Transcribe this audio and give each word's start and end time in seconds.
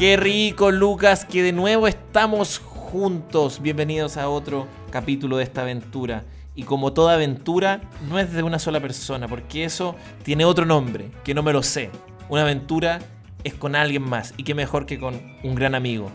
Qué 0.00 0.16
rico, 0.16 0.70
Lucas, 0.70 1.26
que 1.26 1.42
de 1.42 1.52
nuevo 1.52 1.86
estamos 1.86 2.56
juntos. 2.56 3.60
Bienvenidos 3.60 4.16
a 4.16 4.30
otro 4.30 4.66
capítulo 4.90 5.36
de 5.36 5.44
esta 5.44 5.60
aventura. 5.60 6.24
Y 6.54 6.62
como 6.62 6.94
toda 6.94 7.12
aventura, 7.12 7.82
no 8.08 8.18
es 8.18 8.32
de 8.32 8.42
una 8.42 8.58
sola 8.58 8.80
persona, 8.80 9.28
porque 9.28 9.62
eso 9.62 9.96
tiene 10.22 10.46
otro 10.46 10.64
nombre, 10.64 11.10
que 11.22 11.34
no 11.34 11.42
me 11.42 11.52
lo 11.52 11.62
sé. 11.62 11.90
Una 12.30 12.40
aventura 12.44 13.00
es 13.44 13.52
con 13.52 13.76
alguien 13.76 14.02
más, 14.02 14.32
y 14.38 14.44
qué 14.44 14.54
mejor 14.54 14.86
que 14.86 14.98
con 14.98 15.20
un 15.42 15.54
gran 15.54 15.74
amigo. 15.74 16.10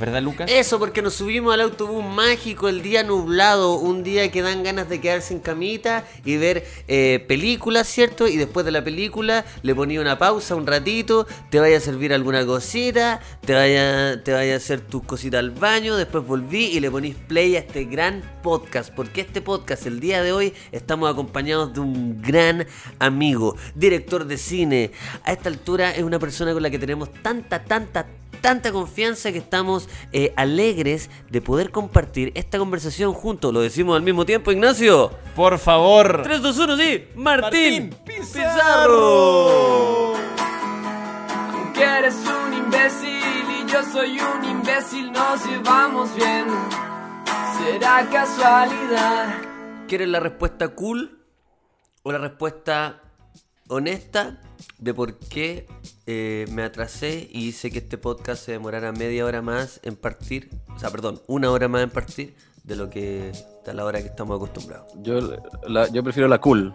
¿Verdad, 0.00 0.22
Lucas? 0.22 0.50
Eso, 0.50 0.78
porque 0.78 1.02
nos 1.02 1.12
subimos 1.12 1.52
al 1.52 1.60
autobús 1.60 2.02
mágico 2.02 2.70
el 2.70 2.80
día 2.80 3.02
nublado, 3.02 3.74
un 3.74 4.02
día 4.02 4.30
que 4.30 4.40
dan 4.40 4.62
ganas 4.62 4.88
de 4.88 4.98
quedarse 4.98 5.34
en 5.34 5.40
camita 5.40 6.06
y 6.24 6.38
ver 6.38 6.66
eh, 6.88 7.22
películas, 7.28 7.86
¿cierto? 7.86 8.26
Y 8.26 8.38
después 8.38 8.64
de 8.64 8.72
la 8.72 8.82
película 8.82 9.44
le 9.60 9.74
ponía 9.74 10.00
una 10.00 10.18
pausa 10.18 10.54
un 10.54 10.66
ratito, 10.66 11.26
te 11.50 11.60
vaya 11.60 11.76
a 11.76 11.80
servir 11.80 12.14
alguna 12.14 12.46
cosita, 12.46 13.20
te 13.44 13.52
vaya, 13.52 14.24
te 14.24 14.32
vaya 14.32 14.54
a 14.54 14.56
hacer 14.56 14.80
tus 14.80 15.02
cositas 15.02 15.40
al 15.40 15.50
baño, 15.50 15.96
después 15.96 16.26
volví 16.26 16.64
y 16.64 16.80
le 16.80 16.90
ponís 16.90 17.16
play 17.16 17.56
a 17.56 17.58
este 17.58 17.84
gran 17.84 18.22
podcast, 18.42 18.94
porque 18.94 19.20
este 19.20 19.42
podcast 19.42 19.84
el 19.84 20.00
día 20.00 20.22
de 20.22 20.32
hoy 20.32 20.54
estamos 20.72 21.10
acompañados 21.10 21.74
de 21.74 21.80
un 21.80 22.22
gran 22.22 22.66
amigo, 22.98 23.54
director 23.74 24.24
de 24.24 24.38
cine. 24.38 24.92
A 25.24 25.32
esta 25.32 25.50
altura 25.50 25.90
es 25.90 26.04
una 26.04 26.18
persona 26.18 26.54
con 26.54 26.62
la 26.62 26.70
que 26.70 26.78
tenemos 26.78 27.12
tanta, 27.22 27.62
tanta, 27.62 28.06
tanta 28.40 28.72
confianza 28.72 29.32
que 29.32 29.38
estamos 29.38 29.88
eh, 30.12 30.32
alegres 30.36 31.10
de 31.30 31.40
poder 31.40 31.70
compartir 31.70 32.32
esta 32.34 32.58
conversación 32.58 33.12
juntos. 33.12 33.52
Lo 33.52 33.60
decimos 33.60 33.96
al 33.96 34.02
mismo 34.02 34.26
tiempo, 34.26 34.52
Ignacio. 34.52 35.12
Por 35.36 35.58
favor. 35.58 36.22
3, 36.22 36.42
2, 36.42 36.58
1, 36.58 36.76
sí. 36.76 37.04
Martín, 37.14 37.90
Martín 37.90 37.94
Pizarro. 38.04 40.14
Que 41.74 41.82
eres 41.82 42.16
un 42.16 42.54
imbécil 42.54 43.62
y 43.62 43.70
yo 43.70 43.82
soy 43.92 44.20
un 44.20 44.44
imbécil, 44.44 45.12
nos 45.12 45.44
llevamos 45.46 46.14
bien. 46.14 46.46
Será 47.58 48.08
casualidad. 48.10 49.34
¿Quieres 49.86 50.08
la 50.08 50.20
respuesta 50.20 50.68
cool 50.68 51.24
o 52.02 52.12
la 52.12 52.18
respuesta 52.18 53.02
honesta 53.68 54.40
de 54.78 54.94
por 54.94 55.18
qué 55.18 55.66
eh, 56.12 56.46
me 56.50 56.64
atrasé 56.64 57.28
y 57.30 57.46
hice 57.48 57.70
que 57.70 57.78
este 57.78 57.96
podcast 57.98 58.44
se 58.44 58.50
demorara 58.52 58.90
media 58.90 59.24
hora 59.24 59.42
más 59.42 59.78
en 59.84 59.94
partir? 59.94 60.50
O 60.74 60.78
sea, 60.78 60.90
perdón, 60.90 61.22
una 61.28 61.50
hora 61.52 61.68
más 61.68 61.82
en 61.84 61.90
partir 61.90 62.34
de 62.64 62.74
lo 62.74 62.90
que 62.90 63.30
está 63.30 63.72
la 63.72 63.84
hora 63.84 64.00
que 64.00 64.08
estamos 64.08 64.34
acostumbrados. 64.36 64.88
Yo, 65.02 65.20
la- 65.68 65.88
yo 65.92 66.02
prefiero 66.02 66.28
la 66.28 66.40
cool. 66.40 66.72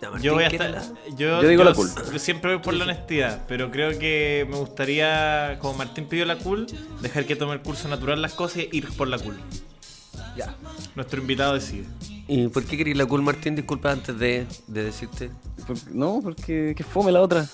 Ya, 0.00 0.10
Martín, 0.10 0.24
Yo 0.26 0.34
voy 0.34 0.44
a 0.44 0.48
¿quieres 0.48 0.68
estar. 0.74 0.92
la- 0.94 1.10
Yo, 1.16 1.42
Yo 1.42 1.48
digo 1.48 1.62
yo 1.64 1.68
la 1.70 1.74
cool. 1.74 1.90
yo 2.12 2.18
siempre 2.18 2.54
voy 2.54 2.62
por 2.62 2.72
la 2.74 2.84
honestidad, 2.84 3.44
pero 3.46 3.70
creo 3.70 3.98
que 3.98 4.46
me 4.50 4.56
gustaría, 4.56 5.58
como 5.60 5.74
Martín 5.78 6.06
pidió 6.06 6.24
la 6.24 6.36
cool, 6.38 6.66
dejar 7.02 7.26
que 7.26 7.36
tome 7.36 7.52
el 7.54 7.60
curso 7.62 7.88
natural 7.88 8.20
las 8.22 8.32
cosas 8.34 8.58
y 8.58 8.68
ir 8.72 8.88
por 8.96 9.08
la 9.08 9.18
cool. 9.18 9.36
Ya. 10.36 10.54
Nuestro 10.94 11.20
invitado 11.20 11.54
decide. 11.54 11.84
¿Y 12.28 12.48
por 12.48 12.64
qué 12.64 12.76
queréis 12.76 12.96
la 12.96 13.06
cool, 13.06 13.22
Martín? 13.22 13.54
Disculpa 13.54 13.92
antes 13.92 14.18
de, 14.18 14.46
de 14.66 14.82
decirte. 14.84 15.30
Por- 15.66 15.76
no, 15.94 16.20
porque 16.22 16.74
que 16.76 16.82
fome 16.84 17.12
la 17.12 17.22
otra. 17.22 17.46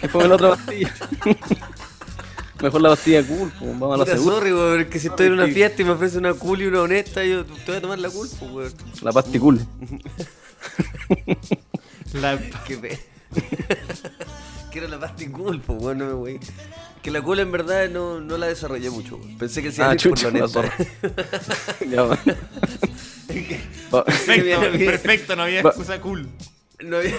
Que 0.00 0.08
fome 0.08 0.28
la 0.28 0.34
otra 0.36 0.50
pastilla. 0.50 0.94
Mejor 2.62 2.80
la 2.80 2.90
pastilla 2.90 3.26
cool, 3.26 3.52
pues, 3.58 3.72
vamos 3.72 3.94
a 3.94 3.98
la 3.98 4.04
Puta, 4.04 4.16
segura. 4.16 4.36
sorry, 4.36 4.50
porque 4.52 5.00
si 5.00 5.08
estoy 5.08 5.26
en 5.26 5.32
una 5.32 5.46
Sí. 5.46 5.52
fiesta 5.52 5.82
y 5.82 5.84
me 5.84 5.90
ofrece 5.90 6.18
una 6.18 6.32
cool 6.34 6.62
y 6.62 6.66
una 6.66 6.82
honesta, 6.82 7.24
yo 7.24 7.44
te 7.44 7.52
voy 7.66 7.74
a 7.76 7.80
tomar 7.80 7.98
la 7.98 8.08
cool, 8.10 8.28
pues, 8.38 8.50
weón. 8.52 8.72
La 9.02 9.10
pasti 9.10 9.38
cool. 9.40 9.60
La- 12.14 12.38
Qué 12.66 12.76
pe... 12.78 13.00
Quiero 14.70 14.86
la 14.88 14.98
pasti 15.00 15.26
cool, 15.26 15.60
pues, 15.60 15.82
weón, 15.82 15.98
no 15.98 16.20
me. 16.20 16.38
Que 17.02 17.10
la 17.10 17.20
cool 17.20 17.40
en 17.40 17.50
verdad 17.50 17.88
no, 17.90 18.20
no 18.20 18.38
la 18.38 18.46
desarrollé 18.46 18.90
mucho, 18.90 19.16
weón. 19.16 19.36
Pensé 19.38 19.60
que 19.60 19.68
a 19.82 19.90
Ah, 19.90 19.96
por 19.96 20.22
la 20.22 20.28
honesta. 20.28 20.62
Ya. 21.90 22.04
Perfecto, 23.90 24.44
Bien, 24.44 24.72
bien. 24.78 24.90
perfecto, 24.90 25.36
no 25.36 25.42
había 25.42 25.60
excusa 25.60 26.00
cool. 26.00 26.28
No, 26.82 26.96
había- 26.96 27.14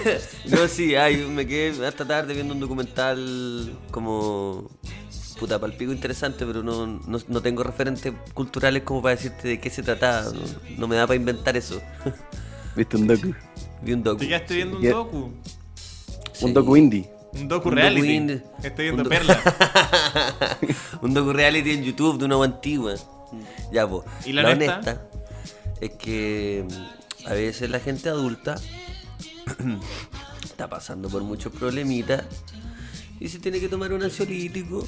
no, 0.46 0.68
sí, 0.68 0.94
ay, 0.94 1.16
me 1.30 1.46
quedé 1.46 1.86
hasta 1.86 2.06
tarde 2.06 2.34
viendo 2.34 2.54
un 2.54 2.60
documental 2.60 3.78
como. 3.90 4.70
Puta, 5.38 5.58
palpico 5.58 5.90
interesante, 5.92 6.46
pero 6.46 6.62
no, 6.62 6.86
no, 6.86 7.18
no 7.26 7.40
tengo 7.42 7.64
referentes 7.64 8.12
culturales 8.34 8.82
como 8.84 9.02
para 9.02 9.16
decirte 9.16 9.48
de 9.48 9.58
qué 9.60 9.68
se 9.70 9.82
trataba. 9.82 10.30
No, 10.32 10.40
no 10.78 10.88
me 10.88 10.94
da 10.96 11.06
para 11.06 11.16
inventar 11.16 11.56
eso. 11.56 11.80
¿Viste 12.76 12.96
un 12.96 13.06
docu? 13.08 13.34
Vi 13.82 13.92
un 13.94 14.02
docu. 14.02 14.18
¿Te 14.20 14.28
quedaste 14.28 14.54
viendo 14.54 14.76
un 14.78 14.88
docu? 14.88 15.32
Sí. 16.32 16.44
Un 16.44 16.54
docu 16.54 16.76
indie. 16.76 17.10
Un 17.32 17.48
docu 17.48 17.68
Un 17.68 17.74
reality. 17.76 18.00
docu 18.00 18.12
indie. 18.12 18.42
Estoy 18.62 18.84
viendo 18.84 19.02
Un 19.02 19.08
Perla. 19.08 19.42
un 21.02 21.14
docu 21.14 21.32
reality 21.32 21.70
en 21.72 21.82
YouTube 21.84 22.18
de 22.18 22.24
una 22.26 22.34
agua 22.34 22.46
antigua. 22.46 22.94
Ya, 23.72 23.88
pues. 23.88 24.02
¿Y 24.24 24.32
la 24.32 24.48
honesta? 24.48 25.08
Es 25.84 25.92
que 25.92 26.64
mm, 26.68 27.26
a 27.28 27.32
veces 27.34 27.70
la 27.70 27.80
gente 27.80 28.08
adulta 28.08 28.56
está 30.44 30.68
pasando 30.68 31.08
por 31.08 31.22
muchos 31.22 31.52
problemitas 31.52 32.24
y 33.20 33.28
se 33.28 33.38
tiene 33.38 33.60
que 33.60 33.68
tomar 33.68 33.92
un 33.92 34.02
ansiolítico 34.02 34.86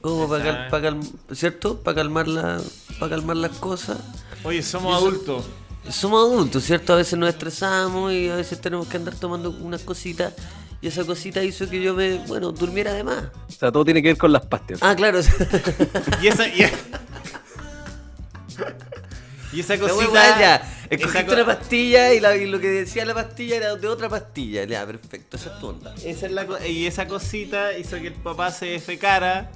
como 0.00 0.28
para, 0.28 0.44
cal- 0.44 0.68
para 0.70 0.82
cal- 0.90 1.00
¿cierto? 1.32 1.80
Para 1.80 1.96
calmar 1.96 2.28
la, 2.28 2.60
para 2.98 3.10
calmar 3.10 3.36
las 3.36 3.52
cosas. 3.58 3.98
Oye, 4.44 4.62
somos 4.62 4.96
eso- 4.96 5.06
adultos. 5.06 5.44
Somos 5.90 6.30
adultos, 6.30 6.64
¿cierto? 6.64 6.92
A 6.92 6.96
veces 6.96 7.18
nos 7.18 7.30
estresamos 7.30 8.12
y 8.12 8.28
a 8.28 8.36
veces 8.36 8.60
tenemos 8.60 8.86
que 8.88 8.98
andar 8.98 9.14
tomando 9.14 9.50
unas 9.50 9.82
cositas 9.82 10.34
y 10.82 10.88
esa 10.88 11.04
cosita 11.04 11.42
hizo 11.42 11.68
que 11.70 11.82
yo 11.82 11.94
me, 11.94 12.18
bueno, 12.26 12.52
durmiera 12.52 12.92
de 12.92 13.02
más. 13.04 13.24
O 13.48 13.52
sea, 13.52 13.72
todo 13.72 13.84
tiene 13.86 14.02
que 14.02 14.08
ver 14.08 14.18
con 14.18 14.30
las 14.32 14.44
pastas. 14.44 14.80
Ah, 14.82 14.94
claro. 14.94 15.20
Y 16.22 16.26
esa. 16.26 16.46
Y, 16.46 16.66
y 19.52 19.60
esa 19.60 19.78
cosita. 19.78 20.38
ya. 20.40 20.74
Escogiste 20.90 21.26
co- 21.26 21.32
una 21.34 21.44
pastilla 21.46 22.12
y, 22.14 22.20
la- 22.20 22.36
y 22.36 22.46
lo 22.46 22.60
que 22.60 22.68
decía 22.68 23.04
la 23.04 23.14
pastilla 23.14 23.56
era 23.56 23.76
de 23.76 23.88
otra 23.88 24.08
pastilla. 24.08 24.64
Ya, 24.64 24.86
perfecto, 24.86 25.36
esa 25.36 25.52
es 25.54 25.60
tu 25.60 25.68
onda. 25.68 25.94
Esa 26.04 26.26
es 26.26 26.32
la 26.32 26.66
y 26.66 26.86
esa 26.86 27.06
cosita 27.06 27.76
hizo 27.76 27.96
que 28.00 28.08
el 28.08 28.14
papá 28.14 28.50
se 28.50 28.66
defecara 28.66 29.50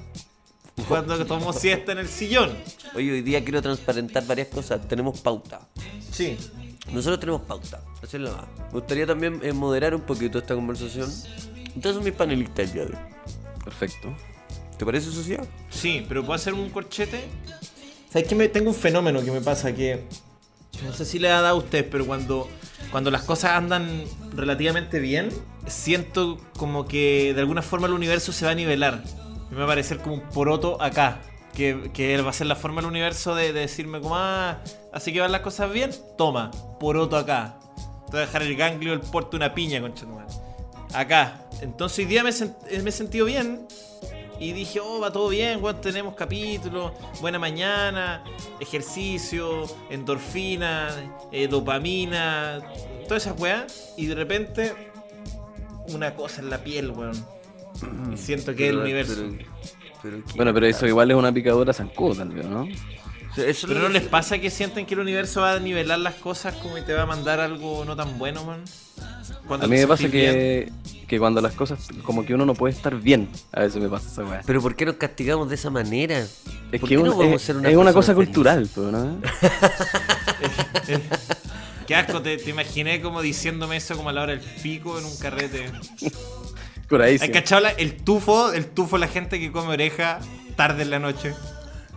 cuando 0.89 1.25
tomó 1.27 1.53
siesta 1.53 1.93
en 1.93 1.99
el 1.99 2.09
sillón. 2.09 2.51
Oye, 2.95 3.13
hoy 3.13 3.23
día 3.23 3.43
quiero 3.43 3.63
transparentar 3.63 4.27
varias 4.27 4.49
cosas. 4.49 4.87
Tenemos 4.89 5.21
pauta. 5.21 5.61
Sí. 6.11 6.37
Nosotros 6.91 7.21
tenemos 7.21 7.43
pauta. 7.43 7.81
Así 8.03 8.17
es 8.17 8.23
la 8.23 8.33
más. 8.33 8.45
Me 8.67 8.73
gustaría 8.73 9.07
también 9.07 9.41
eh, 9.43 9.53
moderar 9.53 9.95
un 9.95 10.03
poquito 10.03 10.39
esta 10.39 10.55
conversación. 10.55 11.11
Entonces 11.57 11.95
son 11.95 12.05
mis 12.05 12.13
panelistas 12.13 12.67
el 12.67 12.73
día 12.73 12.85
de 12.85 12.89
hoy. 12.91 12.99
Perfecto. 13.65 14.15
¿Te 14.77 14.85
parece, 14.85 15.11
Sociedad? 15.11 15.45
Sí, 15.71 16.05
pero 16.09 16.23
¿puedo 16.23 16.35
hacer 16.35 16.53
un 16.55 16.69
corchete? 16.71 17.25
¿Sabes 18.13 18.29
que 18.29 18.49
tengo 18.51 18.69
un 18.69 18.75
fenómeno 18.75 19.25
que 19.25 19.31
me 19.31 19.41
pasa 19.41 19.73
que 19.73 20.05
no 20.85 20.93
sé 20.93 21.07
si 21.07 21.19
le 21.19 21.31
ha 21.31 21.41
dado 21.41 21.57
a 21.57 21.59
usted, 21.59 21.89
pero 21.91 22.05
cuando, 22.05 22.47
cuando 22.91 23.11
las 23.11 23.23
cosas 23.23 23.53
andan 23.53 24.05
relativamente 24.35 24.99
bien, 24.99 25.31
siento 25.67 26.39
como 26.59 26.87
que 26.87 27.33
de 27.33 27.41
alguna 27.41 27.63
forma 27.63 27.87
el 27.87 27.95
universo 27.95 28.33
se 28.33 28.45
va 28.45 28.51
a 28.51 28.55
nivelar. 28.55 29.03
Me 29.51 29.57
va 29.57 29.65
a 29.65 29.67
parecer 29.67 29.97
como 29.99 30.17
un 30.17 30.21
poroto 30.29 30.81
acá. 30.83 31.23
Que, 31.55 31.91
que 31.95 32.21
va 32.21 32.31
a 32.31 32.33
ser 32.35 32.49
la 32.49 32.57
forma 32.57 32.81
del 32.83 32.91
universo 32.91 33.35
de, 33.35 33.53
de 33.55 33.61
decirme 33.61 34.01
como, 34.01 34.17
ah, 34.17 34.63
así 34.93 35.13
que 35.13 35.21
van 35.21 35.33
las 35.33 35.43
cosas 35.43 35.71
bien, 35.71 35.91
toma, 36.17 36.51
poroto 36.81 37.17
acá. 37.17 37.59
Te 38.07 38.13
voy 38.13 38.19
a 38.19 38.27
dejar 38.27 38.43
el 38.43 38.57
ganglio, 38.57 38.93
el 38.93 39.01
porte, 39.01 39.37
una 39.37 39.55
piña, 39.55 39.81
concha. 39.81 40.05
Acá. 40.93 41.47
Entonces 41.63 42.01
hoy 42.01 42.05
día 42.07 42.23
me, 42.23 42.31
me 42.83 42.89
he 42.91 42.93
sentido 42.93 43.25
bien 43.25 43.67
y 44.43 44.53
dije, 44.53 44.81
oh, 44.81 45.01
va 45.01 45.13
todo 45.13 45.29
bien, 45.29 45.61
bueno, 45.61 45.79
tenemos 45.81 46.15
capítulos, 46.15 46.93
buena 47.21 47.39
mañana, 47.39 48.25
ejercicio, 48.61 49.67
endorfina, 49.91 50.89
eh, 51.31 51.47
dopamina, 51.49 52.61
todas 53.07 53.27
esas 53.27 53.39
weas. 53.41 53.95
Y 53.97 54.07
de 54.07 54.15
repente, 54.15 54.75
una 55.89 56.15
cosa 56.15 56.41
en 56.41 56.51
la 56.51 56.59
piel, 56.59 56.91
weón. 56.91 57.25
Y 58.13 58.17
siento 58.17 58.55
que 58.55 58.65
es 58.67 58.71
el 58.71 58.79
universo. 58.79 59.15
pero- 59.17 59.45
pero 60.03 60.17
¿qué? 60.25 60.33
Bueno, 60.37 60.53
pero 60.55 60.67
eso 60.67 60.87
igual 60.87 61.11
es 61.11 61.17
una 61.17 61.33
picadura 61.33 61.73
zancudo 61.73 62.17
también, 62.17 62.51
¿no? 62.51 62.67
Eso 63.37 63.67
Pero 63.67 63.81
no 63.81 63.89
les 63.89 64.03
pasa 64.03 64.39
que 64.39 64.51
sienten 64.51 64.85
que 64.85 64.93
el 64.95 65.01
universo 65.01 65.41
va 65.41 65.53
a 65.55 65.59
nivelar 65.59 65.99
las 66.01 66.15
cosas 66.17 66.55
como 66.57 66.77
y 66.77 66.83
te 66.83 66.93
va 66.93 67.03
a 67.03 67.07
mandar 67.07 67.41
algo 67.41 67.85
no 67.85 67.97
tan 67.97 68.19
bueno, 68.19 68.45
man. 68.45 68.63
Cuando 69.47 69.65
A 69.67 69.69
mí 69.69 69.77
me 69.77 69.87
pasa 69.87 70.07
bien. 70.09 70.33
que, 70.35 70.73
que 71.13 71.19
cuando 71.19 71.43
las 71.43 71.53
cosas, 71.53 71.89
como 72.05 72.25
que 72.25 72.33
uno 72.33 72.47
no 72.47 72.55
puede 72.55 72.73
estar 72.73 72.97
bien, 72.97 73.29
a 73.53 73.61
veces 73.61 73.83
me 73.83 73.89
pasa 73.91 74.09
esa 74.09 74.25
weá. 74.25 74.41
Pero 74.47 74.63
¿por 74.63 74.75
qué 74.75 74.87
nos 74.87 74.95
castigamos 74.95 75.47
de 75.51 75.57
esa 75.57 75.69
manera? 75.69 76.21
Es 76.21 76.81
¿Por 76.81 76.89
que 76.89 76.97
qué 76.97 77.03
no 77.03 77.11
un- 77.11 77.17
podemos 77.17 77.37
es, 77.37 77.43
ser 77.43 77.57
es 77.67 77.77
una 77.77 77.93
cosa 77.93 78.15
feliz? 78.15 78.29
cultural, 78.29 78.67
pero, 78.75 78.91
¿no? 78.91 79.19
Qué 81.87 81.95
asco, 81.95 82.23
te, 82.23 82.39
te 82.39 82.49
imaginé 82.49 83.03
como 83.03 83.21
diciéndome 83.21 83.77
eso 83.77 83.95
como 83.95 84.09
a 84.09 84.13
la 84.15 84.23
hora 84.23 84.33
del 84.35 84.41
pico 84.63 84.99
en 84.99 85.05
un 85.05 85.15
carrete. 85.19 85.71
Por 86.89 87.03
ahí 87.03 87.19
sí. 87.19 87.25
¿Has 87.25 87.31
cachado 87.31 87.61
la- 87.61 87.71
el 87.73 88.03
tufo? 88.03 88.51
El 88.53 88.65
tufo, 88.67 88.97
la 88.97 89.09
gente 89.09 89.39
que 89.39 89.53
come 89.53 89.69
oreja 89.75 90.19
tarde 90.57 90.85
en 90.85 90.91
la 90.91 90.99
noche. 90.99 91.35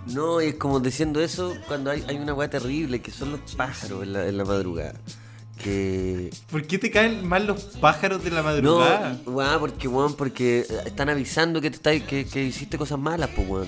No, 0.08 0.42
y 0.42 0.48
es 0.48 0.56
como 0.56 0.82
diciendo 0.82 1.22
eso 1.22 1.54
cuando 1.70 1.90
hay, 1.92 2.04
hay 2.10 2.18
una 2.18 2.34
weá 2.34 2.50
terrible, 2.50 3.02
que 3.02 3.12
son 3.12 3.32
los 3.32 3.40
pájaros 3.56 4.04
en 4.04 4.12
la, 4.12 4.28
en 4.28 4.38
la 4.38 4.44
madrugada. 4.44 4.96
Que 5.62 6.30
¿Por 6.52 6.66
qué 6.68 6.78
te 6.78 6.92
caen 6.92 7.26
mal 7.28 7.48
los 7.48 7.64
pájaros 7.80 8.24
de 8.24 8.30
la 8.32 8.38
no, 8.38 8.44
madrugada? 8.44 9.18
weón, 9.26 9.60
porque 9.60 9.88
weón, 9.88 10.14
porque 10.16 10.66
están 10.86 11.10
avisando 11.10 11.62
que 11.62 11.70
te 11.72 11.78
estáis- 11.78 12.04
que, 12.06 12.26
que 12.26 12.44
hiciste 12.44 12.78
cosas 12.78 13.00
malas, 13.00 13.30
pues 13.36 13.48
weón. 13.48 13.68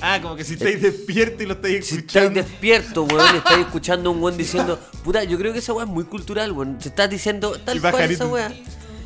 Ah, 0.00 0.18
como 0.20 0.36
que 0.36 0.44
si 0.44 0.54
estáis 0.54 0.82
despiertos 0.82 1.40
y 1.40 1.46
lo 1.46 1.54
estáis 1.54 1.86
Si 1.86 1.96
estáis 1.96 1.98
escuchando. 2.26 2.42
despierto, 2.42 3.04
weón, 3.04 3.34
y 3.34 3.38
estáis 3.38 3.60
escuchando 3.66 4.10
a 4.10 4.12
un 4.12 4.22
weón 4.22 4.36
diciendo, 4.36 4.78
puta, 5.04 5.24
yo 5.24 5.38
creo 5.38 5.52
que 5.52 5.60
esa 5.60 5.72
weá 5.72 5.84
es 5.86 5.90
muy 5.90 6.04
cultural, 6.04 6.52
weón. 6.52 6.78
Te 6.78 6.88
estás 6.88 7.08
diciendo 7.08 7.52
tal 7.64 7.80
cual 7.80 8.10
esa 8.10 8.26
weá. 8.26 8.52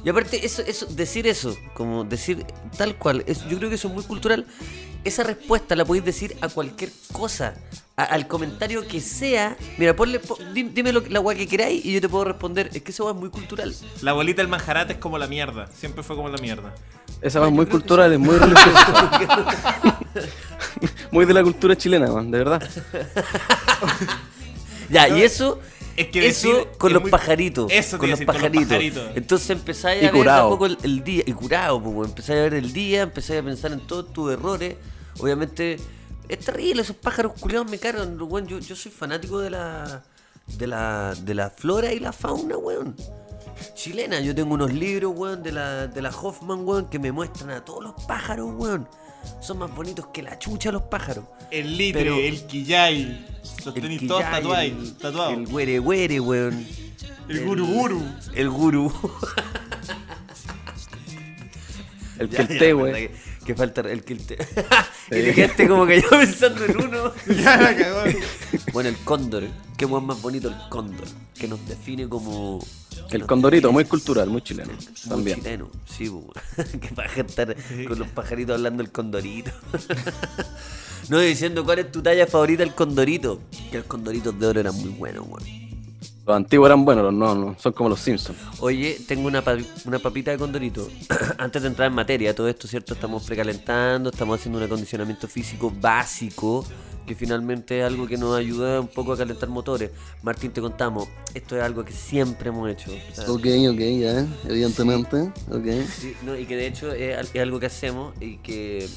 Y 0.04 0.08
aparte, 0.08 0.44
eso, 0.44 0.62
eso, 0.66 0.86
decir 0.86 1.26
eso, 1.26 1.54
como 1.74 2.04
decir 2.04 2.44
tal 2.78 2.96
cual, 2.96 3.22
es, 3.26 3.46
yo 3.48 3.58
creo 3.58 3.68
que 3.68 3.74
eso 3.76 3.88
es 3.88 3.94
muy 3.94 4.02
cultural. 4.04 4.46
Esa 5.04 5.22
respuesta 5.22 5.74
la 5.76 5.84
podéis 5.84 6.04
decir 6.04 6.36
a 6.42 6.48
cualquier 6.48 6.90
cosa, 7.12 7.54
a- 7.96 8.04
al 8.04 8.26
comentario 8.28 8.86
que 8.86 9.00
sea. 9.00 9.56
Mira, 9.78 9.96
ponle, 9.96 10.20
po- 10.20 10.38
di- 10.52 10.64
dime 10.64 10.92
lo, 10.92 11.02
que- 11.02 11.08
la 11.10 11.20
weá 11.20 11.36
que 11.36 11.46
queráis 11.46 11.84
y 11.84 11.92
yo 11.94 12.00
te 12.00 12.08
puedo 12.08 12.24
responder. 12.24 12.70
Es 12.72 12.82
que 12.82 12.90
esa 12.92 13.04
weá 13.04 13.12
es 13.14 13.18
muy 13.18 13.30
cultural. 13.30 13.74
La 14.02 14.12
bolita 14.12 14.42
del 14.42 14.48
manjarate 14.48 14.92
es 14.94 14.98
como 14.98 15.16
la 15.16 15.26
mierda. 15.26 15.68
Siempre 15.72 16.02
fue 16.02 16.16
como 16.16 16.28
la 16.28 16.36
mierda. 16.38 16.74
Esa 17.22 17.44
es 17.46 17.52
muy 17.52 17.66
cultural, 17.66 18.12
es 18.12 18.18
muy 18.18 18.36
religiosa. 18.36 19.10
muy 21.10 21.24
de 21.24 21.34
la 21.34 21.42
cultura 21.42 21.76
chilena, 21.76 22.06
man, 22.10 22.30
de 22.30 22.38
verdad. 22.38 22.62
Ya, 24.90 25.08
y 25.08 25.22
eso. 25.22 25.60
Es 25.96 26.06
que 26.08 26.26
eso 26.26 26.48
decir 26.48 26.68
con 26.78 26.90
es 26.90 26.94
los 26.94 27.02
muy- 27.02 27.10
pajaritos. 27.10 27.70
Eso 27.70 27.98
con 27.98 28.10
los 28.10 28.18
decir, 28.18 28.26
con 28.26 28.34
los 28.34 28.42
pajaritos. 28.42 28.68
pajaritos. 28.68 29.10
Entonces 29.16 29.50
empezáis 29.50 30.02
Y 30.02 30.06
a 30.06 30.10
ver 30.12 30.20
curado. 30.20 30.48
un 30.48 30.54
poco 30.54 30.66
el, 30.66 30.78
el 30.82 31.04
día. 31.04 31.22
Y 31.26 31.32
curado, 31.32 31.82
pues. 31.82 32.08
Empezáis 32.08 32.38
a 32.38 32.42
ver 32.42 32.54
el 32.54 32.72
día, 32.72 33.02
empezáis 33.02 33.40
a 33.40 33.42
pensar 33.44 33.72
en 33.72 33.80
todos 33.80 34.12
tus 34.12 34.32
errores. 34.32 34.76
Obviamente, 35.18 35.78
es 36.28 36.38
terrible, 36.38 36.82
esos 36.82 36.96
pájaros 36.96 37.32
culiados 37.38 37.70
me 37.70 37.78
cargan. 37.78 38.16
weón. 38.20 38.46
Yo, 38.46 38.58
yo 38.60 38.76
soy 38.76 38.90
fanático 38.92 39.40
de 39.40 39.50
la, 39.50 40.02
de 40.46 40.66
la. 40.66 41.14
de 41.20 41.34
la 41.34 41.50
flora 41.50 41.92
y 41.92 41.98
la 42.00 42.12
fauna, 42.12 42.56
weón. 42.56 42.94
Chilena, 43.74 44.20
yo 44.20 44.34
tengo 44.34 44.54
unos 44.54 44.72
libros, 44.72 45.12
weón, 45.16 45.42
de 45.42 45.52
la, 45.52 45.86
de 45.86 46.02
la 46.02 46.10
Hoffman, 46.10 46.66
weón, 46.66 46.88
que 46.88 46.98
me 46.98 47.12
muestran 47.12 47.50
a 47.50 47.64
todos 47.64 47.82
los 47.82 47.94
pájaros, 48.06 48.50
weón. 48.56 48.88
Son 49.40 49.58
más 49.58 49.74
bonitos 49.74 50.06
que 50.12 50.22
la 50.22 50.38
chucha 50.38 50.72
los 50.72 50.82
pájaros. 50.82 51.24
El 51.50 51.76
litre, 51.76 52.02
Pero- 52.02 52.16
el 52.16 52.46
quillay. 52.46 53.26
Los 53.64 53.74
El 53.76 53.82
tenéis 53.82 54.06
todos 54.06 54.22
quillay, 54.22 54.40
tatuados. 54.42 54.64
el, 54.64 54.96
tatuados. 54.96 55.34
el 55.34 55.46
güere 55.46 55.78
güere, 55.78 56.20
weón. 56.20 56.66
El 57.28 57.44
guru 57.44 57.66
guru. 57.66 58.02
El 58.34 58.50
gurú. 58.50 58.92
El 62.18 62.28
que 62.28 62.36
el 62.42 62.48
té, 62.58 62.72
güey. 62.74 62.92
Que, 62.92 63.14
que 63.46 63.54
falta 63.54 63.80
el 63.80 64.04
que 64.04 64.12
el 64.12 64.26
té. 64.26 64.36
y 65.10 65.32
quedaste 65.32 65.66
como 65.66 65.86
que 65.86 66.02
yo 66.02 66.10
pensando 66.10 66.64
en 66.66 66.76
uno. 66.76 67.12
Ya 67.42 67.56
la 67.56 67.74
cagó. 67.74 68.02
Bueno, 68.74 68.90
el 68.90 68.96
cóndor. 68.98 69.44
Qué 69.78 69.86
weón 69.86 70.04
más 70.04 70.20
bonito 70.20 70.48
el 70.48 70.56
cóndor. 70.68 71.06
Que 71.34 71.48
nos 71.48 71.66
define 71.66 72.06
como. 72.10 72.58
El 73.10 73.26
condorito, 73.26 73.72
muy 73.72 73.84
cultural, 73.84 74.28
muy 74.28 74.42
chileno. 74.42 74.72
muy 74.72 75.08
También. 75.08 75.38
chileno. 75.38 75.68
Sí, 75.88 76.10
que 76.80 76.88
paja 76.94 77.20
estar 77.22 77.56
con 77.88 77.98
los 77.98 78.08
pajaritos 78.08 78.56
hablando 78.56 78.82
del 78.82 78.92
condorito. 78.92 79.50
no 81.08 81.18
diciendo 81.20 81.64
cuál 81.64 81.80
es 81.80 81.92
tu 81.92 82.02
talla 82.02 82.26
favorita 82.26 82.62
el 82.62 82.74
condorito. 82.74 83.40
Que 83.70 83.78
los 83.78 83.86
condoritos 83.86 84.38
de 84.38 84.46
oro 84.46 84.60
eran 84.60 84.74
muy 84.76 84.90
buenos, 84.90 85.26
weón. 85.26 85.60
Los 86.26 86.36
antiguos 86.36 86.66
eran 86.66 86.84
buenos, 86.84 87.04
los 87.04 87.14
no, 87.14 87.34
no, 87.34 87.56
son 87.58 87.72
como 87.72 87.88
los 87.88 87.98
Simpsons. 87.98 88.38
Oye, 88.60 89.00
tengo 89.08 89.26
una, 89.26 89.42
pa- 89.42 89.56
una 89.86 89.98
papita 89.98 90.30
de 90.30 90.38
condorito. 90.38 90.88
Antes 91.38 91.62
de 91.62 91.68
entrar 91.68 91.88
en 91.88 91.94
materia, 91.94 92.34
todo 92.34 92.46
esto, 92.48 92.68
¿cierto? 92.68 92.94
Estamos 92.94 93.24
precalentando, 93.24 94.10
estamos 94.10 94.38
haciendo 94.38 94.58
un 94.58 94.64
acondicionamiento 94.64 95.26
físico 95.26 95.72
básico, 95.80 96.64
que 97.10 97.16
finalmente 97.16 97.80
es 97.80 97.84
algo 97.84 98.06
que 98.06 98.16
nos 98.16 98.36
ayuda 98.38 98.80
un 98.80 98.86
poco 98.86 99.14
a 99.14 99.16
calentar 99.16 99.48
motores. 99.48 99.90
Martín, 100.22 100.52
te 100.52 100.60
contamos, 100.60 101.08
esto 101.34 101.56
es 101.56 101.62
algo 101.64 101.84
que 101.84 101.92
siempre 101.92 102.50
hemos 102.50 102.70
hecho. 102.70 102.92
sea, 103.12 103.24
Ok, 103.24 103.46
ok, 103.68 103.80
ya, 103.98 104.24
evidentemente. 104.48 105.22
Ok. 105.50 105.66
sí, 105.98 106.14
no, 106.24 106.36
y 106.38 106.46
que 106.46 106.54
de 106.54 106.68
hecho 106.68 106.92
es, 106.92 107.18
al- 107.18 107.26
es 107.34 107.42
algo 107.42 107.58
que 107.58 107.66
hacemos 107.66 108.14
y 108.20 108.36
que, 108.36 108.88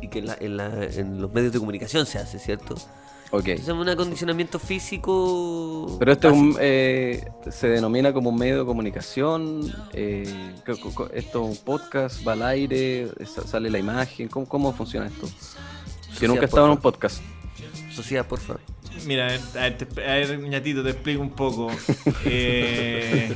y 0.00 0.08
que 0.08 0.18
en, 0.18 0.26
la- 0.26 0.36
en 0.40 0.56
la- 0.56 0.84
en 0.86 1.22
los 1.22 1.32
medios 1.32 1.52
de 1.52 1.60
comunicación 1.60 2.04
se 2.04 2.18
hace, 2.18 2.40
¿cierto? 2.40 2.74
Ok. 3.30 3.46
Entonces, 3.46 3.72
un 3.74 3.88
acondicionamiento 3.88 4.58
físico. 4.58 5.96
Pero 6.00 6.12
este 6.12 6.26
es 6.26 6.32
un, 6.34 6.56
eh, 6.60 7.24
se 7.48 7.68
denomina 7.68 8.12
como 8.12 8.30
un 8.30 8.36
medio 8.36 8.58
de 8.58 8.64
comunicación. 8.64 9.72
eh, 9.92 10.52
esto 11.14 11.44
es 11.44 11.50
un 11.50 11.56
podcast, 11.64 12.26
va 12.26 12.32
al 12.32 12.42
aire, 12.42 13.08
sa- 13.24 13.46
sale 13.46 13.70
la 13.70 13.78
imagen. 13.78 14.26
¿Cómo, 14.26 14.46
cómo 14.48 14.72
funciona 14.72 15.06
esto? 15.06 15.28
Que 16.18 16.26
nunca 16.26 16.42
he 16.42 16.44
estado 16.46 16.66
en 16.66 16.72
un 16.72 16.78
podcast. 16.80 17.22
Sociedad, 17.94 18.26
por 18.26 18.40
favor. 18.40 18.60
Mira, 19.06 19.26
a 19.26 19.58
ver, 19.60 19.78
te- 19.78 20.04
a 20.06 20.14
ver, 20.14 20.38
ñatito, 20.38 20.82
te 20.82 20.90
explico 20.90 21.20
un 21.22 21.30
poco. 21.30 21.70
Eh, 22.24 23.34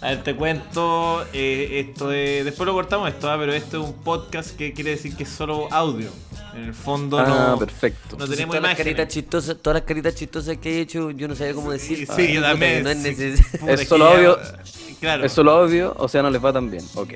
a 0.00 0.08
ver, 0.10 0.22
te 0.22 0.34
cuento. 0.34 1.24
eh, 1.32 1.86
esto 1.88 2.10
es, 2.12 2.44
después 2.44 2.66
lo 2.66 2.72
cortamos 2.72 3.08
esto, 3.08 3.30
ah, 3.30 3.36
pero 3.38 3.52
esto 3.52 3.80
es 3.82 3.88
un 3.88 3.94
podcast 4.02 4.56
que 4.56 4.72
quiere 4.72 4.90
decir 4.90 5.14
que 5.16 5.22
es 5.24 5.28
solo 5.28 5.68
audio. 5.72 6.10
En 6.54 6.64
el 6.64 6.74
fondo 6.74 7.18
Ah, 7.18 7.50
no, 7.52 7.58
perfecto. 7.58 8.16
no 8.18 8.26
tenemos 8.26 8.56
todas 8.56 8.70
las 8.70 8.76
caritas 8.78 9.08
chistosas, 9.08 9.56
todas 9.62 9.80
las 9.80 9.84
caritas 9.86 10.14
chistosas 10.16 10.56
que 10.58 10.78
he 10.78 10.80
hecho, 10.80 11.10
yo 11.12 11.28
no 11.28 11.36
sabía 11.36 11.54
cómo 11.54 11.70
decir. 11.70 11.98
Sí, 11.98 12.06
Ah, 12.08 12.16
yo 12.22 12.34
puta, 12.40 12.48
también. 12.50 12.82
No 12.82 12.90
es 12.90 12.98
sí. 13.16 13.34
Es 13.68 13.88
solo 13.88 14.06
audio. 14.06 14.38
Claro. 15.00 15.24
Es 15.24 15.32
solo 15.32 15.52
audio, 15.52 15.94
o 15.98 16.08
sea, 16.08 16.22
no 16.22 16.30
les 16.30 16.44
va 16.44 16.52
tan 16.52 16.70
bien. 16.70 16.84
Ok, 16.94 17.14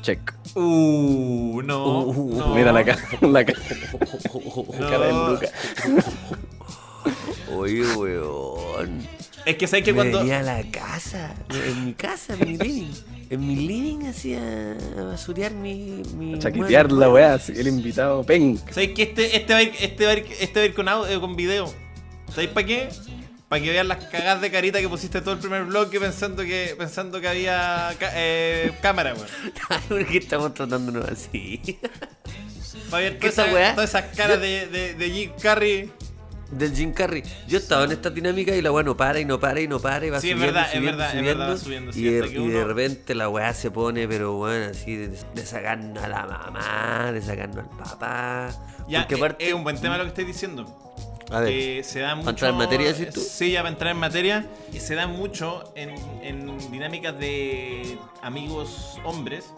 check. 0.00 0.32
Uh, 0.54 1.60
no. 1.62 2.02
Uh, 2.04 2.36
no. 2.38 2.54
Mira 2.54 2.72
la 2.72 2.84
cara, 2.84 3.02
la 3.20 3.44
cara, 3.44 3.58
No. 4.34 4.88
cara 4.90 5.06
de 5.06 5.12
Luca. 5.12 5.48
Oye, 7.54 7.82
weón. 7.96 9.06
Es 9.44 9.56
que 9.56 9.66
sabes 9.66 9.84
que 9.84 9.92
Me 9.92 9.96
cuando. 9.98 10.18
venía 10.20 10.40
a 10.40 10.42
la 10.42 10.62
casa, 10.70 11.34
en 11.50 11.86
mi 11.86 11.92
casa, 11.94 12.34
en 12.34 12.40
mi 12.48 12.56
living. 12.58 12.92
En 13.30 13.46
mi 13.46 13.56
living 13.56 14.06
hacía 14.06 14.40
a 14.98 15.02
basurear 15.04 15.52
mi. 15.52 16.02
mi 16.16 16.38
Chaquetear 16.38 16.90
la 16.92 17.10
weá, 17.10 17.38
el 17.48 17.68
invitado, 17.68 18.24
pen. 18.24 18.58
¿Sabes 18.70 18.90
que 18.90 19.02
este, 19.04 19.36
este, 19.36 19.52
va 19.52 19.58
a 19.58 19.62
ir, 19.62 19.72
este, 19.80 20.04
va 20.06 20.12
a 20.12 20.14
ir, 20.14 20.26
este 20.40 20.60
va 20.60 20.62
a 20.62 20.66
ir 20.66 20.74
con, 20.74 20.88
audio, 20.88 21.20
con 21.20 21.36
video? 21.36 21.72
¿Sabéis 22.30 22.50
para 22.50 22.66
qué? 22.66 22.88
Para 23.48 23.62
que 23.62 23.70
vean 23.70 23.88
las 23.88 24.04
cagadas 24.04 24.40
de 24.42 24.50
carita 24.50 24.78
que 24.80 24.88
pusiste 24.88 25.20
todo 25.22 25.32
el 25.34 25.40
primer 25.40 25.64
bloque 25.64 25.98
pensando 25.98 26.42
que 26.42 26.74
pensando 26.76 27.18
que 27.20 27.28
había 27.28 27.94
eh, 28.14 28.72
cámara, 28.82 29.14
weón. 29.14 29.26
¿Por 29.88 30.06
qué 30.06 30.18
estamos 30.18 30.52
tratándonos 30.52 31.08
así? 31.08 31.78
Para 32.90 33.04
ver 33.04 33.18
¿Qué 33.18 33.30
todas 33.30 33.48
esa 33.48 33.60
esas, 33.60 33.74
todas 33.74 33.90
esas 33.90 34.16
caras 34.16 34.40
de, 34.40 34.66
de, 34.66 34.94
de 34.94 35.10
Jim 35.10 35.32
Carrey. 35.40 35.90
Del 36.50 36.74
Jim 36.74 36.92
Carrey. 36.92 37.22
Yo 37.46 37.58
estaba 37.58 37.84
en 37.84 37.92
esta 37.92 38.08
dinámica 38.10 38.54
y 38.54 38.62
la 38.62 38.70
weá 38.72 38.82
no 38.82 38.96
para 38.96 39.20
y 39.20 39.24
no 39.26 39.38
para 39.40 39.60
y 39.60 39.68
no 39.68 39.78
para 39.80 40.06
y 40.06 40.10
va 40.10 40.20
Sí, 40.20 40.30
es 40.30 40.32
subiendo, 40.36 40.46
verdad, 40.54 40.62
es 40.64 40.76
subiendo, 40.78 40.98
verdad, 40.98 41.06
es 41.06 41.12
subiendo, 41.18 41.38
verdad, 41.40 41.54
va 41.54 41.58
subiendo, 41.58 41.92
sí, 41.92 42.00
y, 42.00 42.04
de, 42.10 42.20
hasta 42.20 42.32
que 42.32 42.40
y 42.40 42.48
de 42.48 42.64
repente 42.64 43.14
la 43.14 43.28
weá 43.28 43.52
se 43.54 43.70
pone, 43.70 44.08
pero 44.08 44.32
bueno, 44.34 44.66
así 44.70 44.96
de, 44.96 45.08
de 45.08 45.46
sacarnos 45.46 46.02
a 46.02 46.08
la 46.08 46.26
mamá, 46.26 47.12
de 47.12 47.20
sacarnos 47.22 47.58
al 47.58 47.76
papá. 47.78 48.50
Ya, 48.88 49.00
Porque 49.00 49.14
eh, 49.14 49.18
aparte- 49.18 49.48
es 49.48 49.52
un 49.54 49.62
buen 49.64 49.78
tema 49.78 49.96
lo 49.98 50.04
que 50.04 50.08
estáis 50.08 50.26
diciendo. 50.26 50.64
A 51.30 51.40
ver, 51.40 51.50
que 51.50 51.84
se 51.84 52.00
da 52.00 52.14
mucho. 52.14 52.30
entrar 52.30 52.50
en 52.52 52.56
materia, 52.56 52.92
decís 52.92 53.14
tú? 53.14 53.20
Sí, 53.20 53.52
ya 53.52 53.60
para 53.60 53.70
entrar 53.70 53.90
en 53.92 53.98
materia. 53.98 54.46
Y 54.72 54.80
se 54.80 54.94
da 54.94 55.06
mucho 55.06 55.72
en, 55.76 55.94
en 56.22 56.70
dinámicas 56.70 57.18
de 57.18 57.98
amigos 58.22 58.98
hombres. 59.04 59.52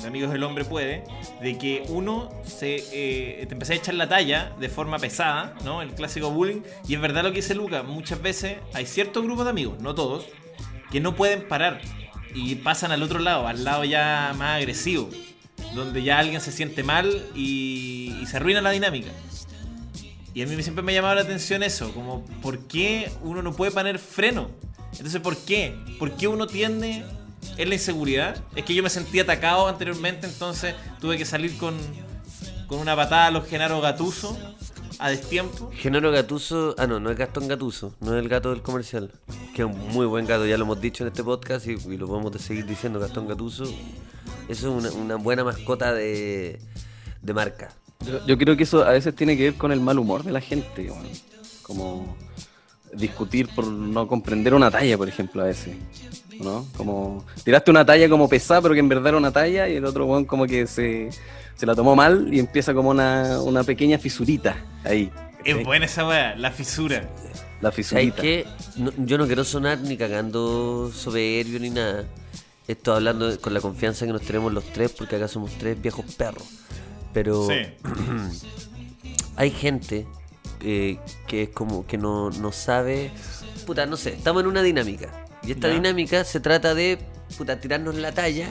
De 0.00 0.08
amigos 0.08 0.30
del 0.32 0.42
hombre 0.42 0.64
puede. 0.64 1.04
De 1.40 1.56
que 1.56 1.84
uno 1.88 2.28
se 2.44 2.84
eh, 2.92 3.46
te 3.46 3.54
empieza 3.54 3.72
a 3.72 3.76
echar 3.76 3.94
la 3.94 4.08
talla 4.08 4.52
de 4.58 4.68
forma 4.68 4.98
pesada, 4.98 5.54
¿no? 5.64 5.80
El 5.80 5.94
clásico 5.94 6.30
bullying. 6.30 6.62
Y 6.86 6.94
es 6.94 7.00
verdad 7.00 7.22
lo 7.22 7.30
que 7.30 7.36
dice 7.36 7.54
Luca. 7.54 7.82
Muchas 7.82 8.20
veces 8.20 8.58
hay 8.74 8.84
ciertos 8.84 9.22
grupos 9.22 9.44
de 9.44 9.50
amigos, 9.50 9.80
no 9.80 9.94
todos, 9.94 10.26
que 10.90 11.00
no 11.00 11.14
pueden 11.14 11.46
parar. 11.48 11.80
Y 12.34 12.56
pasan 12.56 12.92
al 12.92 13.02
otro 13.02 13.18
lado, 13.18 13.46
al 13.46 13.64
lado 13.64 13.84
ya 13.84 14.34
más 14.36 14.56
agresivo. 14.56 15.08
Donde 15.74 16.02
ya 16.02 16.18
alguien 16.18 16.40
se 16.40 16.52
siente 16.52 16.82
mal 16.82 17.30
y, 17.34 18.18
y 18.20 18.26
se 18.26 18.36
arruina 18.36 18.60
la 18.60 18.72
dinámica. 18.72 19.10
Y 20.34 20.42
a 20.42 20.46
mí 20.46 20.62
siempre 20.62 20.82
me 20.82 20.92
ha 20.92 20.94
llamado 20.94 21.16
la 21.16 21.20
atención 21.22 21.62
eso, 21.62 21.92
como 21.92 22.24
¿por 22.42 22.58
qué 22.60 23.10
uno 23.22 23.42
no 23.42 23.52
puede 23.52 23.70
poner 23.70 23.98
freno? 23.98 24.48
Entonces, 24.92 25.20
¿por 25.20 25.36
qué? 25.36 25.76
¿Por 25.98 26.12
qué 26.16 26.28
uno 26.28 26.46
tiende 26.46 27.04
es 27.56 27.68
la 27.68 27.74
inseguridad? 27.74 28.42
Es 28.56 28.64
que 28.64 28.74
yo 28.74 28.82
me 28.82 28.90
sentí 28.90 29.20
atacado 29.20 29.68
anteriormente, 29.68 30.26
entonces 30.26 30.74
tuve 31.00 31.18
que 31.18 31.24
salir 31.24 31.56
con, 31.58 31.74
con 32.66 32.78
una 32.78 32.96
patada 32.96 33.26
a 33.26 33.30
los 33.30 33.46
Genaro 33.46 33.80
Gatuso 33.80 34.38
a 34.98 35.10
destiempo. 35.10 35.70
Genaro 35.74 36.10
Gatuso, 36.12 36.74
ah 36.78 36.86
no, 36.86 37.00
no 37.00 37.10
es 37.10 37.18
Gastón 37.18 37.48
Gatuso, 37.48 37.94
no 38.00 38.16
es 38.16 38.22
el 38.22 38.28
gato 38.28 38.50
del 38.50 38.62
comercial, 38.62 39.10
que 39.54 39.62
es 39.62 39.68
un 39.68 39.88
muy 39.88 40.06
buen 40.06 40.26
gato, 40.26 40.46
ya 40.46 40.56
lo 40.56 40.64
hemos 40.64 40.80
dicho 40.80 41.04
en 41.04 41.08
este 41.08 41.24
podcast 41.24 41.66
y, 41.66 41.72
y 41.72 41.96
lo 41.96 42.16
a 42.16 42.38
seguir 42.38 42.64
diciendo, 42.66 43.00
Gastón 43.00 43.26
Gatuso. 43.26 43.64
Es 44.48 44.62
una, 44.62 44.90
una 44.92 45.16
buena 45.16 45.44
mascota 45.44 45.92
de, 45.92 46.60
de 47.20 47.34
marca. 47.34 47.74
Yo, 48.06 48.26
yo 48.26 48.38
creo 48.38 48.56
que 48.56 48.62
eso 48.64 48.84
a 48.84 48.90
veces 48.90 49.14
tiene 49.14 49.36
que 49.36 49.44
ver 49.44 49.54
con 49.54 49.72
el 49.72 49.80
mal 49.80 49.98
humor 49.98 50.22
de 50.24 50.32
la 50.32 50.40
gente, 50.40 50.90
como 51.62 52.16
discutir 52.92 53.48
por 53.54 53.66
no 53.66 54.06
comprender 54.06 54.54
una 54.54 54.70
talla, 54.70 54.96
por 54.98 55.08
ejemplo, 55.08 55.42
a 55.42 55.46
veces. 55.46 55.76
¿no? 56.40 56.66
Como 56.76 57.24
tiraste 57.44 57.70
una 57.70 57.84
talla 57.86 58.08
como 58.08 58.28
pesada, 58.28 58.60
pero 58.62 58.74
que 58.74 58.80
en 58.80 58.88
verdad 58.88 59.08
era 59.08 59.16
una 59.18 59.30
talla, 59.30 59.68
y 59.68 59.76
el 59.76 59.84
otro 59.84 60.06
weón 60.06 60.24
como 60.24 60.46
que 60.46 60.66
se, 60.66 61.10
se 61.56 61.66
la 61.66 61.74
tomó 61.74 61.94
mal 61.94 62.28
y 62.34 62.40
empieza 62.40 62.74
como 62.74 62.90
una, 62.90 63.40
una 63.42 63.62
pequeña 63.62 63.98
fisurita 63.98 64.56
ahí. 64.82 65.10
Es 65.44 65.64
buena 65.64 65.86
esa 65.86 66.06
weá, 66.06 66.34
la 66.36 66.50
fisura. 66.50 67.08
La 67.60 67.70
¿Sabes 67.70 67.74
fisurita. 67.88 68.22
qué? 68.22 68.46
No- 68.76 68.92
yo 68.98 69.18
no 69.18 69.26
quiero 69.26 69.44
sonar 69.44 69.78
ni 69.78 69.96
cagando 69.96 70.90
soberbio 70.92 71.60
ni 71.60 71.70
nada. 71.70 72.04
Estoy 72.66 72.96
hablando 72.96 73.40
con 73.40 73.54
la 73.54 73.60
confianza 73.60 74.04
que 74.06 74.12
nos 74.12 74.22
tenemos 74.22 74.52
los 74.52 74.64
tres, 74.64 74.90
porque 74.92 75.16
acá 75.16 75.28
somos 75.28 75.52
tres 75.58 75.80
viejos 75.80 76.04
perros. 76.16 76.44
Pero 77.12 77.46
Sí. 77.46 77.54
hay 79.36 79.50
gente 79.50 80.06
eh, 80.60 80.98
que 81.26 81.44
es 81.44 81.48
como 81.50 81.86
que 81.86 81.98
no, 81.98 82.30
no 82.30 82.52
sabe. 82.52 83.10
Puta, 83.66 83.86
no 83.86 83.96
sé, 83.96 84.14
estamos 84.14 84.42
en 84.42 84.48
una 84.48 84.62
dinámica. 84.62 85.24
Y 85.42 85.52
esta 85.52 85.68
Ya. 85.68 85.74
dinámica 85.74 86.24
se 86.24 86.40
trata 86.40 86.74
de 86.74 86.98
puta, 87.36 87.60
tirarnos 87.60 87.94
la 87.96 88.12
talla 88.12 88.48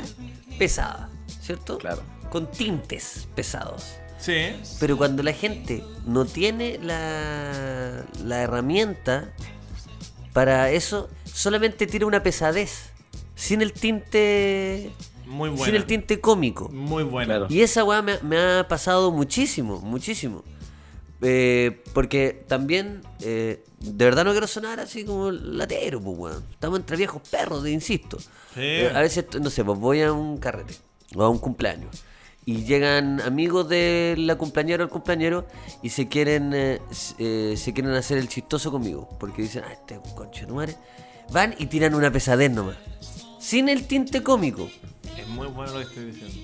pesada, 0.57 1.09
¿cierto? 1.41 1.77
Claro. 1.77 2.01
Con 2.29 2.49
tintes 2.51 3.27
pesados. 3.35 3.93
Sí. 4.19 4.55
Pero 4.79 4.97
cuando 4.97 5.23
la 5.23 5.33
gente 5.33 5.83
no 6.05 6.25
tiene 6.25 6.77
la, 6.81 8.05
la 8.23 8.41
herramienta 8.41 9.33
para 10.33 10.69
eso, 10.71 11.09
solamente 11.25 11.87
tira 11.87 12.05
una 12.05 12.21
pesadez. 12.23 12.89
Sin 13.35 13.61
el 13.61 13.73
tinte. 13.73 14.91
Muy 15.31 15.49
buena. 15.49 15.65
Sin 15.65 15.75
el 15.75 15.85
tinte 15.85 16.19
cómico. 16.19 16.69
Muy 16.69 17.03
bueno. 17.03 17.27
Claro. 17.27 17.47
Y 17.49 17.61
esa 17.61 17.83
weá 17.83 18.01
me, 18.01 18.19
me 18.21 18.37
ha 18.37 18.67
pasado 18.67 19.11
muchísimo, 19.11 19.79
muchísimo. 19.79 20.43
Eh, 21.21 21.81
porque 21.93 22.43
también, 22.47 23.01
eh, 23.21 23.63
de 23.79 24.05
verdad 24.05 24.25
no 24.25 24.31
quiero 24.31 24.47
sonar 24.47 24.79
así 24.79 25.05
como 25.05 25.31
latero, 25.31 26.01
pues 26.01 26.17
weón. 26.17 26.43
Estamos 26.51 26.79
entre 26.79 26.97
viejos 26.97 27.21
perros, 27.29 27.63
te 27.63 27.71
insisto. 27.71 28.19
Sí. 28.19 28.27
Eh, 28.57 28.91
a 28.93 28.99
veces, 29.01 29.25
no 29.39 29.49
sé, 29.49 29.63
pues 29.63 29.79
voy 29.79 30.01
a 30.01 30.11
un 30.11 30.37
carrete 30.37 30.75
o 31.15 31.23
a 31.23 31.29
un 31.29 31.39
cumpleaños. 31.39 32.03
Y 32.43 32.63
llegan 32.63 33.21
amigos 33.21 33.69
de 33.69 34.15
la 34.17 34.35
cumpleañera 34.35 34.83
o 34.83 34.87
el 34.87 34.91
cumpleañero 34.91 35.45
y 35.83 35.89
se 35.89 36.07
quieren 36.07 36.51
eh, 36.55 36.81
eh, 37.19 37.53
se 37.55 37.71
quieren 37.71 37.93
hacer 37.93 38.17
el 38.17 38.27
chistoso 38.27 38.71
conmigo. 38.71 39.07
Porque 39.19 39.43
dicen, 39.43 39.63
ah, 39.65 39.71
este 39.73 39.99
conche 40.15 40.45
tu 40.45 40.55
madre. 40.55 40.75
Van 41.31 41.55
y 41.57 41.67
tiran 41.67 41.93
una 41.93 42.11
pesadez 42.11 42.51
nomás. 42.51 42.77
Sin 43.39 43.69
el 43.69 43.87
tinte 43.87 44.23
cómico. 44.23 44.69
Muy 45.31 45.47
bueno 45.47 45.73
lo 45.73 45.79
que 45.79 45.85
estoy 45.85 46.05
diciendo. 46.05 46.35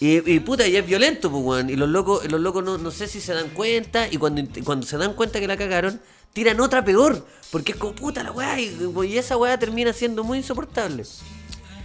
Y, 0.00 0.40
puta, 0.40 0.66
y 0.66 0.76
es 0.76 0.86
violento, 0.86 1.30
pues, 1.30 1.42
weón. 1.42 1.70
Y 1.70 1.76
los 1.76 1.88
locos, 1.88 2.30
los 2.30 2.40
locos 2.40 2.62
no, 2.62 2.76
no 2.76 2.90
sé 2.90 3.06
si 3.06 3.20
se 3.20 3.32
dan 3.32 3.48
cuenta. 3.50 4.06
Y 4.10 4.18
cuando, 4.18 4.42
cuando 4.64 4.86
se 4.86 4.98
dan 4.98 5.14
cuenta 5.14 5.40
que 5.40 5.46
la 5.46 5.56
cagaron, 5.56 6.00
tiran 6.32 6.60
otra 6.60 6.84
peor. 6.84 7.26
Porque 7.50 7.72
es 7.72 7.78
como 7.78 7.94
puta 7.94 8.22
la 8.22 8.32
weá. 8.32 8.60
Y, 8.60 8.76
y 9.06 9.18
esa 9.18 9.36
weá 9.36 9.58
termina 9.58 9.92
siendo 9.92 10.22
muy 10.22 10.38
insoportable. 10.38 11.04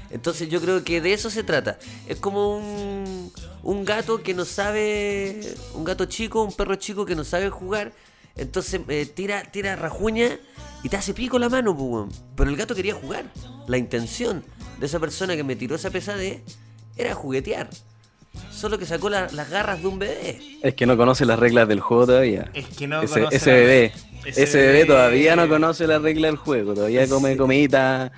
Entonces 0.10 0.50
yo 0.50 0.60
creo 0.60 0.84
que 0.84 1.02
de 1.02 1.14
eso 1.14 1.30
se 1.30 1.44
trata. 1.44 1.80
Es 2.08 2.18
como 2.18 2.58
un, 2.58 3.32
un 3.64 3.86
gato 3.86 4.22
que 4.22 4.34
no 4.34 4.44
sabe. 4.44 5.56
Un 5.74 5.86
gato 5.86 6.06
chico, 6.06 6.44
un 6.44 6.54
perro 6.54 6.76
chico 6.76 7.06
que 7.06 7.16
no 7.16 7.24
sabe 7.24 7.50
jugar. 7.50 7.94
Entonces 8.40 8.82
eh, 8.88 9.06
tira, 9.06 9.44
tira 9.44 9.76
rajuña 9.76 10.40
y 10.82 10.90
te 10.90 10.98
hace 10.98 11.14
pico 11.14 11.38
la 11.40 11.50
mano, 11.50 11.76
pues. 11.76 12.22
Pero 12.36 12.50
el 12.50 12.56
gato 12.56 12.74
quería 12.74 12.96
jugar. 12.96 13.26
La 13.68 13.78
intención 13.78 14.44
de 14.80 14.86
esa 14.86 15.00
persona 15.00 15.36
que 15.36 15.44
me 15.44 15.56
tiró 15.56 15.76
esa 15.76 15.90
pesadez 15.90 16.42
era 16.96 17.14
juguetear. 17.14 17.70
Solo 18.52 18.78
que 18.78 18.86
sacó 18.86 19.10
la- 19.10 19.28
las 19.32 19.50
garras 19.50 19.82
de 19.82 19.88
un 19.88 20.00
bebé. 20.00 20.40
Es 20.62 20.74
que 20.76 20.86
no 20.86 20.98
conoce 20.98 21.26
las 21.26 21.40
reglas 21.40 21.68
del 21.68 21.80
juego 21.80 22.06
todavía. 22.08 22.50
Es 22.54 22.66
que 22.68 22.88
no 22.88 23.02
ese, 23.02 23.14
conoce 23.22 23.38
ese 23.38 23.52
bebé. 23.54 23.94
ese 24.26 24.44
Ese, 24.44 24.58
bebé 24.58 24.72
bebé. 24.74 24.86
todavía 24.86 25.36
no 25.38 25.48
conoce 25.48 25.88
las 25.88 26.02
reglas 26.02 26.30
del 26.32 26.38
juego. 26.38 26.74
Todavía 26.74 27.08
come 27.08 27.38
comidita. 27.38 28.12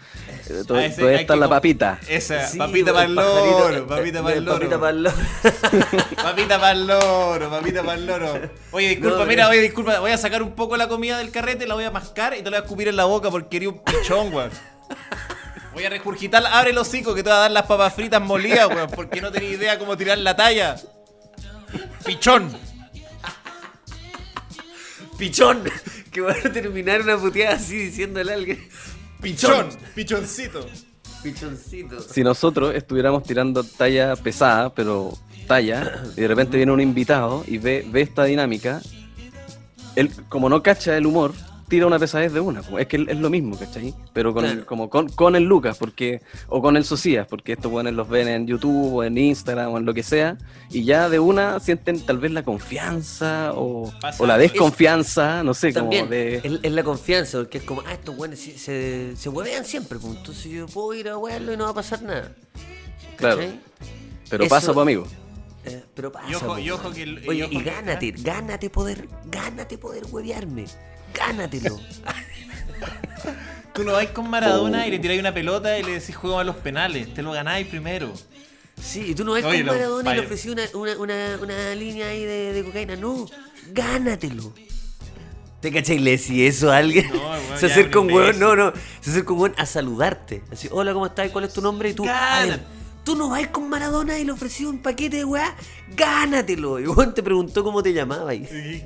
eh, 0.49 0.63
todavía 0.67 0.87
está 1.21 1.33
que 1.35 1.39
la 1.39 1.47
papita. 1.47 1.99
Esa, 2.09 2.47
Sí, 2.47 2.57
papita 2.57 2.91
weón, 2.91 3.13
para 3.15 3.27
el 3.29 3.35
loro, 3.69 3.87
papita 3.87 4.23
para 4.23 4.35
el 4.35 4.45
loro. 4.45 4.59
Papita 4.71 4.79
pa'l 4.79 5.03
loro. 5.03 5.15
Papita 6.15 6.59
para 6.59 6.71
el 6.71 6.87
loro, 6.87 7.49
papita 7.49 7.83
para 7.83 7.93
el 7.97 8.05
loro. 8.07 8.39
Oye, 8.71 8.89
disculpa, 8.89 9.17
No, 9.19 9.25
mira, 9.25 9.47
oye, 9.47 9.61
disculpa, 9.61 9.99
voy 9.99 10.11
a 10.11 10.17
sacar 10.17 10.41
un 10.41 10.51
poco 10.55 10.75
la 10.75 10.87
comida 10.87 11.17
del 11.19 11.29
carrete, 11.31 11.67
la 11.67 11.75
voy 11.75 11.83
a 11.83 11.91
mascar 11.91 12.33
y 12.33 12.37
te 12.41 12.45
la 12.45 12.49
voy 12.49 12.57
a 12.57 12.61
escupir 12.63 12.87
en 12.87 12.95
la 12.95 13.05
boca 13.05 13.29
porque 13.29 13.49
quería 13.49 13.69
un 13.69 13.79
pichón, 13.83 14.33
weón. 14.33 14.49
Voy 15.73 15.85
a 15.85 15.89
regurgitar, 15.89 16.45
abre 16.45 16.71
el 16.71 16.77
hocico 16.77 17.15
que 17.15 17.23
te 17.23 17.29
voy 17.29 17.37
a 17.37 17.41
dar 17.41 17.51
las 17.51 17.65
papas 17.65 17.93
fritas 17.93 18.21
molidas, 18.21 18.67
weón, 18.67 18.89
porque 18.91 19.21
no 19.21 19.31
tenía 19.31 19.49
idea 19.49 19.79
cómo 19.79 19.95
tirar 19.95 20.17
la 20.17 20.35
talla. 20.35 20.75
Pichón. 22.05 22.51
Pichón. 25.17 25.63
Que 26.11 26.19
van 26.19 26.35
a 26.45 26.51
terminar 26.51 27.01
una 27.01 27.17
puteada 27.17 27.55
así 27.55 27.77
diciéndole 27.77 28.31
a 28.31 28.35
alguien. 28.35 28.67
Pichón. 29.21 29.69
Pichoncito. 29.95 30.67
Pichoncito. 31.23 32.01
Si 32.01 32.21
nosotros 32.23 32.75
estuviéramos 32.75 33.23
tirando 33.23 33.63
talla 33.63 34.15
pesada, 34.17 34.73
pero 34.73 35.17
talla, 35.47 36.03
y 36.17 36.21
de 36.21 36.27
repente 36.27 36.57
viene 36.57 36.71
un 36.71 36.81
invitado 36.81 37.45
y 37.47 37.59
ve, 37.59 37.85
ve 37.87 38.01
esta 38.01 38.25
dinámica, 38.25 38.81
él, 39.95 40.11
como 40.27 40.49
no 40.49 40.61
cacha 40.63 40.97
el 40.97 41.05
humor, 41.05 41.33
tira 41.71 41.87
una 41.87 41.97
pesadez 41.97 42.31
de 42.33 42.39
una. 42.39 42.61
Es 42.77 42.85
que 42.85 42.97
es 43.07 43.17
lo 43.17 43.29
mismo, 43.31 43.57
¿cachai? 43.57 43.95
Pero 44.13 44.31
con, 44.33 44.43
Claro. 44.43 44.65
como 44.67 44.89
con, 44.89 45.09
con 45.09 45.35
el 45.35 45.43
Lucas, 45.45 45.77
porque, 45.79 46.21
o 46.49 46.61
con 46.61 46.77
el 46.77 46.85
Socias, 46.85 47.25
porque 47.27 47.53
estos 47.53 47.71
buenos 47.71 47.93
los 47.93 48.07
ven 48.07 48.27
en 48.27 48.45
YouTube 48.45 48.93
o 48.95 49.03
en 49.03 49.17
Instagram 49.17 49.71
o 49.71 49.77
en 49.79 49.85
lo 49.85 49.93
que 49.93 50.03
sea, 50.03 50.37
y 50.69 50.83
ya 50.83 51.09
de 51.09 51.17
una 51.19 51.59
sienten 51.59 51.99
tal 52.05 52.19
vez 52.19 52.31
la 52.31 52.43
confianza 52.43 53.53
o, 53.55 53.91
o 54.19 54.25
la 54.27 54.37
desconfianza, 54.37 55.43
no 55.43 55.53
sé, 55.53 55.71
También, 55.73 56.03
como 56.03 56.11
de... 56.11 56.35
es, 56.43 56.59
es 56.61 56.71
la 56.71 56.83
confianza, 56.83 57.39
porque 57.39 57.57
es 57.59 57.63
como, 57.63 57.81
ah, 57.87 57.93
estos 57.93 58.15
buenos 58.15 58.37
sí- 58.37 58.57
se, 58.57 59.15
se 59.15 59.29
huevean 59.29 59.65
siempre, 59.65 59.97
pues, 59.97 60.15
entonces 60.17 60.51
yo 60.51 60.65
puedo 60.67 60.93
ir 60.93 61.09
a 61.09 61.17
huearlo 61.17 61.53
y 61.53 61.57
no 61.57 61.63
va 61.63 61.69
a 61.71 61.73
pasar 61.73 62.03
nada. 62.03 62.35
Claro. 63.15 63.37
¿Cachai? 63.37 63.59
Pero 64.29 64.43
eso- 64.43 64.49
pasa, 64.49 64.73
pues 64.73 64.83
amigo. 64.83 65.07
Eh, 65.63 65.83
pero 65.93 66.11
pasa. 66.11 66.27
Y 66.29 66.33
ojo- 66.35 66.57
y 66.59 66.71
ojo 66.71 66.83
weón. 66.85 66.93
que 66.95 67.03
el- 67.03 67.23
y 67.23 67.29
Oye, 67.29 67.43
ojo 67.43 67.53
y 67.53 67.57
que- 67.59 67.63
gánate, 67.69 68.11
gánate 68.17 68.69
poder, 68.69 69.07
gánate 69.25 69.77
poder 69.77 70.03
huevearme. 70.09 70.65
Gánatelo. 71.13 71.79
Tú 73.73 73.83
no 73.83 73.93
vais 73.93 74.09
con 74.09 74.29
Maradona 74.29 74.85
y 74.87 74.91
le 74.91 74.99
tiráis 74.99 75.19
una 75.19 75.33
pelota 75.33 75.77
y 75.77 75.83
le 75.83 75.93
decís 75.99 76.15
juego 76.15 76.39
a 76.39 76.43
los 76.43 76.57
penales. 76.57 77.13
Te 77.13 77.21
lo 77.21 77.31
ganáis 77.31 77.67
primero. 77.67 78.11
Sí, 78.81 79.05
y 79.09 79.15
tú 79.15 79.23
no 79.23 79.31
vas 79.31 79.43
con 79.43 79.65
Maradona 79.65 80.11
y 80.11 80.15
le 80.15 80.25
ofrecí 80.25 80.49
una, 80.49 80.63
una, 80.73 80.97
una, 80.97 81.37
una 81.41 81.75
línea 81.75 82.07
ahí 82.07 82.25
de, 82.25 82.53
de 82.53 82.63
cocaína. 82.63 82.95
No, 82.95 83.27
gánatelo. 83.71 84.53
¿Te 85.61 85.71
cachai? 85.71 85.99
Le 85.99 86.11
decís 86.11 86.55
eso 86.55 86.71
a 86.71 86.77
alguien. 86.77 87.07
No, 87.13 87.19
weón, 87.21 87.59
se 87.59 87.67
acerca 87.67 87.99
un 87.99 88.09
imbécil. 88.09 88.39
no, 88.39 88.55
no. 88.55 88.73
Se 88.99 89.11
acerca 89.11 89.33
un 89.33 89.39
weón 89.39 89.55
a 89.57 89.65
saludarte. 89.67 90.43
Así, 90.51 90.67
hola, 90.71 90.91
¿cómo 90.91 91.05
estás? 91.05 91.29
¿Cuál 91.29 91.45
es 91.45 91.53
tu 91.53 91.61
nombre? 91.61 91.89
Y 91.89 91.93
tú, 91.93 92.03
tú 93.03 93.15
no 93.15 93.29
vas 93.29 93.47
con 93.47 93.67
Maradona 93.69 94.17
y 94.19 94.23
le 94.25 94.31
ofrecí 94.31 94.65
un 94.65 94.79
paquete 94.79 95.17
de 95.17 95.25
weá. 95.25 95.55
Gánatelo. 95.95 96.79
Y 96.79 96.87
weón 96.87 97.13
te 97.13 97.21
preguntó 97.23 97.63
cómo 97.63 97.81
te 97.83 97.93
llamabas. 97.93 98.35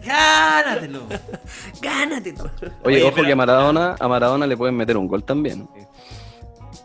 Gánatelo. 0.06 1.02
Gánatelo. 1.82 2.44
Oye, 2.84 2.98
Oye, 2.98 3.04
ojo 3.04 3.14
pero- 3.16 3.28
que 3.28 3.34
a 3.34 3.36
Maradona, 3.36 3.96
a 4.00 4.08
Maradona 4.08 4.48
le 4.48 4.58
pueden 4.58 4.76
meter 4.76 4.98
un 4.98 5.08
gol 5.08 5.24
también. 5.24 5.68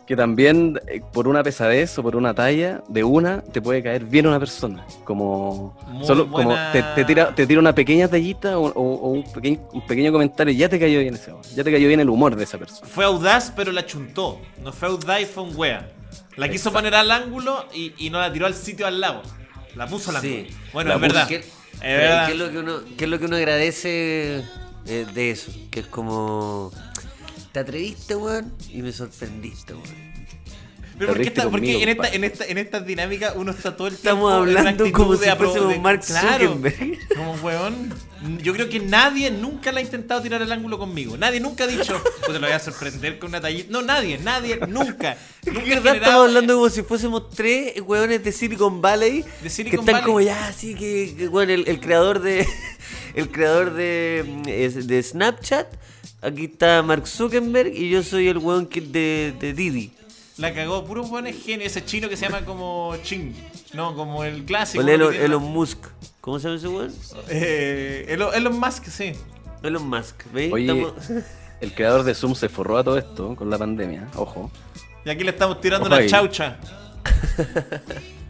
Que 0.05 0.15
también 0.17 0.77
eh, 0.87 0.99
por 1.13 1.27
una 1.27 1.41
pesadez 1.41 1.97
o 1.97 2.03
por 2.03 2.17
una 2.17 2.33
talla 2.33 2.83
de 2.89 3.01
una 3.03 3.41
te 3.41 3.61
puede 3.61 3.81
caer 3.81 4.03
bien 4.03 4.27
una 4.27 4.39
persona. 4.39 4.85
Como 5.05 5.77
Muy 5.87 6.05
solo 6.05 6.29
como 6.29 6.53
te, 6.73 6.83
te 6.95 7.05
tira, 7.05 7.33
te 7.33 7.47
tira 7.47 7.61
una 7.61 7.73
pequeña 7.73 8.09
tallita 8.09 8.57
o, 8.57 8.65
o- 8.67 8.95
o 8.95 9.09
un, 9.09 9.23
pequeño, 9.23 9.59
un 9.71 9.85
pequeño 9.85 10.11
comentario 10.11 10.53
y 10.53 10.57
ya 10.57 10.67
te 10.67 10.79
cayó 10.79 10.99
bien 10.99 11.13
ese. 11.13 11.31
Ya 11.55 11.63
te 11.63 11.71
cayó 11.71 11.87
bien 11.87 12.01
el 12.01 12.09
humor 12.09 12.35
de 12.35 12.43
esa 12.43 12.57
persona. 12.57 12.85
Fue 12.87 13.05
audaz, 13.05 13.53
pero 13.55 13.71
la 13.71 13.85
chuntó. 13.85 14.39
No 14.61 14.73
fue 14.73 14.89
audaz 14.89 15.21
y 15.21 15.25
fue 15.25 15.43
un 15.43 15.55
wea. 15.55 15.89
La 16.37 16.49
quiso 16.49 16.71
poner 16.71 16.95
al 16.95 17.11
ángulo 17.11 17.67
y, 17.73 17.93
y 17.97 18.09
no 18.09 18.19
la 18.19 18.31
tiró 18.31 18.45
al 18.45 18.55
sitio 18.55 18.87
al 18.87 18.99
lado. 19.01 19.21
La 19.75 19.87
puso 19.87 20.09
al 20.11 20.17
ángulo. 20.17 20.33
Sí. 20.35 20.47
Bueno, 20.73 20.89
La 20.89 20.95
es 20.95 21.01
verdad. 21.01 21.27
¿Qué, 21.27 21.35
Es 21.35 21.81
verdad. 21.81 22.25
¿qué 22.27 22.31
es 22.33 22.37
lo 22.39 22.51
que 22.51 22.57
uno, 22.59 22.79
qué 22.97 23.03
es 23.05 23.09
lo 23.09 23.19
que 23.19 23.25
uno 23.25 23.35
agradece 23.35 24.43
eh, 24.85 25.05
de 25.13 25.31
eso? 25.31 25.51
Que 25.69 25.81
es 25.81 25.87
como. 25.87 26.71
Te 27.51 27.59
atreviste, 27.59 28.15
weón, 28.15 28.53
y 28.69 28.81
me 28.81 28.91
sorprendiste, 28.93 29.73
weón. 29.73 30.10
Pero 31.01 31.13
¿por 31.13 31.17
qué, 31.23 31.31
Te 31.31 31.39
está- 31.39 31.41
reíste 31.41 31.51
por 31.51 31.61
qué 31.61 31.73
conmigo, 31.73 31.81
en, 31.81 31.89
esta, 31.89 32.15
en, 32.15 32.23
esta, 32.23 32.45
en 32.45 32.57
estas 32.57 32.85
dinámicas 32.85 33.33
uno 33.35 33.51
está 33.51 33.75
todo 33.75 33.87
el 33.87 33.93
Estamos 33.95 34.29
tiempo 34.31 34.43
una 34.51 34.59
hablando 34.59 34.91
como 34.91 35.15
de 35.17 35.29
si 35.29 35.35
fuésemos 35.35 35.69
de- 35.69 35.79
Mark 35.79 36.01
claro, 36.05 36.47
Zuckerberg. 36.53 36.99
Como 37.15 37.33
weón. 37.35 37.93
Yo 38.43 38.53
creo 38.53 38.69
que 38.69 38.79
nadie 38.79 39.31
nunca 39.31 39.71
le 39.71 39.79
ha 39.79 39.83
intentado 39.83 40.21
tirar 40.21 40.43
el 40.43 40.51
ángulo 40.51 40.77
conmigo. 40.77 41.17
Nadie 41.17 41.39
nunca 41.39 41.63
ha 41.63 41.67
dicho, 41.67 41.99
pues 42.03 42.27
te 42.27 42.33
lo 42.33 42.41
voy 42.41 42.51
a 42.51 42.59
sorprender 42.59 43.17
con 43.17 43.29
una 43.29 43.41
tallita. 43.41 43.71
No, 43.71 43.81
nadie, 43.81 44.19
nadie, 44.19 44.59
nunca. 44.67 45.17
Nunca 45.45 45.61
generado- 45.61 45.95
estamos 45.95 46.27
hablando 46.27 46.53
como 46.53 46.69
si 46.69 46.83
fuésemos 46.83 47.31
tres 47.31 47.81
weones 47.81 48.23
de 48.23 48.31
Silicon 48.31 48.79
Valley 48.79 49.25
De 49.41 49.49
Silicon 49.49 49.71
que 49.71 49.81
están 49.81 49.93
Valley. 49.93 50.05
como 50.05 50.21
ya 50.21 50.47
así 50.47 50.75
que, 50.75 51.15
que, 51.17 51.27
bueno, 51.29 51.51
el, 51.51 51.67
el 51.67 51.79
creador 51.79 52.21
de 52.21 52.45
el 53.15 53.29
creador 53.31 53.73
de, 53.73 54.23
de 54.85 55.01
Snapchat, 55.03 55.67
aquí 56.21 56.45
está 56.45 56.83
Mark 56.83 57.07
Zuckerberg 57.07 57.73
y 57.75 57.89
yo 57.89 58.03
soy 58.03 58.27
el 58.27 58.37
weón 58.37 58.67
que- 58.67 58.81
de, 58.81 59.33
de 59.39 59.53
Didi. 59.53 59.91
La 60.37 60.53
cagó, 60.53 60.83
puro 60.85 61.03
es 61.25 61.43
genio. 61.43 61.65
Ese 61.67 61.83
chino 61.85 62.09
que 62.09 62.17
se 62.17 62.25
llama 62.25 62.45
como 62.45 62.95
Ching. 63.03 63.33
No, 63.73 63.95
como 63.95 64.23
el 64.23 64.43
clásico. 64.45 64.81
El 64.81 64.89
Elon, 64.89 65.13
Elon 65.13 65.43
Musk. 65.43 65.77
¿Cómo 66.21 66.39
se 66.39 66.47
llama 66.47 66.57
ese 66.57 66.67
weón? 66.67 66.93
Eh, 67.29 68.05
Elon, 68.09 68.33
Elon 68.33 68.59
Musk, 68.59 68.85
sí. 68.85 69.13
Elon 69.63 69.87
Musk. 69.87 70.23
¿Veis? 70.33 70.53
Oye, 70.53 70.65
Estamos- 70.65 71.23
el 71.61 71.73
creador 71.73 72.03
de 72.03 72.13
Zoom 72.15 72.35
se 72.35 72.49
forró 72.49 72.77
a 72.77 72.83
todo 72.83 72.97
esto 72.97 73.35
con 73.35 73.49
la 73.49 73.57
pandemia. 73.57 74.07
Ojo. 74.15 74.49
Y 75.05 75.09
aquí 75.09 75.23
le 75.23 75.31
estamos 75.31 75.59
tirando 75.61 75.85
Ojo 75.87 75.95
una 75.95 76.03
ahí. 76.03 76.09
chaucha. 76.09 76.57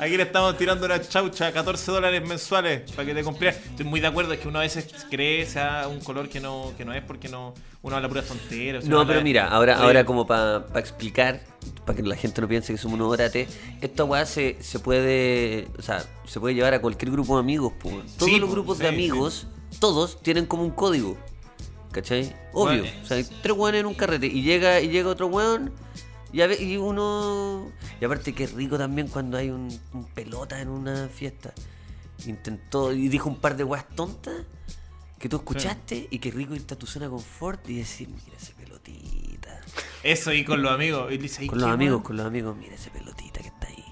Aquí 0.00 0.16
le 0.16 0.22
estamos 0.22 0.56
tirando 0.56 0.86
una 0.86 1.00
chaucha, 1.00 1.52
14 1.52 1.90
dólares 1.90 2.22
mensuales 2.26 2.88
para 2.92 3.04
que 3.04 3.14
te 3.14 3.24
compres. 3.24 3.56
Estoy 3.56 3.84
muy 3.84 3.98
de 3.98 4.06
acuerdo, 4.06 4.32
es 4.32 4.38
que 4.38 4.46
uno 4.46 4.60
a 4.60 4.62
veces 4.62 4.86
cree 5.10 5.44
sea 5.44 5.88
un 5.88 5.98
color 6.00 6.28
que 6.28 6.38
no, 6.38 6.72
que 6.76 6.84
no 6.84 6.94
es 6.94 7.02
porque 7.02 7.28
no 7.28 7.52
uno 7.82 7.96
habla 7.96 8.08
pura 8.08 8.22
tontería. 8.22 8.78
o 8.78 8.80
sea, 8.80 8.90
No, 8.90 9.04
pero 9.06 9.22
mira, 9.22 9.48
ahora, 9.48 9.76
ahora 9.78 10.04
como 10.04 10.24
para 10.24 10.66
explicar, 10.76 11.40
para 11.84 11.96
que 11.96 12.02
la 12.04 12.14
gente 12.14 12.40
no 12.40 12.46
piense 12.46 12.72
que 12.72 12.78
somos 12.78 12.94
unos 13.00 13.12
orate, 13.12 13.48
esta 13.80 14.04
weá 14.04 14.24
se, 14.24 14.56
se 14.60 14.78
puede, 14.78 15.66
o 15.76 15.82
sea, 15.82 16.04
se 16.26 16.38
puede 16.38 16.54
llevar 16.54 16.74
a 16.74 16.80
cualquier 16.80 17.10
grupo 17.10 17.34
de 17.34 17.40
amigos. 17.40 17.72
po. 17.80 17.90
Todos 17.90 18.30
Sí, 18.30 18.38
los 18.38 18.48
po, 18.48 18.54
grupos 18.54 18.76
sí, 18.76 18.84
de 18.84 18.88
amigos, 18.90 19.46
todos 19.80 20.22
tienen 20.22 20.46
como 20.46 20.62
un 20.62 20.70
código. 20.70 21.16
¿Cachai? 21.90 22.32
Obvio. 22.52 22.82
Bueno, 22.82 22.98
o 23.02 23.06
sea, 23.06 23.16
hay 23.16 23.24
tres 23.42 23.56
weones 23.56 23.80
en 23.80 23.86
un 23.86 23.94
carrete 23.94 24.26
y 24.26 24.42
llega, 24.42 24.80
y 24.80 24.88
llega 24.90 25.08
otro 25.08 25.26
weón 25.26 25.72
y, 26.32 26.40
a 26.42 26.52
y 26.60 26.76
uno... 26.76 27.70
Y 28.00 28.04
aparte 28.04 28.32
que 28.34 28.46
rico 28.46 28.76
también 28.78 29.08
cuando 29.08 29.36
hay 29.38 29.50
un, 29.50 29.68
un 29.94 30.04
pelota 30.04 30.60
en 30.60 30.68
una 30.68 31.08
fiesta. 31.08 31.52
Intentó 32.26 32.92
y 32.92 33.08
dijo 33.08 33.28
un 33.28 33.36
par 33.36 33.56
de 33.56 33.64
weas 33.64 33.86
tontas 33.94 34.34
que 35.18 35.28
tú 35.28 35.36
escuchaste 35.36 36.06
y 36.10 36.18
que 36.18 36.30
rico 36.30 36.54
irte 36.54 36.74
a 36.74 36.78
tu 36.78 36.86
zona 36.86 37.06
de 37.06 37.10
confort 37.10 37.68
y 37.68 37.78
decir, 37.78 38.08
mira 38.08 38.36
ese 38.36 38.52
pelotita. 38.54 39.60
Eso 40.02 40.32
y 40.32 40.44
con 40.44 40.62
los 40.62 40.70
amigos. 40.72 41.12
Y 41.12 41.18
dice, 41.18 41.42
"Ay, 41.42 41.46
Con 41.48 41.60
los 41.60 41.70
amigos, 41.70 41.94
weón". 41.96 42.02
con 42.04 42.16
los 42.18 42.26
amigos, 42.26 42.56
mira 42.56 42.74
ese 42.74 42.90
pelotita 42.90 43.40
que 43.40 43.48
está 43.48 43.66
ahí. 43.68 43.84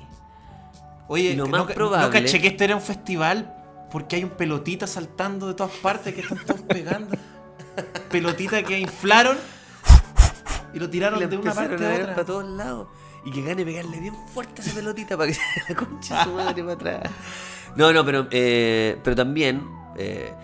Oye, 1.08 1.30
Y 1.30 1.36
lo 1.36 1.46
más 1.46 1.66
probable- 1.72 2.06
no 2.06 2.12
caché 2.24 2.40
que 2.40 2.48
este 2.48 2.64
era 2.64 2.76
un 2.76 2.82
festival 2.82 3.52
porque 3.90 4.16
hay 4.16 4.24
un 4.24 4.30
pelotita 4.30 4.86
saltando 4.86 5.46
de 5.48 5.54
todas 5.54 5.72
partes 5.76 6.14
que 6.14 6.20
están 6.20 6.38
todos 6.44 6.62
pegando. 6.62 7.16
pelotita 8.10 8.62
que 8.62 8.78
inflaron 8.78 9.36
y 10.76 10.78
lo 10.78 10.90
tiraron 10.90 11.22
Y 11.22 11.26
de 11.26 11.36
una 11.38 11.54
parte 11.54 11.82
a 11.86 11.90
a 11.90 11.94
otra. 11.94 12.14
para 12.14 12.26
todos 12.26 12.44
lados. 12.44 12.88
Y 13.24 13.30
que 13.30 13.40
gane 13.40 13.64
pegarle 13.64 13.98
bien 13.98 14.14
fuerte 14.32 14.60
a 14.60 14.64
esa 14.64 14.74
pelotita 14.74 15.16
para 15.16 15.28
que 15.28 15.34
se 15.34 15.42
la 15.68 15.74
concha 15.74 16.24
su 16.24 16.32
madre 16.32 16.62
para 16.62 16.74
atrás. 16.74 17.12
No, 17.76 17.92
no, 17.94 18.04
pero, 18.04 18.26
eh, 18.30 19.00
pero 19.02 19.16
también 19.16 19.66
eh, 19.96 20.34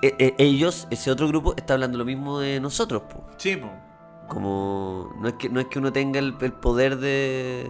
eh, 0.00 0.14
eh, 0.18 0.34
ellos, 0.38 0.86
ese 0.90 1.10
otro 1.10 1.26
grupo, 1.26 1.54
está 1.56 1.74
hablando 1.74 1.98
lo 1.98 2.04
mismo 2.04 2.38
de 2.38 2.60
nosotros, 2.60 3.02
po. 3.02 3.24
Sí, 3.36 3.56
po. 3.56 3.68
Como 4.28 5.12
no 5.20 5.26
es 5.26 5.34
que 5.34 5.48
no 5.48 5.58
es 5.58 5.66
que 5.66 5.80
uno 5.80 5.92
tenga 5.92 6.20
el, 6.20 6.36
el 6.40 6.52
poder 6.52 6.96
de 6.98 7.68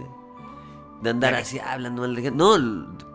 de 1.01 1.09
andar 1.09 1.33
así 1.33 1.57
hablando 1.57 2.03
mal 2.03 2.15
de 2.15 2.21
gente. 2.21 2.37
No, 2.37 2.55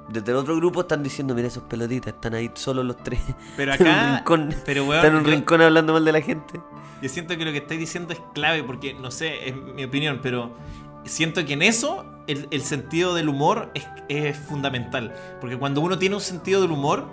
desde 0.08 0.30
el 0.32 0.38
otro 0.38 0.56
grupo 0.56 0.80
están 0.82 1.02
diciendo, 1.02 1.34
mira 1.34 1.48
esos 1.48 1.64
pelotitas, 1.64 2.14
están 2.14 2.34
ahí 2.34 2.50
solo 2.54 2.82
los 2.82 2.96
tres. 3.02 3.20
Pero 3.56 3.74
en 3.74 3.82
un 3.82 3.88
acá- 3.88 4.16
rincón, 4.16 4.54
pero, 4.64 4.84
weón, 4.84 4.96
están 4.96 5.12
en 5.12 5.18
un 5.18 5.24
yo- 5.24 5.30
rincón 5.30 5.62
hablando 5.62 5.92
mal 5.92 6.04
de 6.04 6.12
la 6.12 6.20
gente. 6.20 6.60
Yo 7.02 7.08
siento 7.08 7.36
que 7.36 7.44
lo 7.44 7.52
que 7.52 7.58
estáis 7.58 7.80
diciendo 7.80 8.12
es 8.14 8.20
clave 8.34 8.62
porque, 8.64 8.94
no 8.94 9.10
sé, 9.10 9.48
es 9.48 9.54
mi 9.56 9.84
opinión, 9.84 10.20
pero 10.22 10.56
siento 11.04 11.44
que 11.44 11.52
en 11.52 11.62
eso 11.62 12.04
el, 12.26 12.48
el 12.50 12.62
sentido 12.62 13.14
del 13.14 13.28
humor 13.28 13.70
es, 13.74 13.86
es 14.08 14.36
fundamental. 14.38 15.14
Porque 15.40 15.56
cuando 15.58 15.80
uno 15.82 15.98
tiene 15.98 16.14
un 16.14 16.20
sentido 16.22 16.62
del 16.62 16.70
humor, 16.70 17.06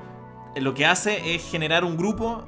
eh, 0.55 0.61
lo 0.61 0.73
que 0.73 0.85
hace 0.85 1.35
es 1.35 1.43
generar 1.43 1.83
un 1.83 1.97
grupo 1.97 2.45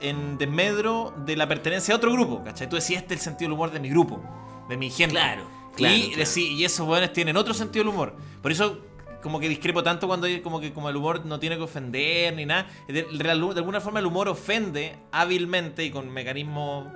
en 0.00 0.36
desmedro 0.38 1.14
de 1.24 1.36
la 1.36 1.46
pertenencia 1.46 1.94
a 1.94 1.96
otro 1.98 2.12
grupo, 2.12 2.42
¿cachai? 2.42 2.68
Tú 2.68 2.74
decís, 2.76 2.96
este 2.96 3.14
es 3.14 3.20
el 3.20 3.24
sentido 3.24 3.48
del 3.48 3.52
humor 3.54 3.70
de 3.70 3.78
mi 3.78 3.88
grupo, 3.88 4.20
de 4.68 4.76
mi 4.76 4.90
gente. 4.90 5.14
Claro, 5.14 5.44
claro, 5.76 5.94
y, 5.94 6.10
claro. 6.10 6.30
y 6.36 6.64
esos 6.64 6.84
jóvenes 6.86 7.12
tienen 7.12 7.36
otro 7.36 7.54
sentido 7.54 7.84
del 7.84 7.94
humor. 7.94 8.16
Por 8.42 8.50
eso 8.50 8.78
como 9.22 9.40
que 9.40 9.48
discrepo 9.48 9.82
tanto 9.82 10.06
cuando 10.06 10.26
hay 10.26 10.40
como 10.40 10.60
que 10.60 10.72
como 10.72 10.88
el 10.88 10.96
humor 10.96 11.24
no 11.24 11.38
tiene 11.38 11.56
que 11.56 11.62
ofender 11.62 12.34
ni 12.34 12.44
nada. 12.44 12.66
De, 12.88 13.04
de 13.04 13.30
alguna 13.30 13.80
forma 13.80 14.00
el 14.00 14.06
humor 14.06 14.28
ofende 14.28 14.96
hábilmente 15.12 15.84
y 15.84 15.90
con 15.90 16.10
mecanismos 16.10 16.88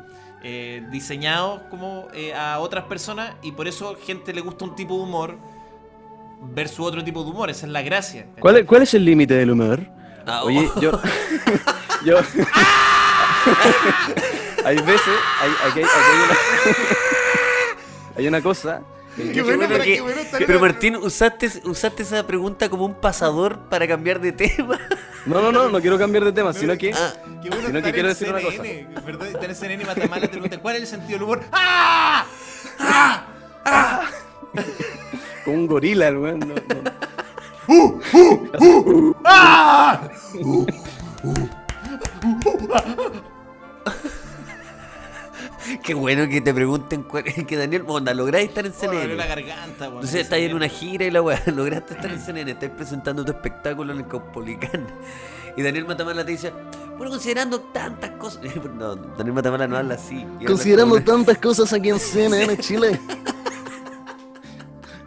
eh, 0.42 0.82
diseñados 0.90 1.62
como 1.70 2.08
eh, 2.14 2.34
a 2.34 2.58
otras 2.58 2.84
personas 2.84 3.34
y 3.42 3.52
por 3.52 3.66
eso 3.66 3.96
gente 4.00 4.34
le 4.34 4.42
gusta 4.42 4.64
un 4.64 4.76
tipo 4.76 4.96
de 4.96 5.02
humor 5.02 5.38
versus 6.54 6.86
otro 6.86 7.02
tipo 7.02 7.24
de 7.24 7.30
humor. 7.30 7.50
Esa 7.50 7.66
es 7.66 7.72
la 7.72 7.82
gracia. 7.82 8.26
¿Cuál 8.38 8.58
es, 8.58 8.66
cuál 8.66 8.82
es 8.82 8.94
el 8.94 9.04
límite 9.04 9.34
del 9.34 9.50
humor? 9.52 9.80
Ah, 10.26 10.42
Oye, 10.44 10.70
oh. 10.74 10.80
yo. 10.80 11.00
yo 12.04 12.18
hay 14.64 14.76
veces. 14.76 15.14
Hay, 15.40 15.50
aquí 15.70 15.80
hay, 15.80 15.84
aquí 15.84 16.10
hay 16.12 16.18
una. 16.24 16.36
hay 18.16 18.28
una 18.28 18.40
cosa. 18.42 18.82
Bueno, 19.16 19.68
que- 19.78 19.94
qué 19.94 20.00
bueno 20.02 20.20
estaría- 20.20 20.46
pero 20.46 20.60
Martín, 20.60 20.96
usaste, 20.96 21.50
usaste 21.64 22.02
esa 22.02 22.26
pregunta 22.26 22.68
como 22.68 22.84
un 22.84 22.94
pasador 22.94 23.58
para 23.70 23.86
cambiar 23.88 24.20
de 24.20 24.32
tema. 24.32 24.78
No, 25.24 25.40
no, 25.42 25.50
no, 25.50 25.68
no 25.68 25.80
quiero 25.80 25.98
cambiar 25.98 26.24
de 26.24 26.32
tema, 26.32 26.52
sino 26.52 26.76
que. 26.78 26.92
Ah, 26.92 27.12
Qué 27.42 27.48
bueno 27.50 27.66
Sino 27.68 27.72
que 27.72 27.78
estar 27.78 27.92
quiero 27.94 28.08
decir 28.08 28.28
una 28.28 28.40
cosa. 28.42 28.62
¿verdad? 29.04 29.26
Estar 29.28 29.44
en 29.50 29.56
CNN 29.56 29.82
y 29.82 29.86
Matamala 29.86 30.22
te 30.22 30.28
preguntan 30.28 30.60
cuál 30.60 30.76
es 30.76 30.82
el 30.82 30.86
sentido 30.88 31.18
del 31.18 31.22
humor. 31.24 31.40
¡Ah! 31.52 32.26
¡Ah! 32.78 34.02
Con 35.44 35.54
un 35.54 35.66
gorila, 35.66 36.08
el 36.08 36.16
weón. 36.18 36.38
no- 36.40 36.54
no. 36.54 38.00
¡Ah! 39.24 40.08
Qué 45.82 45.94
bueno 45.94 46.28
que 46.28 46.40
te 46.40 46.52
pregunten 46.54 47.02
cuál- 47.02 47.24
que 47.24 47.56
Daniel, 47.56 47.84
onda, 47.86 48.12
lograste 48.14 48.46
estar 48.46 48.66
en 48.66 48.72
CNN. 48.72 49.14
la 49.16 49.26
garganta. 49.26 49.86
Entonces 49.86 50.14
estás 50.22 50.38
en 50.38 50.54
una 50.54 50.68
gira 50.68 51.04
y 51.04 51.10
la 51.10 51.22
weá, 51.22 51.42
lograste 51.54 51.94
estar 51.94 52.10
en 52.10 52.20
CNN, 52.20 52.50
estás 52.52 52.70
presentando 52.70 53.24
tu 53.24 53.32
espectáculo 53.32 53.92
en 53.92 53.98
el 54.00 54.08
Caupolicán. 54.08 54.86
Y 55.56 55.62
Daniel 55.62 55.86
Matamala 55.86 56.24
te 56.24 56.32
dice, 56.32 56.52
bueno, 56.98 57.10
considerando 57.10 57.60
tantas 57.60 58.10
cosas. 58.12 58.42
No, 58.76 58.94
Daniel 58.94 59.32
Matamala 59.34 59.66
no 59.66 59.76
habla 59.78 59.94
así. 59.94 60.26
Considerando 60.46 61.00
tantas 61.02 61.38
cosas 61.38 61.72
aquí 61.72 61.88
en 61.88 61.98
CNN 62.00 62.58
Chile. 62.58 63.00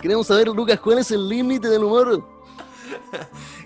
Queremos 0.02 0.28
saber, 0.28 0.48
Lucas, 0.48 0.80
cuál 0.80 1.00
es 1.00 1.12
el 1.12 1.28
límite 1.28 1.68
del 1.68 1.84
humor. 1.84 2.26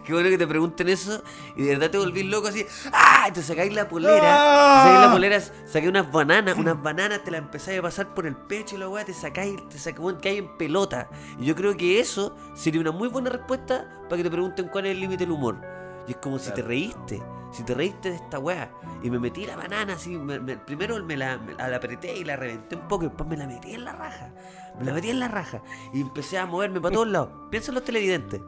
Qué 0.04 0.14
bueno 0.14 0.30
que 0.30 0.38
te 0.38 0.46
pregunten 0.48 0.90
eso 0.90 1.24
y 1.56 1.64
de 1.64 1.70
verdad 1.74 1.90
te 1.92 1.98
volvís 1.98 2.26
loco 2.26 2.48
así. 2.48 2.66
¡Ah! 2.92 3.28
Y 3.30 3.32
te 3.32 3.42
sacáis 3.42 3.74
la 3.74 3.88
polera. 3.88 4.14
¡Ah! 4.22 4.76
Te 4.76 4.90
sacáis 4.90 5.06
la 5.08 5.12
polera, 5.12 5.42
saqué 5.66 5.90
unas 5.90 6.12
bananas, 6.12 6.58
unas 6.58 6.82
bananas 6.82 7.24
te 7.24 7.32
las 7.32 7.40
empezáis 7.42 7.80
a 7.80 7.82
pasar 7.82 8.14
por 8.14 8.26
el 8.26 8.36
pecho 8.36 8.76
y 8.76 8.80
la 8.80 8.90
weá 8.90 9.06
te 9.06 9.14
sacáis, 9.14 9.68
te 9.70 9.78
sacáis 9.80 10.16
que 10.22 10.30
hay 10.30 10.38
en 10.40 10.58
pelota. 10.58 11.10
Y 11.40 11.46
yo 11.46 11.56
creo 11.56 11.76
que 11.78 12.00
eso 12.00 12.36
sería 12.54 12.82
una 12.82 12.92
muy 12.92 13.08
buena 13.08 13.30
respuesta 13.30 13.88
para 14.10 14.18
que 14.18 14.24
te 14.24 14.32
pregunten 14.32 14.68
cuál 14.68 14.86
es 14.88 14.92
el 14.92 15.00
límite 15.00 15.24
del 15.26 15.32
humor. 15.32 15.62
Y 16.08 16.12
es 16.12 16.18
como 16.18 16.38
si 16.38 16.52
te 16.52 16.62
reíste, 16.62 17.24
si 17.54 17.64
te 17.64 17.74
reíste 17.74 18.10
de 18.10 18.16
esta 18.18 18.40
weá. 18.40 18.70
Y 19.02 19.10
me 19.10 19.20
metí 19.20 19.46
la 19.46 19.56
banana 19.56 19.94
así, 19.94 20.18
me- 20.18 20.40
me- 20.40 20.58
primero 20.58 21.02
me 21.02 21.16
la, 21.16 21.38
me 21.38 21.54
la 21.54 21.78
apreté 21.78 22.18
y 22.18 22.26
la 22.26 22.36
reventé 22.36 22.76
un 22.76 22.88
poco 22.90 23.06
y 23.06 23.08
después 23.08 23.30
me 23.30 23.38
la 23.38 23.48
metí 23.48 23.74
en 23.74 23.86
la 23.86 23.94
raja. 23.94 24.34
Me 24.78 24.86
la 24.86 24.92
metí 24.94 25.10
en 25.12 25.20
la 25.20 25.28
raja 25.30 25.62
y 25.94 26.02
empecé 26.02 26.38
a 26.40 26.46
moverme 26.46 26.82
para 26.82 26.94
todos 26.94 27.08
lados. 27.08 27.30
Piensa 27.50 27.72
en 27.72 27.76
los 27.76 27.86
televidentes. 27.86 28.42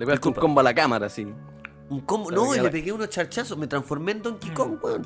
Le 0.00 0.06
pegaste 0.06 0.28
un 0.28 0.34
combo 0.34 0.60
a 0.60 0.62
la 0.62 0.72
cámara, 0.72 1.06
así. 1.06 1.30
Un 1.90 2.00
combo, 2.00 2.30
no, 2.30 2.56
y 2.56 2.58
le 2.58 2.70
pegué 2.70 2.90
unos 2.90 3.10
charchazos, 3.10 3.58
me 3.58 3.66
transformé 3.66 4.12
en 4.12 4.22
Donkey 4.22 4.50
Kong, 4.54 4.78
weón. 4.82 5.02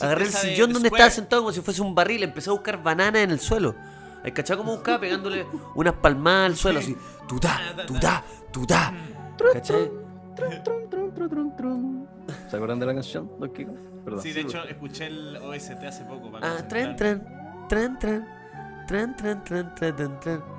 Agarré 0.00 0.26
el 0.26 0.30
sillón 0.32 0.68
de 0.68 0.74
donde 0.74 0.88
estaba 0.90 1.10
sentado 1.10 1.42
como 1.42 1.52
si 1.52 1.60
fuese 1.60 1.82
un 1.82 1.92
barril, 1.92 2.22
empecé 2.22 2.50
a 2.50 2.52
buscar 2.52 2.80
bananas 2.80 3.22
en 3.22 3.32
el 3.32 3.40
suelo. 3.40 3.74
¿Hay 4.22 4.30
cachado 4.30 4.60
cómo 4.60 4.74
buscaba? 4.74 5.00
Pegándole 5.00 5.44
unas 5.74 5.94
palmadas 5.94 6.50
al 6.50 6.56
suelo, 6.56 6.78
así. 6.78 6.96
Tutá, 7.26 7.58
tutá, 7.84 8.22
tutá. 8.52 8.94
¿Cachai? 9.54 9.90
¿Se 12.48 12.54
acuerdan 12.56 12.78
de 12.78 12.86
la 12.86 12.94
canción, 12.94 13.28
Don 13.40 13.52
Kiko? 13.52 13.72
Perdón. 14.04 14.22
Sí, 14.22 14.30
de 14.30 14.42
hecho, 14.42 14.62
escuché 14.68 15.06
el 15.06 15.36
OST 15.38 15.82
hace 15.84 16.04
poco. 16.04 16.30
para 16.30 16.58
Ah, 16.58 16.68
tran, 16.68 16.94
tran, 16.94 17.66
tran, 17.68 17.98
tran, 17.98 18.24
tran, 18.86 19.16
tran, 19.16 19.44
tran, 19.44 19.74
tran, 19.74 20.20
tran, 20.20 20.57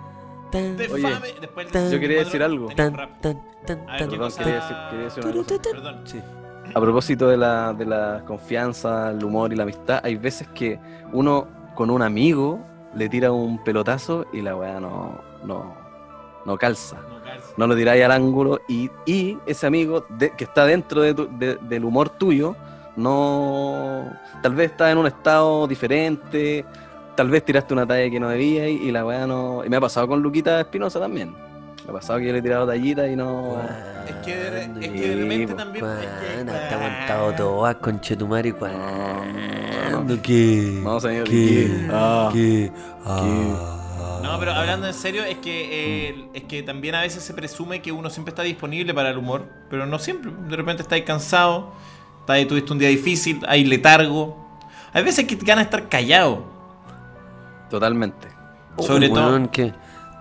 tan, 0.51 0.77
De 0.77 0.87
Oye, 0.91 1.01
fame, 1.01 1.33
después 1.39 1.65
el 1.67 1.71
tan- 1.71 1.91
yo 1.91 1.99
quería 1.99 2.23
64 2.23 2.25
decir 2.25 2.43
algo. 2.43 2.67
tenía 2.67 2.85
un 2.87 2.91
tan, 2.91 2.97
rap. 2.97 3.21
tan, 3.21 3.41
tan, 3.65 3.79
A 3.89 3.91
ver, 3.93 3.99
tan, 3.99 4.09
¿qué 4.09 4.17
Perdón, 4.17 4.31
quería 4.37 4.55
decir, 4.55 4.75
quería 4.89 5.05
decir 5.05 5.25
una 5.25 5.43
cosa. 5.43 5.61
Perdón. 5.71 6.01
Sí. 6.05 6.21
A 6.75 6.79
propósito 6.81 7.27
de 7.29 7.37
la, 7.37 7.73
de 7.73 7.85
la 7.85 8.23
confianza, 8.27 9.09
el 9.11 9.23
humor 9.23 9.51
y 9.51 9.55
la 9.55 9.63
amistad, 9.63 10.01
hay 10.03 10.15
veces 10.17 10.47
que 10.49 10.79
uno 11.13 11.47
con 11.75 11.89
un 11.89 12.01
amigo 12.01 12.59
le 12.95 13.09
tira 13.09 13.31
un 13.31 13.63
pelotazo 13.63 14.25
y 14.33 14.41
la 14.41 14.55
weá 14.55 14.79
no, 14.79 15.19
no, 15.43 15.73
no 16.45 16.57
calza. 16.57 16.97
No, 16.97 17.23
calza. 17.23 17.53
No 17.57 17.67
lo 17.67 17.75
tiráis 17.75 18.03
al 18.03 18.11
ángulo 18.11 18.59
y, 18.67 18.89
y 19.05 19.37
ese 19.47 19.65
amigo 19.67 20.05
de- 20.09 20.31
que 20.35 20.43
está 20.43 20.65
dentro 20.65 21.01
de 21.01 21.13
tu- 21.13 21.29
de- 21.39 21.55
del 21.55 21.85
humor 21.85 22.09
tuyo, 22.09 22.55
no 22.97 24.11
tal 24.41 24.53
vez 24.55 24.71
está 24.71 24.91
en 24.91 24.97
un 24.97 25.07
estado 25.07 25.65
diferente, 25.67 26.65
tal 27.19 27.29
vez 27.29 27.43
tiraste 27.43 27.73
una 27.73 27.85
talla 27.85 28.09
que 28.09 28.17
no 28.17 28.29
debía 28.29 28.69
y, 28.69 28.75
y 28.77 28.91
la 28.93 29.05
weá 29.05 29.27
no... 29.27 29.61
Y 29.65 29.67
me 29.69 29.75
ha 29.75 29.81
pasado 29.81 30.07
con 30.07 30.21
Luquita 30.21 30.61
Espinosa 30.61 31.01
también. 31.01 31.33
Me 31.83 31.89
ha 31.89 31.91
pasado 31.91 32.17
que 32.17 32.27
yo 32.27 32.31
le 32.31 32.39
he 32.39 32.41
tirado 32.41 32.65
tallitas 32.65 33.09
y 33.09 33.15
no... 33.17 33.57
Es 34.07 34.15
que 34.25 34.37
de, 34.37 34.63
es 34.63 34.87
que 34.89 35.09
de 35.09 35.15
repente 35.17 35.47
po. 35.47 35.55
también. 35.55 35.85
es 35.85 35.91
que- 35.99 36.33
¿Cuándo 36.35 36.53
te 36.53 36.57
ha 36.57 36.75
aguantado 36.77 37.33
todas, 37.33 37.75
conchetumare? 37.75 38.53
¿Cuándo? 38.53 40.21
¿Qué? 40.23 40.79
No, 40.81 40.97
señor. 41.01 41.25
¿Qué? 41.25 41.87
Ah. 41.91 42.29
¿Qué? 42.31 42.71
Ah. 43.05 44.19
No, 44.23 44.39
pero 44.39 44.53
hablando 44.53 44.87
en 44.87 44.93
serio, 44.93 45.25
es 45.25 45.39
que 45.39 46.07
eh, 46.07 46.25
es 46.33 46.43
que 46.45 46.63
también 46.63 46.95
a 46.95 47.01
veces 47.01 47.21
se 47.21 47.33
presume 47.33 47.81
que 47.81 47.91
uno 47.91 48.09
siempre 48.09 48.29
está 48.29 48.43
disponible 48.43 48.93
para 48.93 49.09
el 49.09 49.17
humor, 49.17 49.43
pero 49.69 49.85
no 49.85 49.99
siempre. 49.99 50.31
De 50.47 50.55
repente 50.55 50.83
estáis 50.83 51.03
cansado, 51.03 51.73
estáis, 52.21 52.47
tuviste 52.47 52.71
un 52.71 52.79
día 52.79 52.87
difícil, 52.87 53.41
hay 53.45 53.65
letargo. 53.65 54.37
Hay 54.93 55.03
veces 55.03 55.25
que 55.25 55.35
te 55.35 55.45
ganas 55.45 55.65
de 55.65 55.75
estar 55.75 55.89
callado. 55.89 56.58
Totalmente. 57.69 58.27
Sobre 58.77 59.09
todo- 59.09 59.29
Weón, 59.29 59.47
que 59.49 59.73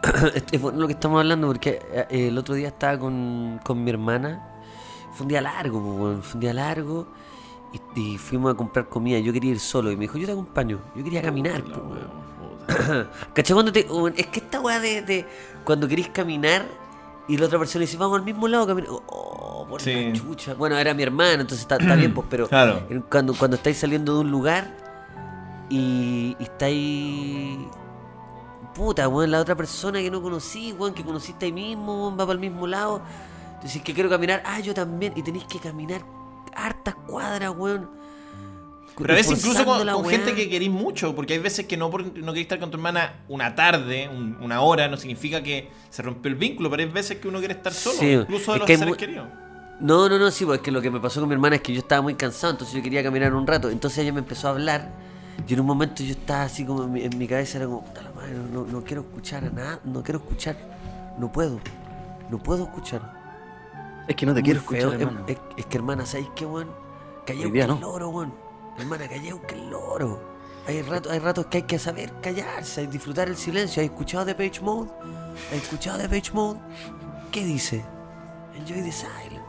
es 0.53 0.61
bueno 0.61 0.79
lo 0.81 0.87
que 0.87 0.93
estamos 0.95 1.19
hablando 1.21 1.47
porque 1.47 1.81
eh, 1.93 2.29
el 2.29 2.39
otro 2.39 2.55
día 2.55 2.69
estaba 2.69 2.99
con, 2.99 3.61
con 3.65 3.83
mi 3.83 3.91
hermana. 3.91 4.45
Fue 5.15 5.25
un 5.25 5.29
día 5.29 5.41
largo, 5.41 5.79
weón, 5.81 6.23
fue 6.23 6.35
un 6.35 6.41
día 6.41 6.53
largo. 6.55 7.07
Y, 7.95 8.01
y 8.01 8.19
fuimos 8.19 8.53
a 8.55 8.57
comprar 8.57 8.89
comida. 8.89 9.19
Yo 9.19 9.33
quería 9.33 9.51
ir 9.53 9.61
solo. 9.61 9.91
Y 9.91 9.97
me 9.97 10.03
dijo, 10.03 10.17
yo 10.19 10.27
te 10.27 10.33
acompaño. 10.33 10.81
Yo 10.97 11.05
quería 11.05 11.21
caminar, 11.23 11.63
po, 11.65 11.81
weón. 11.81 13.09
¿Cachai? 13.35 13.55
Cuando 13.55 13.73
te, 13.73 13.87
es 14.17 14.27
que 14.29 14.41
esta 14.41 14.61
weá 14.61 14.79
de, 14.81 15.03
de 15.03 15.27
cuando 15.65 15.89
querís 15.89 16.09
caminar 16.09 16.67
y 17.27 17.37
la 17.37 17.47
otra 17.47 17.59
persona 17.59 17.83
dice, 17.83 17.97
vamos 17.97 18.19
al 18.19 18.25
mismo 18.25 18.47
lado, 18.49 18.67
caminar. 18.67 18.91
Oh, 19.07 19.67
por 19.69 19.81
Sí. 19.83 19.93
la 20.07 20.13
chucha. 20.13 20.55
Bueno, 20.55 20.77
era 20.79 20.95
mi 20.95 21.03
hermano, 21.03 21.43
entonces 21.43 21.61
está, 21.61 21.77
está 21.77 21.95
bien, 21.95 22.15
pues, 22.15 22.27
pero 22.31 22.47
Claro. 22.49 22.83
cuando, 23.11 23.35
cuando 23.35 23.57
estáis 23.57 23.77
saliendo 23.79 24.15
de 24.15 24.21
un 24.21 24.31
lugar 24.31 24.88
y, 25.71 26.37
y 26.39 26.43
estáis. 26.43 27.59
Puta, 28.75 29.09
weón, 29.09 29.31
la 29.31 29.41
otra 29.41 29.57
persona 29.57 29.99
que 30.01 30.11
no 30.11 30.23
conocí, 30.23 30.73
weón, 30.73 30.95
que 30.95 31.05
conociste 31.05 31.47
ahí 31.47 31.53
mismo, 31.53 32.03
weón, 32.05 32.15
va 32.15 32.19
para 32.27 32.33
el 32.35 32.39
mismo 32.39 32.67
lado. 32.67 33.03
Decís 33.63 33.83
que 33.83 33.93
quiero 33.93 34.09
caminar, 34.09 34.43
ah, 34.47 34.61
yo 34.61 34.73
también. 34.73 35.13
Y 35.17 35.23
tenéis 35.23 35.45
que 35.45 35.59
caminar 35.59 36.03
hartas 36.55 36.95
cuadras, 37.07 37.53
weón. 37.57 37.91
Pero 38.97 39.13
a 39.13 39.17
veces 39.17 39.39
incluso 39.39 39.65
con, 39.65 40.05
gente 40.07 40.35
que 40.35 40.49
querís 40.49 40.71
mucho, 40.71 41.15
porque 41.15 41.35
hay 41.35 41.39
veces 41.39 41.67
que 41.67 41.77
no, 41.77 41.89
por- 41.89 42.05
no 42.05 42.33
querés 42.33 42.43
estar 42.47 42.59
con 42.59 42.71
tu 42.71 42.77
hermana 42.79 43.21
una 43.29 43.55
tarde, 43.55 44.09
un- 44.09 44.37
una 44.41 44.61
hora, 44.61 44.89
no 44.89 44.97
significa 44.97 45.41
que 45.41 45.71
se 45.89 46.03
rompió 46.03 46.29
el 46.31 46.35
vínculo, 46.35 46.69
pero 46.69 46.83
hay 46.83 46.89
veces 46.89 47.19
que 47.19 47.29
uno 47.29 47.39
quiere 47.39 47.55
estar 47.55 47.73
solo, 47.73 47.97
Sí, 47.99 48.11
incluso 48.13 48.53
de 48.55 48.59
los 48.59 48.67
que 48.67 48.77
seres 48.77 48.97
queridos. 48.97 49.29
No, 49.79 50.09
no, 50.09 50.19
no, 50.19 50.31
sí, 50.33 50.45
pues 50.45 50.59
es 50.59 50.65
que 50.65 50.73
lo 50.73 50.81
que 50.83 50.91
me 50.91 50.99
pasó 50.99 51.21
con 51.21 51.29
mi 51.29 51.35
hermana 51.35 51.57
es 51.57 51.63
que 51.63 51.73
yo 51.73 51.79
estaba 51.79 52.03
muy 52.03 52.15
cansado, 52.15 52.53
entonces 52.53 52.75
yo 52.75 52.83
quería 52.83 53.01
caminar 53.05 53.33
un 53.35 53.47
rato. 53.47 53.71
Entonces 53.71 54.01
ella 54.01 54.13
me 54.13 54.19
empezó 54.19 54.49
a 54.49 54.51
hablar 54.51 54.91
y 55.47 55.55
en 55.55 55.61
un 55.61 55.67
momento 55.67 56.03
yo 56.03 56.13
estaba 56.13 56.43
así 56.43 56.65
como 56.65 56.85
en 56.85 56.93
mi, 56.93 57.03
en 57.05 57.17
mi 57.19 57.27
cabeza, 57.27 57.59
era 57.59 57.67
como, 57.67 57.83
puta 57.85 58.03
la 58.03 58.11
madre, 58.13 58.35
no, 58.53 58.65
no 58.65 58.83
quiero 58.85 59.03
escuchar 59.03 59.45
a 59.45 59.51
nada, 59.51 59.81
no 59.85 60.03
quiero 60.03 60.19
escuchar, 60.21 60.57
no 61.19 61.31
puedo, 61.33 61.59
no 62.31 62.39
puedo 62.39 62.65
escuchar. 62.65 63.17
Es 64.09 64.17
que 64.17 64.27
no 64.27 64.33
te 64.35 64.41
Muy 64.41 64.45
quiero 64.51 64.61
feo, 64.63 64.79
escuchar, 64.91 64.95
es- 65.01 65.07
hermano. 65.07 65.27
Es, 65.27 65.39
es 65.57 65.67
que 65.67 65.77
hermana, 65.77 66.07
¿sabes 66.07 66.27
qué, 66.35 66.47
weón? 66.47 66.69
Calleu 67.27 67.53
que 67.53 67.61
el 67.61 67.69
no. 67.69 67.79
loro, 67.81 68.09
weón. 68.11 68.35
Hermana, 68.79 69.09
calleu 69.09 69.41
que 69.47 69.55
el 69.55 69.71
loro. 69.71 70.39
Hay 70.67 70.83
ratos, 70.83 71.11
hay 71.13 71.19
ratos 71.19 71.47
que 71.47 71.59
hay 71.59 71.63
que 71.65 71.79
saber 71.79 72.13
callarse, 72.21 72.83
hay 72.83 72.87
disfrutar 72.89 73.29
el 73.29 73.37
silencio. 73.37 73.83
¿Has 73.83 73.89
escuchado 73.89 74.25
de 74.27 74.35
Page 74.35 74.61
Mode? 74.61 74.91
¿Has 75.51 75.63
escuchado 75.63 75.97
de 75.99 76.09
Page 76.09 76.31
Mode? 76.33 76.61
¿Qué 77.33 77.43
dice? 77.45 77.85
Enjoy 78.55 78.83
the 78.83 78.93
silence. 78.93 79.41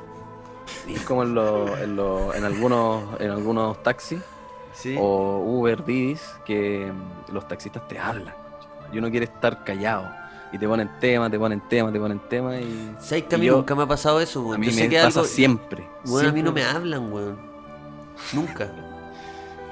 Es 0.87 1.01
como 1.01 1.23
en, 1.23 1.35
los- 1.35 1.77
en, 1.79 1.95
los- 1.95 2.35
en 2.35 2.43
algunos, 2.45 3.19
en 3.19 3.31
algunos 3.31 3.81
taxis 3.83 4.19
Sí. 4.81 4.95
o 4.97 5.39
Uber, 5.45 5.83
Didis, 5.83 6.21
que 6.45 6.91
mm, 6.91 7.33
los 7.33 7.47
taxistas 7.47 7.87
te 7.87 7.99
hablan. 7.99 8.33
Y 8.93 8.97
uno 8.97 9.09
quiere 9.11 9.25
estar 9.25 9.63
callado. 9.63 10.09
Y 10.51 10.57
te 10.57 10.67
ponen 10.67 10.89
tema, 10.99 11.29
te 11.29 11.37
ponen 11.37 11.61
tema, 11.69 11.91
te 11.91 11.99
ponen 11.99 12.19
tema 12.27 12.55
y... 12.57 12.95
¿Sabes 12.99 13.25
que 13.25 13.35
a 13.35 13.37
y 13.37 13.41
mí 13.41 13.47
yo- 13.47 13.57
nunca 13.57 13.75
me 13.75 13.83
ha 13.83 13.85
pasado 13.87 14.19
eso, 14.19 14.39
A 14.39 14.43
weón? 14.45 14.59
mí 14.61 14.67
Yo 14.67 14.71
sé 14.73 14.83
me 14.83 14.89
que 14.89 14.95
pasa 15.01 15.19
algo... 15.19 15.23
siempre. 15.31 15.87
Weón, 16.07 16.25
a 16.25 16.31
mí 16.31 16.41
no 16.41 16.51
me 16.51 16.63
hablan, 16.63 17.11
weón. 17.13 17.37
Nunca. 18.33 18.67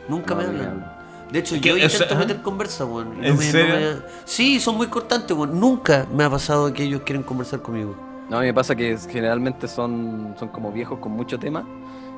Nunca 0.08 0.36
No, 0.36 0.42
me 0.42 0.46
a 0.46 0.50
hablan. 0.50 0.98
De 1.32 1.40
hecho, 1.40 1.56
¿Y 1.56 1.60
yo 1.60 1.76
qué? 1.76 1.86
O 1.86 1.90
sea, 1.90 2.04
intento 2.04 2.16
meter 2.28 2.42
conversa, 2.42 2.86
weón. 2.86 3.14
y 3.18 3.22
no 3.22 3.28
¿En 3.28 3.38
me- 3.38 3.46
no 3.46 3.52
serio? 3.52 3.76
me- 3.76 4.02
Sí, 4.26 4.60
son 4.60 4.78
muy 4.78 4.88
cortantes, 4.88 5.36
weón. 5.36 5.60
Nunca 5.60 6.06
me 6.14 6.24
ha 6.24 6.30
pasado 6.30 6.72
que 6.72 6.84
ellos 6.84 7.02
quieren 7.04 7.24
conversar 7.24 7.62
conmigo. 7.62 7.96
No, 8.30 8.38
a 8.38 8.42
mí 8.42 8.46
me 8.48 8.54
pasa 8.54 8.76
que 8.76 8.98
generalmente 9.10 9.68
son, 9.68 10.36
son 10.38 10.50
como 10.50 10.72
viejos 10.72 11.00
con 11.00 11.14
mucho 11.14 11.40
tema 11.40 11.66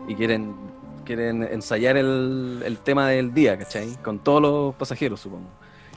y 0.07 0.15
quieren, 0.15 0.53
quieren 1.15 1.43
ensayar 1.43 1.97
el, 1.97 2.61
el 2.63 2.77
tema 2.77 3.07
del 3.09 3.33
día, 3.33 3.57
¿cachai? 3.57 3.97
Con 4.03 4.19
todos 4.19 4.41
los 4.43 4.75
pasajeros, 4.75 5.19
supongo. 5.21 5.49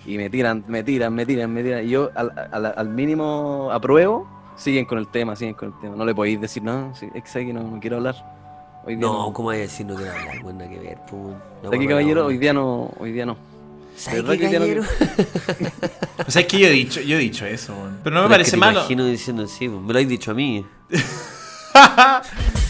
Y 0.07 0.16
me 0.16 0.31
tiran, 0.31 0.64
me 0.68 0.83
tiran, 0.83 1.14
me 1.14 1.27
tiran, 1.27 1.53
me 1.53 1.62
tiran. 1.62 1.85
Y 1.85 1.90
yo 1.90 2.11
al, 2.14 2.31
al- 2.51 2.75
al 2.77 2.88
mínimo 2.88 3.68
apruebo, 3.70 4.27
siguen 4.57 4.87
con 4.87 4.96
el 4.98 5.09
tema, 5.09 5.37
siguen 5.37 5.53
con 5.55 5.68
el 5.75 5.81
tema. 5.81 5.96
No 5.96 6.07
le 6.07 6.14
podéis 6.14 6.40
decir, 6.40 6.62
no, 6.62 6.94
sí, 6.94 7.09
es 7.14 7.31
que 7.31 7.53
no, 7.53 7.62
no 7.62 7.79
quiero 7.79 7.96
hablar. 7.98 8.14
Hoy 8.87 8.96
día 8.96 9.07
No, 9.07 9.27
no. 9.29 9.33
¿cómo 9.35 9.51
hay 9.51 9.59
que 9.59 9.62
decir 9.64 9.85
no 9.87 9.94
quiero 9.96 10.12
hablar? 10.12 10.44
Nada 10.55 10.68
que 10.70 10.79
ver, 10.79 10.98
pues, 11.09 11.12
weón. 11.12 11.31
No, 11.33 11.38
¿Sabes 11.64 11.70
qué, 11.70 11.77
weón, 11.77 11.88
caballero? 11.88 12.27
Hoy 12.27 12.38
día 12.38 12.53
no, 12.55 12.90
hoy 12.98 13.12
día 13.12 13.27
no. 13.27 13.37
¿Sabes 13.94 14.22
¿Verdad 14.25 14.38
qué, 14.40 14.51
caballero? 14.55 14.83
O 16.27 16.31
sea, 16.31 16.42
es 16.42 16.48
que 16.48 16.59
yo 16.59 16.66
he 16.68 16.70
dicho, 16.70 17.01
yo 17.01 17.16
he 17.16 17.20
dicho 17.20 17.44
eso, 17.46 17.75
weón. 17.75 17.98
Pero 18.03 18.14
no 18.16 18.22
me 18.22 18.29
Pero 18.29 18.42
es 18.42 18.48
parece 18.48 18.51
que 18.53 18.57
te 18.57 18.61
malo. 18.61 18.79
imagino 18.81 19.05
diciendo 19.05 19.46
sí, 19.46 19.68
weón. 19.68 19.85
me 19.87 19.92
lo 19.92 19.98
has 19.98 20.09
dicho 20.09 20.31
a 20.31 20.35
mí. 20.35 20.64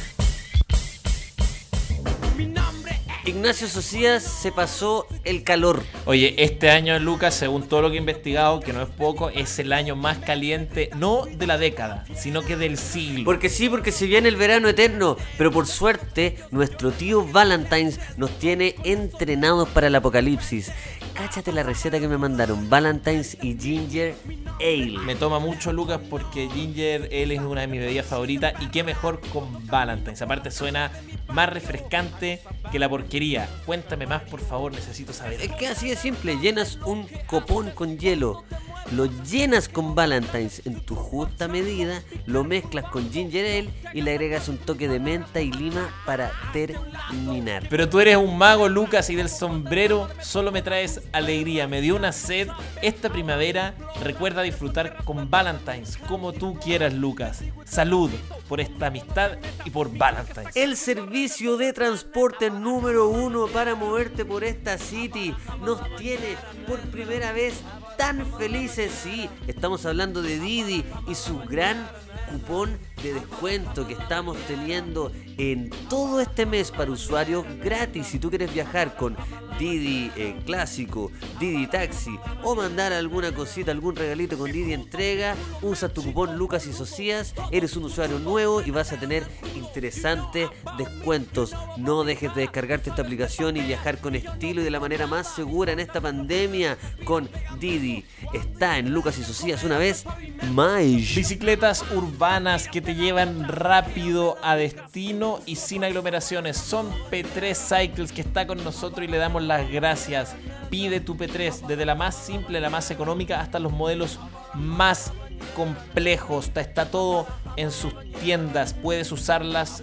Ignacio 3.34 3.66
Socias 3.66 4.22
se 4.22 4.52
pasó 4.52 5.06
el 5.24 5.42
calor. 5.42 5.82
Oye, 6.04 6.34
este 6.36 6.70
año, 6.70 6.98
Lucas, 6.98 7.34
según 7.34 7.66
todo 7.66 7.80
lo 7.80 7.88
que 7.88 7.96
he 7.96 7.98
investigado, 7.98 8.60
que 8.60 8.74
no 8.74 8.82
es 8.82 8.90
poco, 8.90 9.30
es 9.30 9.58
el 9.58 9.72
año 9.72 9.96
más 9.96 10.18
caliente, 10.18 10.90
no 10.96 11.24
de 11.24 11.46
la 11.46 11.56
década, 11.56 12.04
sino 12.14 12.42
que 12.42 12.58
del 12.58 12.76
siglo. 12.76 13.24
Porque 13.24 13.48
sí, 13.48 13.70
porque 13.70 13.90
se 13.90 14.04
viene 14.06 14.28
el 14.28 14.36
verano 14.36 14.68
eterno. 14.68 15.16
Pero 15.38 15.50
por 15.50 15.66
suerte, 15.66 16.36
nuestro 16.50 16.92
tío 16.92 17.24
Valentine's 17.24 17.98
nos 18.18 18.38
tiene 18.38 18.74
entrenados 18.84 19.66
para 19.70 19.86
el 19.86 19.94
apocalipsis. 19.94 20.70
Cáchate 21.14 21.52
la 21.52 21.62
receta 21.62 22.00
que 22.00 22.08
me 22.08 22.18
mandaron: 22.18 22.68
Valentine's 22.68 23.36
y 23.42 23.58
Ginger 23.58 24.14
Ale. 24.60 24.98
Me 24.98 25.14
toma 25.14 25.38
mucho, 25.38 25.72
Lucas, 25.72 26.00
porque 26.10 26.48
Ginger 26.52 27.04
Ale 27.06 27.34
es 27.34 27.40
una 27.40 27.62
de 27.62 27.66
mis 27.66 27.80
bebidas 27.80 28.06
favoritas 28.06 28.54
y 28.60 28.66
qué 28.68 28.82
mejor 28.82 29.20
con 29.32 29.66
Valentine's. 29.66 30.20
Aparte 30.20 30.50
suena 30.50 30.90
más 31.28 31.48
refrescante 31.48 32.42
que 32.72 32.78
la 32.78 32.88
porquería. 32.88 33.48
Cuéntame 33.66 34.06
más, 34.06 34.22
por 34.22 34.40
favor, 34.40 34.72
necesito 34.72 35.12
saber. 35.12 35.40
Es 35.40 35.52
que 35.52 35.68
así 35.68 35.90
de 35.90 35.96
simple, 35.96 36.36
llenas 36.36 36.78
un 36.86 37.06
copón 37.26 37.70
con 37.70 37.98
hielo, 37.98 38.42
lo 38.90 39.06
llenas 39.22 39.68
con 39.68 39.94
Valentine's 39.94 40.62
en 40.66 40.80
tu 40.80 40.94
justa 40.94 41.48
medida, 41.48 42.02
lo 42.26 42.44
mezclas 42.44 42.84
con 42.86 43.10
ginger 43.10 43.44
ale 43.44 43.70
y 43.94 44.02
le 44.02 44.10
agregas 44.10 44.48
un 44.48 44.58
toque 44.58 44.88
de 44.88 44.98
menta 44.98 45.40
y 45.40 45.52
lima 45.52 45.88
para 46.04 46.32
terminar. 46.52 47.66
Pero 47.70 47.88
tú 47.88 48.00
eres 48.00 48.16
un 48.16 48.36
mago, 48.36 48.68
Lucas, 48.68 49.08
y 49.10 49.14
del 49.14 49.28
sombrero 49.28 50.08
solo 50.20 50.52
me 50.52 50.62
traes 50.62 51.00
alegría. 51.12 51.68
Me 51.68 51.80
dio 51.80 51.96
una 51.96 52.12
sed. 52.12 52.48
Esta 52.82 53.08
primavera 53.10 53.74
recuerda 54.02 54.42
disfrutar 54.42 55.04
con 55.04 55.30
Valentine's, 55.30 55.96
como 55.96 56.32
tú 56.32 56.58
quieras, 56.58 56.92
Lucas. 56.92 57.42
Salud 57.64 58.10
por 58.48 58.60
esta 58.60 58.88
amistad 58.88 59.38
y 59.64 59.70
por 59.70 59.96
Valentine's. 59.96 60.54
El 60.54 60.76
servicio 60.76 61.56
de 61.56 61.72
transporte 61.72 62.50
número 62.50 63.08
uno 63.08 63.46
para 63.46 63.74
moverte 63.74 64.24
por 64.24 64.44
esta 64.44 64.78
city 64.78 65.34
nos 65.62 65.80
tiene 65.96 66.36
por 66.66 66.78
primera 66.90 67.32
vez 67.32 67.54
tan 67.96 68.26
felices. 68.38 68.92
Sí, 69.02 69.28
estamos 69.46 69.84
hablando 69.86 70.22
de 70.22 70.38
Didi 70.38 70.84
y 71.08 71.14
su 71.14 71.38
gran 71.40 71.88
cupón 72.30 72.78
de 73.02 73.14
descuento 73.14 73.86
que 73.86 73.94
estamos 73.94 74.36
teniendo 74.46 75.12
en 75.38 75.70
todo 75.88 76.20
este 76.20 76.46
mes 76.46 76.70
para 76.70 76.90
usuarios 76.90 77.44
gratis. 77.62 78.06
Si 78.08 78.18
tú 78.18 78.30
quieres 78.30 78.52
viajar 78.52 78.96
con 78.96 79.16
Didi 79.58 80.10
Clásico, 80.44 81.10
Didi 81.38 81.66
Taxi 81.66 82.18
o 82.42 82.54
mandar 82.54 82.92
alguna 82.92 83.32
cosita, 83.32 83.70
algún 83.70 83.96
regalito 83.96 84.36
con 84.36 84.50
Didi 84.50 84.72
Entrega, 84.72 85.34
usa 85.62 85.88
tu 85.88 86.02
cupón 86.02 86.36
Lucas 86.36 86.66
y 86.66 86.72
Socias, 86.72 87.34
eres 87.50 87.76
un 87.76 87.84
usuario 87.84 88.18
nuevo 88.18 88.62
y 88.62 88.70
vas 88.70 88.92
a 88.92 88.98
tener 88.98 89.24
interesantes 89.54 90.48
descuentos. 90.78 91.54
No 91.76 92.04
dejes 92.04 92.34
de 92.34 92.42
descargarte 92.42 92.90
esta 92.90 93.02
aplicación 93.02 93.56
y 93.56 93.60
viajar 93.60 93.98
con 93.98 94.14
estilo 94.14 94.60
y 94.60 94.64
de 94.64 94.70
la 94.70 94.80
manera 94.80 95.06
más 95.06 95.28
segura 95.34 95.72
en 95.72 95.80
esta 95.80 96.00
pandemia 96.00 96.76
con 97.04 97.28
Didi. 97.58 98.04
Está 98.32 98.78
en 98.78 98.92
Lucas 98.92 99.18
y 99.18 99.24
Socias 99.24 99.64
una 99.64 99.78
vez 99.78 100.04
más. 100.52 100.82
Bicicletas 100.82 101.84
urbanas 101.94 102.68
que 102.68 102.80
te 102.80 102.94
llevan 102.94 103.46
rápido 103.46 104.38
a 104.42 104.56
destino 104.56 105.21
y 105.46 105.56
sin 105.56 105.84
aglomeraciones. 105.84 106.56
Son 106.56 106.90
P3 107.10 107.54
Cycles 107.54 108.12
que 108.12 108.22
está 108.22 108.46
con 108.46 108.62
nosotros 108.64 109.06
y 109.06 109.10
le 109.10 109.18
damos 109.18 109.42
las 109.42 109.70
gracias. 109.70 110.34
Pide 110.70 111.00
tu 111.00 111.16
P3 111.16 111.66
desde 111.66 111.86
la 111.86 111.94
más 111.94 112.14
simple, 112.14 112.60
la 112.60 112.70
más 112.70 112.90
económica, 112.90 113.40
hasta 113.40 113.58
los 113.58 113.72
modelos 113.72 114.18
más 114.54 115.12
complejos. 115.54 116.46
Está, 116.46 116.60
está 116.60 116.90
todo 116.90 117.26
en 117.56 117.70
sus 117.70 117.94
tiendas. 118.20 118.74
Puedes 118.74 119.12
usarlas. 119.12 119.82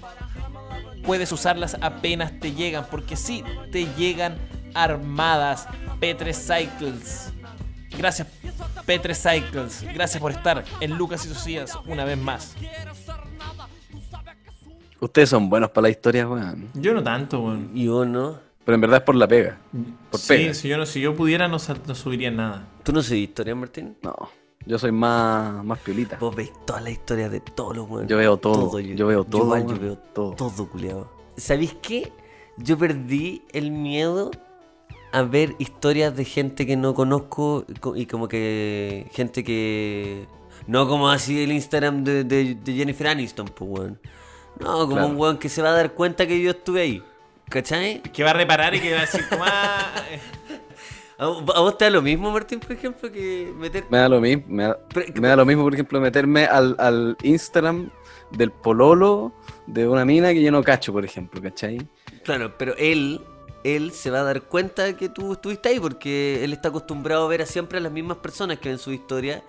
Puedes 1.03 1.31
usarlas 1.31 1.77
apenas 1.81 2.39
te 2.39 2.53
llegan. 2.53 2.85
Porque 2.89 3.15
sí, 3.15 3.43
te 3.71 3.85
llegan 3.95 4.37
armadas. 4.73 5.67
P3 5.99 6.33
Cycles. 6.33 7.33
Gracias, 7.97 8.27
P3 8.85 9.15
Cycles. 9.15 9.93
Gracias 9.93 10.21
por 10.21 10.31
estar 10.31 10.63
en 10.79 10.91
Lucas 10.91 11.25
y 11.25 11.29
Socias 11.29 11.77
una 11.85 12.05
vez 12.05 12.17
más. 12.17 12.55
Ustedes 15.01 15.29
son 15.29 15.49
buenos 15.49 15.69
para 15.69 15.83
la 15.83 15.89
historia, 15.89 16.27
weón. 16.27 16.67
Yo 16.73 16.93
no 16.93 17.01
tanto, 17.03 17.39
weón. 17.41 17.71
Y 17.73 17.87
vos 17.87 18.05
no. 18.07 18.37
Pero 18.65 18.75
en 18.75 18.81
verdad 18.81 18.97
es 18.99 19.03
por 19.03 19.15
la 19.15 19.27
pega. 19.27 19.57
Por 20.11 20.19
Sí, 20.19 20.27
pega. 20.27 20.53
si 20.53 20.67
yo, 20.67 20.77
no, 20.77 20.85
si 20.85 21.01
yo 21.01 21.15
pudiera, 21.15 21.47
no, 21.47 21.57
sal- 21.59 21.81
no 21.87 21.95
subiría 21.95 22.29
nada. 22.31 22.67
¿Tú 22.83 22.91
no 22.91 23.01
sabes 23.01 23.19
historia, 23.23 23.55
Martín? 23.55 23.95
No, 24.03 24.13
yo 24.65 24.77
soy 24.77 24.91
más, 24.91 25.63
más 25.63 25.79
piolita. 25.79 26.17
Vos 26.19 26.35
veis 26.35 26.51
todas 26.65 26.83
las 26.83 26.91
historias 26.91 27.31
de 27.31 27.39
todos 27.39 27.75
los 27.75 27.89
weones. 27.89 28.09
Yo 28.09 28.17
veo 28.17 28.37
todo, 28.37 28.79
yo 28.79 29.07
veo 29.07 29.23
todo, 29.23 29.43
igual, 29.57 29.67
yo 29.67 29.79
veo 29.79 29.95
todo. 30.13 30.31
todo, 30.35 30.69
culiado. 30.69 31.09
¿Sabéis 31.37 31.75
qué? 31.81 32.11
Yo 32.57 32.77
perdí 32.77 33.41
el 33.53 33.71
miedo 33.71 34.29
a 35.13 35.21
ver 35.23 35.55
historias 35.57 36.15
de 36.15 36.25
gente 36.25 36.67
que 36.67 36.75
no 36.75 36.93
conozco 36.93 37.65
co- 37.79 37.95
y 37.95 38.05
como 38.05 38.27
que 38.27 39.07
gente 39.13 39.43
que... 39.43 40.27
No 40.67 40.87
como 40.87 41.09
así 41.09 41.41
el 41.41 41.51
Instagram 41.53 42.03
de, 42.03 42.23
de- 42.25 42.53
de 42.55 42.73
Jennifer 42.73 43.07
Aniston, 43.07 43.47
pues, 43.47 43.71
weón. 43.71 43.99
No, 44.59 44.73
como 44.81 44.93
Claro. 44.95 45.07
un 45.07 45.15
weón 45.17 45.37
que 45.37 45.49
se 45.49 45.61
va 45.61 45.69
a 45.69 45.73
dar 45.73 45.93
cuenta 45.93 46.27
que 46.27 46.41
yo 46.41 46.51
estuve 46.51 46.81
ahí. 46.81 47.03
¿Cachai? 47.49 48.01
Que 48.01 48.23
va 48.23 48.31
a 48.31 48.33
reparar 48.33 48.75
y 48.75 48.79
que 48.79 48.91
va 48.93 48.99
a 48.99 49.01
decir 49.01 49.21
como 49.29 49.43
¿A, 51.17 51.27
vo- 51.27 51.53
a 51.53 51.59
vos 51.59 51.77
te 51.77 51.85
da 51.85 51.91
lo 51.91 52.01
mismo, 52.01 52.31
Martín, 52.31 52.59
por 52.61 52.71
ejemplo, 52.71 53.11
que 53.11 53.51
meter... 53.57 53.83
Me 53.89 53.97
da 53.97 54.07
lo 54.07 54.21
mismo, 54.21 54.43
me 54.47 54.63
da, 54.63 54.79
Pero- 54.93 55.13
me 55.21 55.27
da 55.27 55.35
lo 55.35 55.45
mismo, 55.45 55.63
por 55.63 55.73
ejemplo, 55.73 55.99
meterme 55.99 56.45
al, 56.45 56.75
al 56.79 57.17
Instagram 57.23 57.89
del 58.31 58.51
pololo 58.51 59.33
de 59.67 59.85
una 59.87 60.05
mina 60.05 60.31
que 60.31 60.41
yo 60.41 60.49
no 60.51 60.63
cacho, 60.63 60.93
por 60.93 61.03
ejemplo, 61.03 61.41
¿cachai? 61.41 61.85
Claro, 62.23 62.53
pero 62.57 62.73
él, 62.77 63.19
él 63.65 63.91
se 63.91 64.09
va 64.11 64.21
a 64.21 64.23
dar 64.23 64.43
cuenta 64.43 64.95
que 64.95 65.09
tú 65.09 65.33
estuviste 65.33 65.67
ahí 65.69 65.79
porque 65.81 66.41
él 66.43 66.53
está 66.53 66.69
acostumbrado 66.69 67.25
a 67.25 67.27
ver 67.27 67.41
a 67.41 67.45
siempre 67.45 67.79
a 67.79 67.81
las 67.81 67.91
mismas 67.91 68.17
personas 68.17 68.59
que 68.59 68.69
ven 68.69 68.77
su 68.77 68.93
historia 68.93 69.43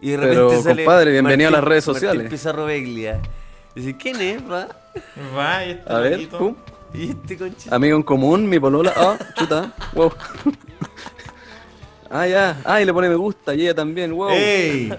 y 0.00 0.10
de 0.10 0.16
repente 0.16 0.36
Pero, 0.48 0.62
sale 0.62 0.84
compadre, 0.84 1.12
bienvenido 1.12 1.48
a 1.50 1.52
las 1.52 1.62
redes 1.64 1.86
Martín 1.86 2.00
sociales. 2.00 2.30
Pizarro 2.30 2.64
Beglia. 2.64 3.20
Dice, 3.74 3.96
¿quién 3.96 4.20
es, 4.20 4.42
va? 4.42 4.68
va 5.36 5.64
y 5.66 5.70
este 5.72 5.92
A 5.92 5.98
ver, 5.98 6.12
loquito. 6.12 6.38
pum. 6.38 6.54
Y 6.94 7.10
este 7.10 7.38
concha. 7.38 7.74
Amigo 7.74 7.96
en 7.96 8.02
común, 8.02 8.48
mi 8.48 8.60
polola. 8.60 8.92
Ah, 8.96 9.18
chuta, 9.38 9.72
wow. 9.94 10.12
Ah, 12.10 12.26
ya. 12.26 12.60
Ah, 12.64 12.82
y 12.82 12.84
le 12.84 12.92
pone 12.92 13.08
me 13.08 13.14
gusta, 13.14 13.54
y 13.54 13.62
ella 13.62 13.74
también, 13.74 14.14
wow. 14.14 14.28
¡Ey! 14.30 14.92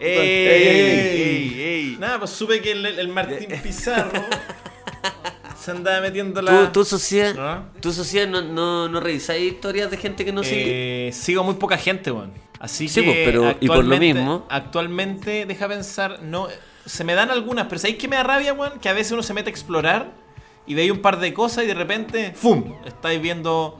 ¡Ey! 0.00 0.18
ey, 0.18 1.60
¡Ey! 1.60 1.96
Nada, 2.00 2.18
pues 2.20 2.30
supe 2.30 2.60
que 2.62 2.72
el, 2.72 2.86
el 2.86 3.08
Martín 3.08 3.48
Pizarro 3.62 4.22
se 5.60 5.70
andaba 5.70 6.00
metiendo 6.00 6.40
¿Tú, 6.40 6.46
la. 6.46 6.72
tú 6.72 6.84
sociedad, 6.84 7.34
¿Ah? 7.38 7.62
tú 7.80 7.92
sociedad 7.92 8.26
no, 8.26 8.40
no, 8.42 8.88
no 8.88 9.00
revisáis 9.00 9.52
historias 9.52 9.90
de 9.90 9.96
gente 9.98 10.24
que 10.24 10.32
no 10.32 10.42
sigue? 10.42 11.08
Eh, 11.08 11.12
sigo 11.12 11.44
muy 11.44 11.54
poca 11.54 11.76
gente, 11.76 12.10
weón. 12.10 12.32
Así 12.58 12.88
Sí, 12.88 13.00
que. 13.02 13.06
pues, 13.06 13.18
pero- 13.26 13.56
y 13.60 13.66
por 13.68 13.84
lo 13.84 13.98
mismo. 13.98 14.46
Actualmente, 14.48 15.44
deja 15.46 15.68
pensar, 15.68 16.20
no. 16.22 16.48
Se 16.86 17.04
me 17.04 17.14
dan 17.14 17.30
algunas, 17.30 17.66
pero 17.66 17.78
¿sabéis 17.78 17.98
que 17.98 18.08
me 18.08 18.16
da 18.16 18.22
rabia, 18.22 18.52
weón? 18.52 18.78
Que 18.78 18.88
a 18.88 18.92
veces 18.92 19.12
uno 19.12 19.22
se 19.22 19.32
mete 19.34 19.48
a 19.48 19.52
explorar 19.52 20.12
y 20.66 20.74
ve 20.74 20.82
ahí 20.82 20.90
un 20.90 21.00
par 21.00 21.18
de 21.18 21.32
cosas 21.32 21.64
y 21.64 21.66
de 21.66 21.74
repente, 21.74 22.32
¡fum! 22.34 22.74
Estáis 22.84 23.20
viendo 23.20 23.78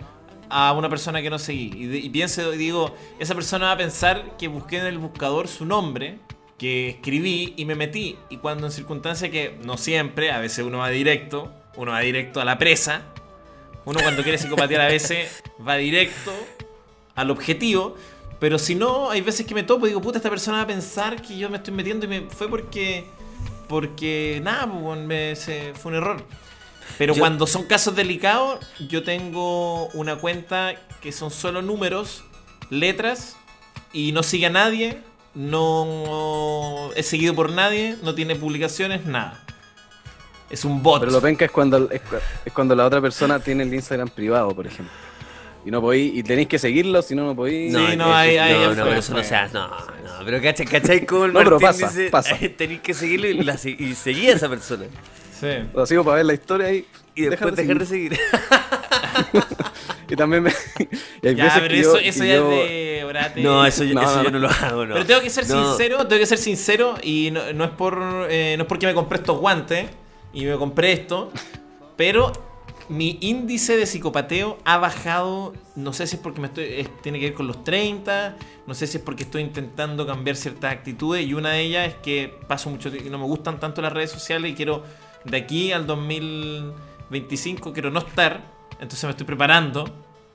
a 0.49 0.73
una 0.73 0.89
persona 0.89 1.21
que 1.23 1.31
no 1.31 1.39
seguí. 1.39 1.71
Y, 1.75 1.87
de- 1.87 1.99
y 1.99 2.09
pienso, 2.11 2.55
y 2.55 2.57
digo, 2.57 2.95
esa 3.19 3.35
persona 3.35 3.67
va 3.67 3.73
a 3.73 3.77
pensar 3.77 4.37
que 4.39 4.49
busqué 4.49 4.79
en 4.79 4.87
el 4.87 4.99
buscador 4.99 5.49
su 5.49 5.65
nombre, 5.67 6.19
que 6.59 6.89
escribí 6.91 7.55
y 7.57 7.65
me 7.65 7.75
metí. 7.75 8.17
Y 8.31 8.37
cuando 8.39 8.67
en 8.67 8.73
circunstancias 8.73 9.31
que 9.31 9.59
no 9.65 9.77
siempre, 9.77 10.31
a 10.31 10.39
veces 10.41 10.65
uno 10.65 10.79
va 10.79 10.89
directo, 10.91 11.53
uno 11.77 11.93
va 11.93 12.01
directo 12.01 12.41
a 12.41 12.45
la 12.45 12.59
presa. 12.59 13.03
Uno 13.87 13.99
cuando 14.03 14.23
quiere 14.23 14.39
psicopatear 14.39 14.81
a 14.81 14.87
veces 14.87 15.43
va 15.67 15.77
directo 15.77 16.33
al 17.15 17.31
objetivo. 17.31 17.97
Pero 18.45 18.59
si 18.59 18.75
no, 18.75 19.09
hay 19.09 19.23
veces 19.23 19.47
que 19.47 19.55
me 19.55 19.63
topo 19.63 19.87
y 19.87 19.89
digo, 19.89 20.03
puta, 20.03 20.19
esta 20.19 20.29
persona 20.29 20.59
va 20.59 20.65
a 20.65 20.67
pensar 20.67 21.23
que 21.23 21.39
yo 21.39 21.49
me 21.49 21.57
estoy 21.57 21.73
metiendo 21.73 22.05
y 22.05 22.09
me 22.11 22.21
fue 22.29 22.47
porque. 22.47 23.07
Porque 23.69 24.39
nada, 24.45 24.71
pues, 24.71 24.99
me- 25.01 25.35
se- 25.35 25.73
fue 25.73 25.93
un 25.93 25.97
error. 25.97 26.23
Pero 26.99 27.15
Yo- 27.15 27.21
cuando 27.21 27.47
son 27.47 27.65
casos 27.65 27.97
delicados, 27.97 28.59
yo 28.91 29.03
tengo 29.03 29.87
una 29.95 30.17
cuenta 30.17 30.75
que 31.01 31.11
son 31.11 31.31
solo 31.31 31.63
números, 31.63 32.23
letras, 32.69 33.35
y 33.95 34.13
no 34.13 34.23
sigue 34.23 34.45
a 34.45 34.51
nadie, 34.51 35.01
no 35.35 36.91
es 36.95 37.07
seguido 37.07 37.35
por 37.35 37.51
nadie, 37.51 37.97
no 38.03 38.15
tiene 38.15 38.37
publicaciones, 38.37 39.07
nada. 39.07 39.43
Es 40.51 40.67
un 40.67 40.83
bot. 40.83 41.01
Pero 41.01 41.13
lo 41.13 41.23
penca 41.23 41.47
es 41.47 41.51
cuando, 41.51 41.91
es, 41.91 42.03
cu- 42.03 42.17
es 42.45 42.53
cuando 42.53 42.77
la 42.77 42.85
otra 42.85 43.01
persona 43.01 43.41
tiene 43.41 43.63
el 43.63 43.73
Instagram 43.73 44.11
privado, 44.11 44.55
por 44.55 44.67
ejemplo. 44.67 44.93
Y 45.67 45.71
no 45.71 45.81
podéis, 45.81 46.15
y 46.15 46.23
tenéis 46.23 46.49
que 46.49 46.59
seguirlo, 46.59 47.01
si 47.03 47.15
no, 47.15 47.25
no 47.25 47.35
podéis. 47.35 47.73
No, 47.73 47.97
no, 47.97 48.15
hay- 48.15 48.37
hay- 48.37 48.53
no, 48.55 48.75
no, 48.75 48.85
pero 48.85 48.99
eso 48.99 49.13
no 49.13 49.19
fue. 49.21 49.29
se 49.29 49.35
hace. 49.35 49.55
No, 49.55 49.67
no, 49.69 50.25
pero 50.25 50.43
¿cachai, 50.43 50.67
cachai 50.67 51.07
cómo 51.07 51.25
el 51.25 51.33
No, 51.33 51.39
pero 51.41 51.59
Martín 51.59 51.81
pasa, 51.83 51.89
dice, 51.99 52.11
pasa. 52.11 52.37
tenéis 52.57 52.81
que 52.81 52.93
seguirlo 52.93 53.29
y, 53.29 53.35
la, 53.43 53.55
y 53.65 53.95
seguir 53.95 54.31
a 54.31 54.35
esa 54.35 54.49
persona. 54.49 54.85
Sí. 55.41 55.49
Lo 55.75 55.87
sigo 55.87 56.05
para 56.05 56.17
ver 56.19 56.27
la 56.27 56.35
historia 56.35 56.71
y, 56.73 56.87
Y 57.15 57.23
después 57.23 57.57
dejar 57.57 57.79
de 57.79 57.87
seguir. 57.87 58.17
seguir. 58.17 58.21
Y 60.09 60.17
también 60.17 60.43
me. 60.43 60.51
y 61.23 61.29
hay 61.29 61.35
Ya, 61.35 61.45
veces 61.45 61.61
pero 61.63 61.75
que 61.75 61.81
eso, 61.81 61.95
yo- 61.95 61.99
eso 62.09 62.25
ya 62.25 62.35
yo- 62.37 62.53
es 62.53 62.69
de 62.69 63.05
orate. 63.05 63.41
No, 63.43 63.65
eso, 63.67 63.85
yo- 63.85 63.95
No, 63.95 64.03
eso 64.03 64.17
no, 64.19 64.23
yo 64.25 64.31
no. 64.31 64.39
no 64.39 64.47
lo 64.47 64.51
hago, 64.51 64.87
no. 64.87 64.95
Pero 64.95 65.07
tengo 65.07 65.21
que 65.23 65.31
ser 65.31 65.49
No. 65.49 65.67
sincero, 65.77 66.07
tengo 66.07 66.21
que 66.21 66.27
ser 66.27 66.39
sincero 66.39 66.95
y 67.03 67.31
no, 67.33 67.53
no 67.55 67.65
es 67.65 67.71
por 67.71 68.27
eh, 68.29 68.55
no 68.59 68.65
es 68.65 68.69
porque 68.69 68.87
me 68.87 68.95
compré 68.95 69.19
estos 69.19 69.39
guantes 69.39 69.87
y 70.35 70.45
me 70.45 70.57
compré 70.57 70.93
esto, 70.93 71.33
pero 71.97 72.33
mi 72.89 73.19
índice 73.23 73.77
de 73.77 73.87
psicopateo 73.87 74.59
ha 74.65 74.77
bajado, 74.79 75.55
no 75.75 75.93
sé 75.93 76.07
si 76.07 76.17
es 76.17 76.23
porque 76.23 76.41
me 76.41 76.49
estoy 76.49 76.65
es- 76.65 77.03
tiene 77.03 77.19
que 77.19 77.27
ver 77.27 77.35
con 77.35 77.47
los 77.47 77.65
30, 77.65 78.37
no 78.67 78.75
sé 78.75 78.87
si 78.87 78.99
es 78.99 79.03
porque 79.03 79.23
estoy 79.25 79.43
intentando 79.43 80.07
cambiar 80.07 80.37
ciertas 80.37 80.73
actitudes 80.73 81.27
y 81.27 81.33
una 81.35 81.51
de 81.51 81.61
ellas 81.63 81.89
es 81.89 81.95
que 81.95 82.35
paso 82.47 82.69
mucho 82.71 82.91
tiempo 82.91 83.09
y 83.09 83.11
no 83.11 83.19
me 83.19 83.25
gustan 83.25 83.59
tanto 83.59 83.81
las 83.81 83.93
redes 83.93 84.11
sociales 84.11 84.51
y 84.53 84.55
quiero 84.55 84.83
de 85.25 85.37
aquí 85.39 85.73
al 85.73 85.87
2025 85.87 87.73
quiero 87.73 87.91
no 87.91 88.01
estar, 88.01 88.43
entonces 88.81 89.05
me 89.05 89.11
estoy 89.11 89.27
preparando, 89.27 89.85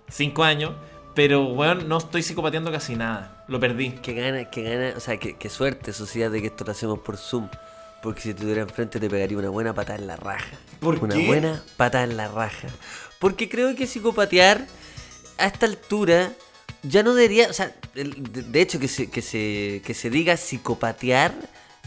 5 0.09 0.43
años, 0.43 0.71
pero 1.13 1.43
bueno, 1.53 1.81
no 1.85 1.97
estoy 1.97 2.23
psicopateando 2.23 2.71
casi 2.71 2.95
nada, 2.95 3.43
lo 3.47 3.59
perdí. 3.59 3.91
Qué 4.01 4.13
gana, 4.13 4.49
qué 4.49 4.63
gana, 4.63 4.93
o 4.95 4.99
sea, 4.99 5.17
qué 5.17 5.49
suerte, 5.49 5.91
sociedad, 5.93 6.31
de 6.31 6.41
que 6.41 6.47
esto 6.47 6.63
lo 6.63 6.71
hacemos 6.71 6.99
por 6.99 7.17
Zoom. 7.17 7.49
Porque 8.01 8.21
si 8.21 8.33
te 8.33 8.41
tuviera 8.41 8.61
enfrente 8.61 8.99
te 8.99 9.09
pegaría 9.09 9.37
una 9.37 9.49
buena 9.49 9.73
patada 9.73 9.99
en 9.99 10.07
la 10.07 10.15
raja. 10.15 10.51
¿Por 10.79 11.03
una 11.03 11.15
qué? 11.15 11.25
buena 11.27 11.63
patada 11.77 12.05
en 12.05 12.15
la 12.17 12.27
raja. 12.29 12.67
Porque 13.19 13.49
creo 13.49 13.75
que 13.75 13.85
psicopatear 13.87 14.65
a 15.37 15.45
esta 15.45 15.65
altura 15.65 16.31
ya 16.83 17.03
no 17.03 17.13
debería, 17.13 17.49
o 17.49 17.53
sea, 17.53 17.75
el- 17.95 18.15
de, 18.51 18.61
hecho 18.61 18.79
que 18.79 18.87
se, 18.87 19.09
que 19.09 19.21
se, 19.21 19.81
que 19.85 19.93
se 19.93 20.09
diga 20.09 20.37
psicopatear, 20.37 21.33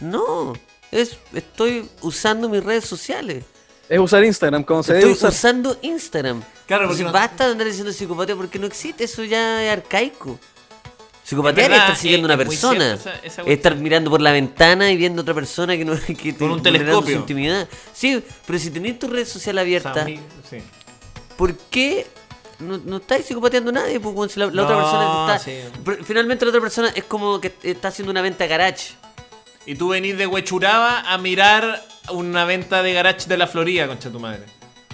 no. 0.01 0.53
Es, 0.90 1.16
estoy 1.33 1.88
usando 2.03 2.51
mis 2.51 2.62
redes 2.62 2.85
sociales. 2.85 3.44
Es 3.88 3.98
usar 3.98 4.22
Instagram 4.25 4.62
como 4.64 4.83
se 4.83 4.92
Estoy 4.92 5.03
debe 5.11 5.12
usar. 5.14 5.31
usando 5.31 5.79
Instagram. 5.81 6.42
Claro, 6.66 6.88
porque 6.88 7.03
Entonces, 7.03 7.07
no- 7.07 7.12
basta 7.12 7.46
de 7.46 7.53
andar 7.53 7.66
diciendo 7.66 7.92
psicopatía 7.92 8.37
porque 8.37 8.59
no 8.59 8.66
existe, 8.66 9.05
eso 9.05 9.25
ya 9.25 9.64
es 9.64 9.72
arcaico. 9.72 10.38
Psicopatear 11.24 11.64
Es 11.64 11.70
verdad, 11.70 11.87
estar 11.87 12.00
siguiendo 12.02 12.26
a 12.26 12.35
una 12.35 12.42
es 12.42 12.48
persona. 12.48 12.98
esa- 13.22 13.42
estar 13.42 13.76
mirando 13.76 14.11
por 14.11 14.20
la 14.20 14.32
ventana 14.32 14.90
y 14.90 14.96
viendo 14.96 15.20
a 15.20 15.22
otra 15.22 15.35
persona 15.35 15.76
que 15.76 15.85
no 15.85 15.94
que 16.06 16.14
te 16.14 16.35
Con 16.35 16.50
un 16.52 16.62
telescopio. 16.62 17.14
su 17.14 17.20
intimidad. 17.20 17.68
Sí, 17.92 18.22
pero 18.46 18.58
si 18.58 18.70
tenés 18.70 18.98
tu 18.98 19.06
red 19.08 19.26
social 19.26 19.58
abierta, 19.58 20.04
sí. 20.04 20.18
¿por 21.37 21.56
qué 21.56 22.06
no, 22.58 22.78
no 22.78 22.96
estáis 22.98 23.24
psicopateando 23.26 23.70
a 23.70 23.74
nadie? 23.74 24.00
Si 24.28 24.38
la, 24.40 24.46
la 24.46 24.52
No, 24.52 24.62
otra 24.64 24.76
persona 24.76 25.35
está. 25.35 25.38
sí. 25.38 26.04
Finalmente 26.04 26.44
la 26.44 26.50
otra 26.50 26.61
persona 26.61 26.92
es 26.94 27.04
como 27.04 27.40
que 27.40 27.52
está 27.62 27.88
haciendo 27.88 28.11
una 28.11 28.22
venta 28.22 28.46
garage. 28.46 28.94
Y 29.64 29.76
tú 29.76 29.88
venís 29.90 30.18
de 30.18 30.26
Huechuraba 30.26 31.00
a 31.12 31.18
mirar 31.18 31.85
una 32.11 32.44
venta 32.44 32.82
de 32.82 32.92
garage 32.94 33.26
de 33.28 33.37
la 33.38 33.46
Florida, 33.46 33.87
concha 33.87 34.11
tu 34.11 34.18
madre. 34.18 34.42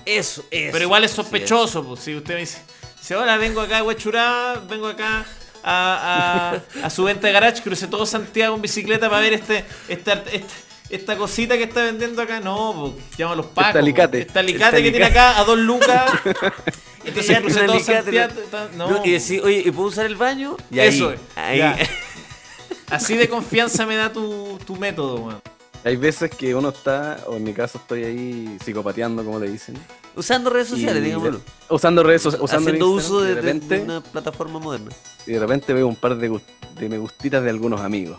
Eso, 0.04 0.44
eso. 0.50 0.72
Pero 0.72 0.84
igual 0.84 1.04
es 1.04 1.10
Sí, 1.10 1.16
sospechoso, 1.16 1.82
pues 1.84 2.00
si 2.00 2.14
usted 2.14 2.34
me 2.34 2.40
dice, 2.40 2.58
si 3.00 3.14
ahora 3.14 3.38
vengo 3.38 3.62
acá 3.62 3.76
de 3.76 3.82
Huechuraba, 3.82 4.56
vengo 4.68 4.86
acá 4.88 5.24
a, 5.62 6.60
a- 6.82 6.86
a 6.86 6.90
su 6.90 7.04
venta 7.04 7.26
de 7.26 7.32
garage, 7.32 7.62
crucé 7.62 7.86
todo 7.86 8.06
Santiago 8.06 8.54
en 8.54 8.62
bicicleta 8.62 9.08
para 9.08 9.20
ver 9.22 9.32
este, 9.34 9.64
esta, 9.88 10.12
este- 10.32 10.68
esta 10.90 11.16
cosita 11.18 11.56
que 11.58 11.64
está 11.64 11.82
vendiendo 11.82 12.22
acá. 12.22 12.40
No, 12.40 12.92
pues 12.96 13.16
llama 13.18 13.34
a 13.34 13.36
los 13.36 13.46
pacos. 13.46 13.68
Este 13.68 13.78
alicate. 13.78 14.20
Este 14.22 14.38
alicate 14.38 14.76
Este 14.78 14.82
que 14.84 14.90
tiene 14.90 15.06
acá 15.06 15.38
a 15.38 15.44
dos 15.44 15.58
lucas. 15.58 16.10
Entonces 17.04 17.28
Ya, 17.36 17.40
crucé 17.40 17.60
todo 17.64 17.80
Santiago. 17.80 18.34
No, 18.76 18.90
No, 18.90 19.04
y 19.04 19.12
decir, 19.12 19.40
oye, 19.42 19.62
¿y 19.64 19.70
puedo 19.70 19.88
usar 19.88 20.06
el 20.06 20.16
baño? 20.16 20.56
Y 20.70 20.78
Eso 20.80 21.10
ahí, 21.10 21.14
es, 21.14 21.20
ahí. 21.36 21.58
ya. 21.58 21.78
Así 22.90 23.16
de 23.16 23.28
confianza 23.28 23.84
me 23.86 23.96
da 23.96 24.12
tu, 24.12 24.58
tu 24.66 24.76
método, 24.76 25.16
weón. 25.16 25.42
Hay 25.84 25.96
veces 25.96 26.30
que 26.30 26.54
uno 26.54 26.70
está, 26.70 27.18
o 27.26 27.36
en 27.36 27.44
mi 27.44 27.52
caso 27.52 27.78
estoy 27.78 28.04
ahí 28.04 28.56
psicopateando, 28.64 29.22
como 29.24 29.38
le 29.38 29.48
dicen. 29.50 29.76
Usando 30.18 30.50
redes 30.50 30.68
sociales, 30.68 31.02
digámoslo. 31.02 31.40
Usando 31.70 32.02
redes 32.02 32.22
sociales, 32.22 32.52
Haciendo 32.52 32.90
uso 32.90 33.20
de, 33.22 33.28
de 33.30 33.34
de- 33.36 33.40
repente, 33.40 33.76
de 33.78 33.82
una 33.84 34.00
plataforma 34.02 34.58
moderna. 34.58 34.90
y 35.26 35.32
de 35.32 35.38
repente 35.38 35.72
veo 35.72 35.86
un 35.86 35.96
par 35.96 36.16
de, 36.16 36.30
gust- 36.30 36.42
de 36.78 36.88
me 36.88 36.98
gustitas 36.98 37.42
de 37.42 37.50
algunos 37.50 37.80
amigos. 37.80 38.18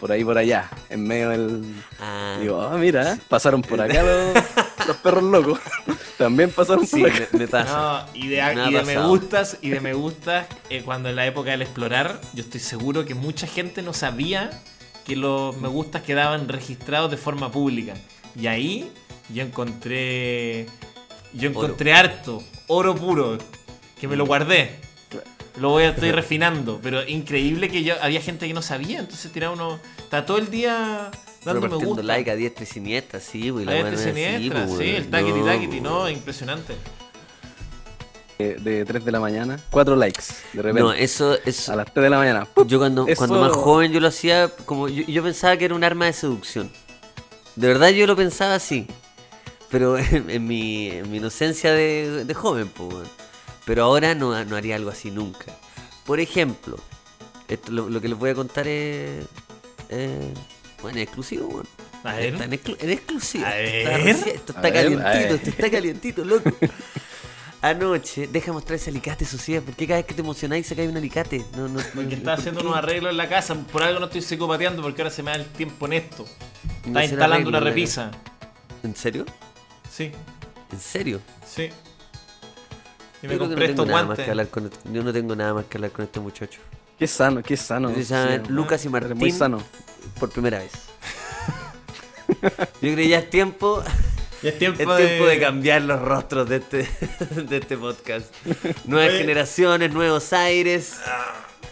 Por 0.00 0.12
ahí, 0.12 0.22
por 0.24 0.36
allá, 0.36 0.68
en 0.90 1.04
medio 1.06 1.30
del... 1.30 1.64
Ah, 2.00 2.36
Digo, 2.40 2.60
ah, 2.60 2.76
mira, 2.76 3.18
pasaron 3.28 3.62
por 3.62 3.80
acá 3.80 4.02
los, 4.02 4.34
los 4.88 4.96
perros 4.98 5.22
locos. 5.24 5.58
También 6.18 6.50
pasaron 6.50 6.86
sí, 6.86 7.00
por 7.00 7.10
acá. 7.10 7.28
me, 7.32 7.38
me 7.38 7.48
pasa. 7.48 8.04
No, 8.12 8.18
y 8.18 8.28
de, 8.28 8.42
Me 8.54 8.68
y 8.68 8.72
de 8.74 8.82
me 8.82 9.06
gustas, 9.06 9.56
y 9.62 9.70
de 9.70 9.80
me 9.80 9.94
gustas, 9.94 10.46
eh, 10.68 10.82
cuando 10.84 11.08
en 11.08 11.16
la 11.16 11.24
época 11.26 11.50
del 11.52 11.62
explorar, 11.62 12.20
yo 12.34 12.42
estoy 12.42 12.60
seguro 12.60 13.06
que 13.06 13.14
mucha 13.14 13.46
gente 13.46 13.80
no 13.80 13.94
sabía 13.94 14.50
que 15.06 15.16
los 15.16 15.56
me 15.58 15.68
gustas 15.68 16.02
quedaban 16.02 16.48
registrados 16.48 17.10
de 17.10 17.16
forma 17.16 17.50
pública. 17.50 17.94
Y 18.38 18.48
ahí 18.48 18.92
yo 19.32 19.42
encontré. 19.44 20.66
Yo 21.34 21.48
encontré 21.50 21.92
harto, 21.92 22.42
oro 22.66 22.94
puro, 22.94 23.38
que 24.00 24.08
me 24.08 24.16
lo 24.16 24.26
guardé. 24.26 24.76
Lo 25.58 25.70
voy 25.70 25.84
a, 25.84 25.90
estoy 25.90 26.10
refinando, 26.12 26.80
pero 26.82 27.06
increíble 27.06 27.68
que 27.70 27.82
yo 27.82 27.94
había 28.02 28.20
gente 28.20 28.46
que 28.46 28.54
no 28.54 28.62
sabía, 28.62 28.98
entonces 29.00 29.30
tiraba 29.32 29.54
uno. 29.54 29.78
Está 29.98 30.24
todo 30.26 30.38
el 30.38 30.50
día 30.50 31.10
dando 31.44 31.60
me 31.60 31.66
Repartiendo 31.66 31.86
gusta. 31.86 32.02
like 32.02 32.30
a 32.30 32.36
diestra 32.36 32.64
y 32.64 32.66
siniestra, 32.66 33.20
sí, 33.20 33.50
güey. 33.50 33.64
La 33.64 33.72
gente 33.72 33.96
siniestra, 33.96 34.68
sí, 34.68 34.90
el 34.90 35.08
taquiti 35.08 35.40
taquiti, 35.40 35.80
no, 35.80 36.08
impresionante. 36.10 36.74
de, 38.38 38.54
de 38.56 38.84
3 38.84 39.04
de 39.04 39.12
la 39.12 39.20
mañana, 39.20 39.58
4 39.70 39.96
likes. 39.96 40.22
De 40.52 40.60
repente. 40.62 40.80
No, 40.82 40.92
eso, 40.92 41.38
eso 41.46 41.72
a 41.72 41.76
las 41.76 41.86
3 41.92 42.04
de 42.04 42.10
la 42.10 42.18
mañana. 42.18 42.44
¡pup! 42.44 42.68
yo 42.68 42.78
cuando, 42.78 43.06
Eso- 43.08 43.16
cuando 43.18 43.40
más 43.40 43.52
joven 43.52 43.92
yo 43.92 44.00
lo 44.00 44.08
hacía 44.08 44.48
como 44.66 44.88
yo, 44.88 45.04
yo 45.06 45.22
pensaba 45.22 45.56
que 45.56 45.64
era 45.64 45.74
un 45.74 45.84
arma 45.84 46.04
de 46.06 46.12
seducción. 46.12 46.70
De 47.54 47.66
verdad 47.68 47.88
yo 47.88 48.06
lo 48.06 48.14
pensaba 48.16 48.54
así. 48.56 48.86
Pero 49.70 49.98
en, 49.98 50.30
en 50.30 50.46
mi, 50.46 50.88
en 50.90 51.10
mi 51.10 51.16
inocencia 51.18 51.72
de, 51.72 52.24
de 52.24 52.34
joven, 52.34 52.68
pues. 52.68 52.92
weón. 52.94 53.08
Pero 53.64 53.84
ahora 53.84 54.14
no, 54.14 54.44
no 54.44 54.56
haría 54.56 54.76
algo 54.76 54.90
así 54.90 55.10
nunca. 55.10 55.46
Por 56.04 56.20
ejemplo, 56.20 56.76
esto, 57.48 57.72
lo, 57.72 57.88
lo 57.90 58.00
que 58.00 58.08
les 58.08 58.16
voy 58.18 58.30
a 58.30 58.34
contar 58.34 58.68
es. 58.68 59.24
eh, 59.88 60.34
bueno, 60.82 60.98
es 60.98 61.04
exclusivo, 61.04 61.48
weón. 61.48 61.66
A 62.04 62.14
ver. 62.14 62.34
Está 62.34 62.44
en, 62.44 62.52
exclu- 62.52 62.76
en 62.78 62.90
exclusiva. 62.90 63.48
A 63.48 63.58
Está 63.58 63.90
ver. 63.90 64.02
recién- 64.04 64.36
esto 64.36 64.52
está 64.52 64.68
a 64.68 64.72
calientito, 64.72 65.08
ver. 65.08 65.32
esto 65.32 65.50
está 65.50 65.70
calientito, 65.70 66.24
loco. 66.24 66.50
Anoche, 67.62 68.28
deja 68.28 68.52
mostrar 68.52 68.76
ese 68.76 68.90
alicate, 68.90 69.24
Sociedad. 69.24 69.62
¿Por 69.62 69.74
qué 69.74 69.86
cada 69.88 69.98
vez 69.98 70.06
que 70.06 70.14
te 70.14 70.20
emocionáis 70.20 70.66
se 70.68 70.76
cae 70.76 70.88
un 70.88 70.96
alicate? 70.96 71.44
No, 71.56 71.66
no, 71.66 71.80
Porque 71.80 72.02
no- 72.04 72.10
está 72.12 72.30
¿por 72.32 72.38
haciendo 72.38 72.60
qué? 72.60 72.66
unos 72.66 72.78
arreglos 72.78 73.10
en 73.10 73.16
la 73.16 73.28
casa. 73.28 73.54
Por 73.72 73.82
algo 73.82 73.98
no 73.98 74.06
estoy 74.06 74.22
psicopateando 74.22 74.82
porque 74.82 75.02
ahora 75.02 75.12
se 75.12 75.22
me 75.24 75.32
da 75.32 75.38
el 75.38 75.46
tiempo 75.46 75.86
en 75.86 75.94
esto. 75.94 76.24
Está 76.86 77.04
instalando 77.04 77.48
una 77.48 77.58
repisa. 77.58 78.12
¿En 78.84 78.94
serio? 78.94 79.24
Sí, 79.96 80.12
¿En 80.72 80.80
serio? 80.80 81.20
sí. 81.46 81.70
Y 83.22 83.26
Yo 83.26 83.28
me 83.30 83.36
creo 83.36 83.38
que 83.38 83.38
compré 83.38 83.48
no 83.48 83.58
tengo 83.58 83.70
estos 83.70 83.86
nada 83.86 83.98
más 83.98 84.06
guantes. 84.06 84.24
que 84.26 84.30
hablar 84.30 84.48
con 84.48 84.64
este- 84.66 84.92
Yo 84.92 85.02
no 85.02 85.12
tengo 85.12 85.34
nada 85.36 85.54
más 85.54 85.64
que 85.64 85.78
hablar 85.78 85.90
con 85.92 86.04
este 86.04 86.20
muchacho. 86.20 86.60
Qué 86.98 87.06
sano, 87.06 87.42
qué 87.42 87.56
sano. 87.56 87.92
Sí, 87.94 88.04
Lucas 88.48 88.84
y 88.84 88.88
Martín. 88.90 89.16
Muy 89.16 89.30
sano. 89.30 89.62
Por 90.20 90.30
primera 90.30 90.58
vez. 90.58 90.72
Yo 92.28 92.50
creo 92.80 92.96
que 92.96 93.08
ya 93.08 93.18
es 93.20 93.30
tiempo. 93.30 93.82
Ya 94.42 94.50
es 94.50 94.58
tiempo, 94.58 94.82
Es 94.82 94.88
de... 94.98 95.06
tiempo 95.06 95.26
de 95.26 95.40
cambiar 95.40 95.82
los 95.82 96.00
rostros 96.00 96.48
de 96.48 96.56
este, 96.56 96.88
de 97.34 97.56
este 97.56 97.76
podcast. 97.78 98.26
Nuevas 98.84 99.10
Oye. 99.10 99.18
generaciones, 99.18 99.92
nuevos 99.92 100.32
aires. 100.34 100.96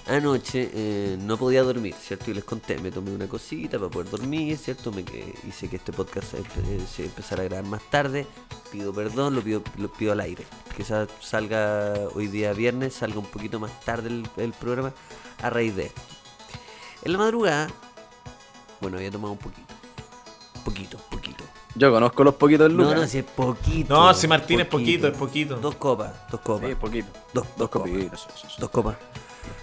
Anoche 0.06 0.70
eh, 0.74 1.16
no 1.18 1.38
podía 1.38 1.62
dormir, 1.62 1.94
¿cierto? 1.98 2.30
Y 2.30 2.34
les 2.34 2.44
conté, 2.44 2.76
me 2.78 2.90
tomé 2.90 3.10
una 3.12 3.26
cosita 3.26 3.78
para 3.78 3.90
poder 3.90 4.10
dormir, 4.10 4.58
¿cierto? 4.58 4.92
Me 4.92 5.02
que, 5.02 5.34
hice 5.48 5.68
que 5.70 5.76
este 5.76 5.94
podcast 5.94 6.32
se, 6.32 6.42
empe- 6.42 6.86
se 6.86 7.04
empezara 7.06 7.42
a 7.42 7.46
grabar 7.46 7.64
más 7.64 7.82
tarde. 7.88 8.26
Pido 8.70 8.92
perdón, 8.92 9.34
lo 9.34 9.40
pido, 9.42 9.62
lo 9.78 9.90
pido 9.90 10.12
al 10.12 10.20
aire. 10.20 10.44
Quizás 10.76 11.08
salga 11.20 11.94
hoy 12.14 12.26
día 12.26 12.52
viernes, 12.52 12.92
salga 12.94 13.18
un 13.18 13.24
poquito 13.26 13.58
más 13.58 13.80
tarde 13.80 14.08
el, 14.10 14.28
el 14.36 14.52
programa 14.52 14.92
a 15.42 15.48
raíz 15.48 15.74
de 15.74 15.86
esto. 15.86 16.02
En 17.02 17.12
la 17.12 17.18
madrugada, 17.18 17.68
bueno, 18.82 18.98
había 18.98 19.10
tomado 19.10 19.32
un 19.32 19.38
poquito. 19.38 19.72
Poquito, 20.66 20.98
poquito. 21.10 21.44
Yo 21.76 21.90
conozco 21.90 22.24
los 22.24 22.34
poquitos 22.34 22.68
de 22.68 22.74
No, 22.74 22.84
Lucas. 22.84 23.00
no, 23.00 23.06
si 23.08 23.18
es 23.18 23.24
poquito. 23.24 23.94
No, 23.94 24.12
si 24.12 24.28
Martín 24.28 24.60
es 24.60 24.66
poquito, 24.66 25.08
es 25.08 25.16
poquito. 25.16 25.56
Dos 25.56 25.76
copas, 25.76 26.12
dos 26.30 26.40
copas. 26.42 26.68
Sí, 26.68 26.74
poquito. 26.74 27.08
Dos, 27.32 27.46
Dos 27.56 27.70
copas. 27.70 27.90
copitas. 27.90 28.26
Dos 28.58 28.70
copas. 28.70 28.96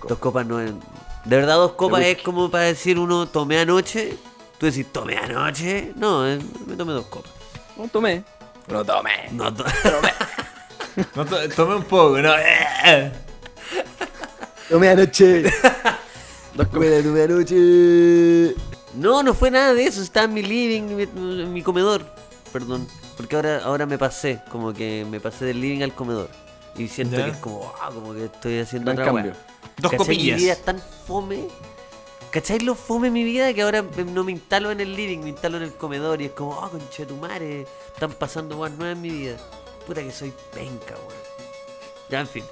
Dos 0.07 0.17
copas 0.19 0.45
no 0.45 0.59
es. 0.59 0.71
De 1.25 1.35
verdad, 1.35 1.55
dos 1.55 1.73
copas 1.73 2.01
es 2.03 2.21
como 2.21 2.49
para 2.49 2.63
decir 2.65 2.97
uno 2.99 3.27
tomé 3.27 3.59
anoche. 3.59 4.17
Tú 4.57 4.65
decís, 4.67 4.85
tomé 4.91 5.17
anoche. 5.17 5.93
No, 5.95 6.27
eh, 6.27 6.39
me 6.67 6.75
tomé 6.75 6.93
dos 6.93 7.05
copas. 7.05 7.31
No 7.77 7.87
tomé. 7.87 8.23
No 8.67 8.83
tomé. 8.85 9.29
No, 9.31 9.53
to- 9.53 9.65
No, 11.15 11.25
to- 11.25 11.49
tomé 11.49 11.75
un 11.75 11.83
poco, 11.83 12.17
no. 12.19 12.33
eh. 12.37 13.11
Tomé 14.69 14.89
anoche. 14.89 15.43
Dos 16.53 16.67
copitas. 16.67 17.03
tomé 17.03 17.23
anoche. 17.23 18.55
No, 18.95 19.23
no 19.23 19.33
fue 19.33 19.51
nada 19.51 19.73
de 19.73 19.85
eso. 19.85 20.01
Estaba 20.01 20.25
en 20.25 20.33
mi 20.33 20.41
living, 20.43 20.99
en 20.99 21.53
mi, 21.53 21.61
comedor. 21.61 22.05
Perdón. 22.51 22.87
Porque 23.15 23.35
ahora, 23.35 23.61
ahora 23.63 23.85
me 23.85 23.97
pasé. 23.97 24.41
Como 24.51 24.73
que 24.73 25.05
me 25.09 25.19
pasé 25.19 25.45
del 25.45 25.61
living 25.61 25.81
al 25.81 25.93
comedor. 25.93 26.29
Y 26.77 26.87
siento 26.87 27.17
Ya. 27.17 27.25
que 27.25 27.31
es 27.31 27.37
como, 27.37 27.73
ah, 27.81 27.89
como 27.93 28.13
que 28.13 28.25
estoy 28.25 28.59
haciendo 28.59 28.91
Gran 28.93 29.01
otra 29.09 29.13
cambio. 29.13 29.31
wea. 29.33 29.50
Dos 29.81 29.91
¿Cachai? 29.91 29.97
copillas. 29.97 30.37
Mi 30.37 30.43
vida 30.43 30.53
es 30.53 30.63
tan 30.63 30.81
fome. 31.07 31.47
¿Cachai 32.31 32.59
lo 32.59 32.75
fome 32.75 33.09
mi 33.11 33.23
vida? 33.23 33.53
Que 33.53 33.61
ahora 33.61 33.81
no 33.81 34.23
me 34.23 34.31
instalo 34.31 34.71
en 34.71 34.79
el 34.79 34.95
living, 34.95 35.19
me 35.19 35.29
instalo 35.29 35.57
en 35.57 35.63
el 35.63 35.73
comedor 35.73 36.21
y 36.21 36.25
es 36.25 36.31
como, 36.31 36.51
oh, 36.51 36.69
concha 36.69 37.03
de 37.03 37.05
tu 37.07 37.15
madre, 37.17 37.67
están 37.93 38.11
pasando 38.13 38.57
cosas 38.57 38.77
nuevas 38.77 38.95
en 38.95 39.01
mi 39.01 39.09
vida. 39.09 39.37
Puta 39.85 40.01
que 40.01 40.11
soy 40.11 40.31
penca, 40.53 40.95
weón. 40.95 41.21
Ya, 42.09 42.21
en 42.21 42.27
fin. 42.27 42.43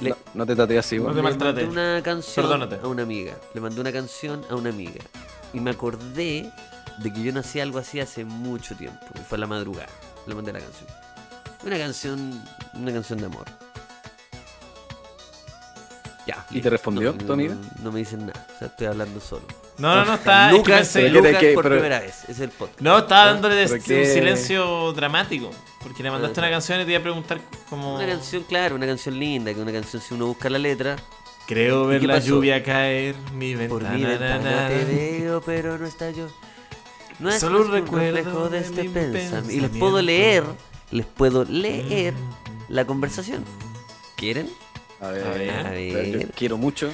Le, 0.00 0.10
No, 0.10 0.16
no 0.34 0.46
te 0.46 0.54
tateas 0.54 0.86
así, 0.86 0.96
No 0.98 1.04
weón. 1.04 1.14
te 1.14 1.16
le 1.16 1.22
maltrates. 1.22 1.66
mandé 1.66 1.80
una 1.80 2.02
canción 2.02 2.46
Perdónate. 2.46 2.76
a 2.80 2.86
una 2.88 3.02
amiga. 3.02 3.36
Le 3.54 3.60
mandé 3.60 3.80
una 3.80 3.92
canción 3.92 4.44
a 4.50 4.54
una 4.54 4.70
amiga. 4.70 5.00
Y 5.52 5.58
me 5.60 5.70
acordé 5.70 6.48
de 6.98 7.12
que 7.12 7.22
yo 7.22 7.32
no 7.32 7.40
hacía 7.40 7.64
algo 7.64 7.78
así 7.80 7.98
hace 7.98 8.24
mucho 8.24 8.76
tiempo. 8.76 9.04
Y 9.16 9.18
fue 9.24 9.36
a 9.36 9.40
la 9.40 9.46
madrugada. 9.48 9.88
Le 10.26 10.34
mandé 10.36 10.52
la 10.52 10.60
canción. 10.60 10.88
Una 11.64 11.78
canción. 11.78 12.40
Una 12.74 12.92
canción 12.92 13.18
de 13.18 13.26
amor. 13.26 13.46
Ya. 16.28 16.46
¿Y 16.50 16.60
te 16.60 16.68
respondió 16.68 17.14
tu 17.14 17.32
amiga? 17.32 17.54
No, 17.54 17.84
no 17.84 17.92
me 17.92 18.00
dicen 18.00 18.26
nada. 18.26 18.46
O 18.54 18.58
sea, 18.58 18.68
estoy 18.68 18.86
hablando 18.86 19.18
solo. 19.18 19.44
No, 19.78 19.94
no, 19.96 20.04
no, 20.04 20.14
está. 20.14 20.48
es 20.48 20.52
que 20.52 20.58
Lucas, 20.58 20.80
pensé- 20.80 21.00
pero 21.00 21.14
¿qué 21.14 21.22
te- 21.22 21.32
Lucas 21.32 21.54
por 21.54 21.62
pero- 21.62 21.74
primera 21.76 22.00
vez. 22.00 22.14
Es 22.28 22.40
el 22.40 22.50
podcast. 22.50 22.80
No, 22.82 22.98
estaba 22.98 23.26
dándole 23.32 23.54
¿Pero 23.64 23.74
des- 23.74 23.84
qué? 23.84 24.00
un 24.00 24.06
silencio 24.06 24.92
dramático. 24.92 25.50
Porque 25.82 26.02
le 26.02 26.10
mandaste 26.10 26.38
Ah, 26.40 26.42
una 26.42 26.50
canción 26.50 26.80
y 26.82 26.84
te 26.84 26.90
iba 26.90 27.00
a 27.00 27.02
preguntar 27.02 27.40
como. 27.70 27.94
Una 27.96 28.06
canción, 28.06 28.42
claro, 28.44 28.74
una 28.76 28.86
canción 28.86 29.18
linda. 29.18 29.54
Que 29.54 29.60
una 29.60 29.72
canción, 29.72 30.02
si 30.02 30.12
uno 30.12 30.26
busca 30.26 30.50
la 30.50 30.58
letra. 30.58 30.96
Creo 31.46 31.86
ver 31.86 32.04
la 32.04 32.16
pasó? 32.16 32.26
lluvia 32.26 32.62
caer, 32.62 33.14
mi 33.32 33.54
Por 33.56 33.80
ventana. 33.82 33.96
mi 33.96 34.04
ventana 34.04 34.38
na, 34.38 34.62
na. 34.64 34.68
te 34.68 34.84
veo, 34.84 35.40
pero 35.40 35.78
no 35.78 35.86
está 35.86 36.10
yo. 36.10 36.26
No 37.20 37.30
es 37.30 37.40
Solo 37.40 37.62
un 37.62 37.72
recuerdo 37.72 38.16
reflejo 38.16 38.48
de 38.50 38.60
de 38.60 38.66
este 38.66 38.82
mi 38.82 38.88
pensamiento. 38.90 39.50
Y 39.52 39.60
les 39.60 39.70
puedo 39.70 40.02
leer, 40.02 40.44
les 40.90 41.06
puedo 41.06 41.44
leer 41.46 42.12
la 42.68 42.84
conversación. 42.84 43.44
¿Quieren? 44.16 44.50
A 45.00 45.10
ver, 45.10 45.26
A 45.26 45.30
ver. 45.30 45.50
A 45.66 45.70
ver. 45.70 46.20
Yo 46.20 46.28
quiero 46.34 46.56
mucho. 46.56 46.90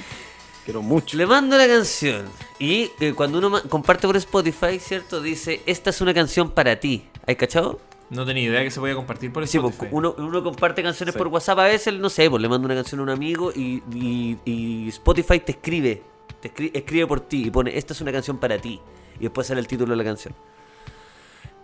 Quiero 0.65 0.81
mucho. 0.83 1.17
Le 1.17 1.27
mando 1.27 1.57
la 1.59 1.67
canción. 1.67 2.27
Y 2.59 2.91
eh, 3.01 3.13
cuando 3.15 3.39
uno 3.39 3.63
comparte 3.69 4.07
por 4.07 4.17
Spotify, 4.17 4.79
¿cierto? 4.79 5.21
Dice, 5.21 5.61
esta 5.67 5.91
es 5.91 6.01
una 6.01 6.15
canción 6.15 6.51
para 6.51 6.79
ti. 6.81 7.05
¿Hay 7.27 7.37
cachado? 7.37 7.81
No 8.11 8.25
tenía 8.27 8.45
idea 8.45 8.63
que 8.63 8.71
se 8.71 8.81
podía 8.81 8.95
compartir 8.95 9.33
por 9.33 9.47
Sí, 9.49 9.59
pues, 9.59 9.73
Spotify. 9.75 9.95
uno, 9.97 10.15
uno 10.19 10.43
comparte 10.45 10.83
canciones 10.83 11.15
Sí. 11.15 11.19
por 11.19 11.29
WhatsApp 11.29 11.59
a 11.59 11.65
veces, 11.65 11.95
no 11.95 12.09
sé, 12.11 12.29
pues 12.31 12.41
le 12.41 12.49
mando 12.49 12.67
una 12.67 12.75
canción 12.75 13.01
a 13.01 13.03
un 13.03 13.11
amigo 13.11 13.51
y, 13.55 13.83
y- 13.95 14.39
y 14.45 14.89
Spotify 14.89 15.41
te 15.41 15.53
escribe, 15.53 16.03
te 16.41 16.53
escri- 16.55 16.71
escribe 16.75 17.07
por 17.07 17.21
ti 17.21 17.45
y 17.47 17.51
pone, 17.51 17.77
esta 17.77 17.93
es 17.95 18.01
una 18.03 18.13
canción 18.13 18.39
para 18.39 18.59
ti. 18.59 18.79
Y 19.19 19.23
después 19.25 19.47
sale 19.47 19.61
el 19.61 19.67
título 19.67 19.93
de 19.93 19.97
la 19.97 20.05
canción. 20.05 20.35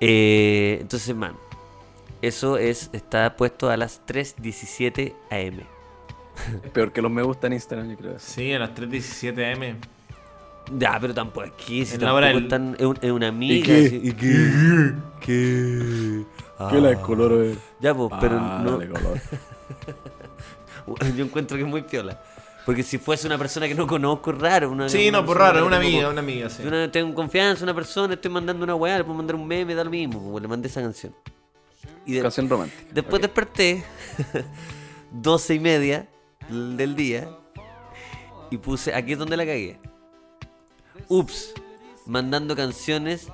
Eh, 0.00 0.78
entonces, 0.80 1.14
man, 1.14 1.36
eso 2.22 2.56
es 2.56 2.90
está 2.92 3.36
puesto 3.36 3.70
a 3.70 3.76
las 3.76 4.00
3.17 4.06 5.14
am. 5.30 5.60
Es 6.64 6.70
peor 6.72 6.92
que 6.92 7.02
los 7.02 7.10
me 7.10 7.22
gusta 7.22 7.46
en 7.46 7.54
Instagram, 7.54 7.90
yo 7.90 7.96
creo. 7.96 8.18
Sí, 8.18 8.52
a 8.52 8.58
las 8.58 8.70
3.17 8.74 9.54
am. 9.72 9.76
Ya, 10.78 10.98
pero 11.00 11.12
tampoco 11.14 11.46
aquí, 11.46 11.84
si 11.84 11.94
En 11.94 12.00
la 12.02 12.06
tampoco 12.08 12.16
hora 12.16 12.26
del- 12.28 12.42
están- 12.44 12.76
es, 12.78 12.86
un- 12.86 12.98
es 13.00 13.10
una 13.10 13.28
amiga. 13.28 13.66
qué? 13.66 13.86
así, 13.86 14.00
¿Y 14.04 14.12
qué? 14.12 14.92
¿Qué? 15.20 16.24
¿Qué 16.70 16.80
la 16.80 16.90
Ah. 16.90 17.02
color 17.02 17.42
es? 17.44 17.58
Ya, 17.80 17.94
pues, 17.94 18.10
pero 18.20 18.38
Ah, 18.40 18.60
no, 18.62 18.72
dale 18.72 18.88
color. 18.88 19.18
Yo 21.16 21.24
encuentro 21.24 21.56
que 21.56 21.62
es 21.64 21.68
muy 21.68 21.82
piola. 21.82 22.22
Porque 22.66 22.82
si 22.82 22.98
fuese 22.98 23.26
una 23.26 23.38
persona 23.38 23.66
que 23.66 23.74
no 23.74 23.86
conozco, 23.86 24.30
es 24.32 24.38
raro. 24.38 24.70
Una, 24.70 24.88
Sí, 24.88 25.08
una 25.08 25.18
no, 25.20 25.24
por 25.26 25.36
persona 25.38 25.52
raro, 25.52 25.60
es 25.64 25.66
una 25.66 25.76
amiga, 25.78 26.08
una 26.10 26.20
amiga, 26.20 26.50
sí. 26.50 26.62
No 26.62 26.90
tengo 26.90 27.14
confianza 27.14 27.60
en 27.60 27.70
una 27.70 27.74
persona, 27.74 28.14
estoy 28.14 28.30
mandando 28.30 28.62
una 28.64 28.74
weá, 28.74 28.98
le 28.98 29.04
puedo 29.04 29.16
mandar 29.16 29.34
un 29.36 29.46
meme, 29.46 29.74
da 29.74 29.82
lo 29.82 29.90
mismo, 29.90 30.30
pues, 30.30 30.42
le 30.42 30.48
mandé 30.48 30.68
esa 30.68 30.82
canción. 30.82 31.14
Y 32.04 32.12
de- 32.12 32.22
Canción 32.22 32.48
romántica. 32.48 32.82
después 32.92 33.14
Ok. 33.16 33.22
desperté, 33.22 33.82
12 35.10 35.54
y 35.54 35.58
media 35.60 36.06
del 36.50 36.96
día, 36.96 37.28
y 38.50 38.58
puse, 38.58 38.94
aquí 38.94 39.12
es 39.12 39.18
donde 39.18 39.36
la 39.36 39.44
cagué. 39.44 39.78
Ups, 41.08 41.52
mandando 42.06 42.56
canciones 42.56 43.28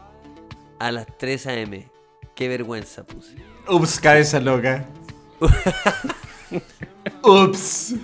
a 0.78 0.92
las 0.92 1.06
3 1.18 1.46
a.m. 1.46 1.88
Qué 2.34 2.48
vergüenza 2.48 3.04
puse. 3.04 3.36
Ups, 3.68 3.98
cabeza 3.98 4.40
loca. 4.40 4.84
Ups. 7.22 7.94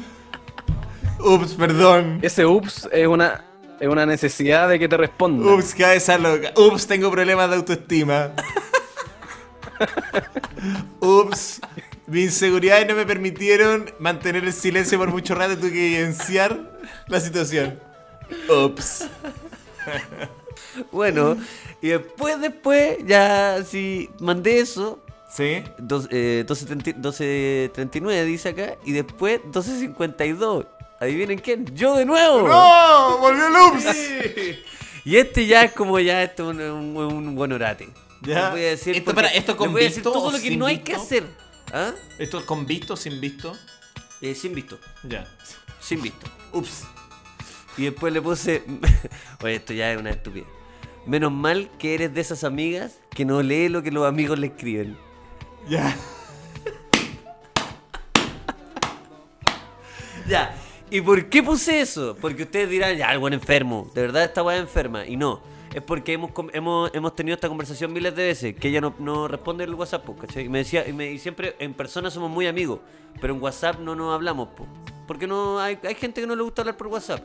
Ups, 1.20 1.54
perdón. 1.54 2.18
Ese 2.22 2.46
ups 2.46 2.88
es 2.90 3.06
una, 3.06 3.44
es 3.78 3.88
una 3.88 4.06
necesidad 4.06 4.68
de 4.68 4.78
que 4.78 4.88
te 4.88 4.96
respondan. 4.96 5.46
Ups, 5.54 5.74
cabeza 5.74 6.18
loca. 6.18 6.52
Ups, 6.56 6.86
tengo 6.86 7.10
problemas 7.10 7.50
de 7.50 7.56
autoestima. 7.56 8.32
Ups, 11.00 11.60
mi 12.06 12.22
inseguridad 12.22 12.86
no 12.86 12.94
me 12.94 13.06
permitieron 13.06 13.90
mantener 13.98 14.44
el 14.44 14.52
silencio 14.52 14.98
por 14.98 15.08
mucho 15.10 15.34
rato. 15.34 15.56
Tuve 15.56 15.72
que 15.72 15.86
evidenciar 15.96 16.58
la 17.06 17.20
situación. 17.20 17.78
Ups. 18.48 19.06
Bueno, 20.90 21.36
y 21.82 21.88
después, 21.88 22.40
después, 22.40 22.96
ya 23.04 23.62
sí, 23.64 24.08
mandé 24.20 24.60
eso. 24.60 25.00
¿Sí? 25.28 25.62
Dos- 25.78 26.08
eh, 26.10 26.44
12.30 26.46 26.96
12.39 26.96 28.24
dice 28.24 28.48
acá. 28.50 28.76
Y 28.84 28.92
después 28.92 29.40
12.52. 29.50 30.66
¿Adivinen 31.00 31.38
quién? 31.38 31.66
¡Yo 31.74 31.96
de 31.96 32.04
nuevo! 32.06 32.46
¡No! 32.48 33.18
¡Volvió 33.18 33.46
el 33.48 33.52
ups! 33.76 33.84
Y 35.04 35.16
este 35.16 35.46
ya 35.46 35.64
es 35.64 35.72
como 35.72 35.98
ya 35.98 36.22
esto 36.22 36.52
es 36.52 36.56
un, 36.58 36.60
un, 36.96 36.96
un 36.96 37.34
buen 37.34 37.50
orate. 37.52 37.88
Ya. 38.20 38.50
Voy 38.50 38.60
a 38.60 38.68
decir 38.68 38.94
Esto, 38.96 39.12
para, 39.12 39.28
¿esto 39.28 39.56
con 39.56 39.72
voy 39.72 39.80
a 39.82 39.84
decir 39.88 40.00
todo 40.02 40.30
lo 40.30 40.38
que 40.38 40.56
no 40.56 40.66
hay 40.66 40.76
visto? 40.76 40.90
que 40.92 40.94
hacer. 40.96 41.24
¿Ah? 41.72 41.92
¿Esto 42.18 42.44
con 42.44 42.66
visto 42.66 42.96
sin 42.96 43.20
visto? 43.20 43.56
Eh, 44.20 44.34
sin 44.34 44.54
visto. 44.54 44.78
Ya. 45.04 45.26
Sin 45.80 46.02
visto. 46.02 46.26
Ups. 46.52 46.84
Y 47.78 47.84
después 47.84 48.12
le 48.12 48.20
puse. 48.20 48.62
Oye, 49.42 49.54
esto 49.54 49.72
ya 49.72 49.90
es 49.90 49.98
una 49.98 50.10
estupidez. 50.10 50.46
Menos 51.06 51.32
mal 51.32 51.70
que 51.78 51.94
eres 51.94 52.14
de 52.14 52.20
esas 52.20 52.44
amigas 52.44 52.98
que 53.10 53.24
no 53.24 53.42
lee 53.42 53.68
lo 53.68 53.82
que 53.82 53.90
los 53.90 54.06
amigos 54.06 54.38
le 54.38 54.48
escriben. 54.48 54.96
Ya. 55.68 55.96
Ya. 60.28 60.54
¿Y 60.88 61.00
por 61.00 61.28
qué 61.28 61.42
puse 61.42 61.80
eso? 61.80 62.16
Porque 62.20 62.44
ustedes 62.44 62.70
dirán, 62.70 62.96
ya, 62.96 63.12
el 63.12 63.18
buen 63.18 63.34
enfermo. 63.34 63.90
De 63.92 64.02
verdad 64.02 64.22
esta 64.22 64.42
weá 64.44 64.56
es 64.56 64.62
enferma. 64.62 65.04
Y 65.04 65.16
no. 65.16 65.42
Es 65.74 65.82
porque 65.82 66.12
hemos, 66.12 66.30
hemos, 66.52 66.90
hemos 66.94 67.14
tenido 67.16 67.34
esta 67.34 67.48
conversación 67.48 67.92
miles 67.92 68.14
de 68.14 68.24
veces. 68.24 68.54
Que 68.54 68.68
ella 68.68 68.80
no, 68.80 68.94
no 68.98 69.26
responde 69.28 69.64
el 69.64 69.74
WhatsApp, 69.74 70.04
po, 70.04 70.16
¿cachai? 70.16 70.44
Y 70.44 70.48
me 70.48 70.58
decía, 70.58 70.86
y, 70.86 70.92
me, 70.92 71.10
y 71.10 71.18
siempre 71.18 71.56
en 71.58 71.72
persona 71.74 72.10
somos 72.10 72.30
muy 72.30 72.46
amigos. 72.46 72.80
Pero 73.20 73.34
en 73.34 73.42
WhatsApp 73.42 73.78
no 73.80 73.94
nos 73.94 74.14
hablamos, 74.14 74.48
po. 74.48 74.66
Porque 75.06 75.26
no 75.26 75.58
hay, 75.60 75.78
hay 75.82 75.94
gente 75.94 76.20
que 76.20 76.26
no 76.26 76.36
le 76.36 76.42
gusta 76.42 76.62
hablar 76.62 76.76
por 76.76 76.88
WhatsApp. 76.88 77.22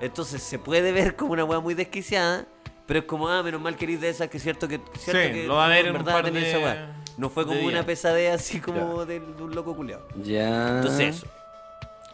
Entonces 0.00 0.42
se 0.42 0.58
puede 0.58 0.92
ver 0.92 1.14
como 1.16 1.32
una 1.32 1.44
weá 1.44 1.60
muy 1.60 1.74
desquiciada. 1.74 2.46
Pero 2.86 3.00
es 3.00 3.04
como, 3.06 3.28
ah, 3.28 3.42
menos 3.42 3.60
mal 3.60 3.76
que 3.76 3.84
eres 3.84 4.00
de 4.00 4.08
esas, 4.08 4.28
que 4.28 4.38
es 4.38 4.42
cierto 4.42 4.66
que. 4.66 4.80
cierto 4.98 5.22
Sí, 5.22 5.32
que 5.42 5.46
lo 5.46 5.56
va 5.56 5.66
a 5.66 5.68
ver 5.68 5.86
en 5.86 5.96
un 5.96 6.04
par 6.04 6.32
de- 6.32 6.48
esa 6.48 6.58
weá. 6.58 6.94
No 7.18 7.28
fue 7.28 7.44
como 7.46 7.60
una 7.60 7.84
pesadez 7.84 8.32
así 8.32 8.60
como 8.60 9.04
de, 9.04 9.20
de 9.20 9.42
un 9.42 9.54
loco 9.54 9.74
culeado. 9.76 10.06
Ya. 10.22 10.76
Entonces 10.76 11.16
eso. 11.16 11.26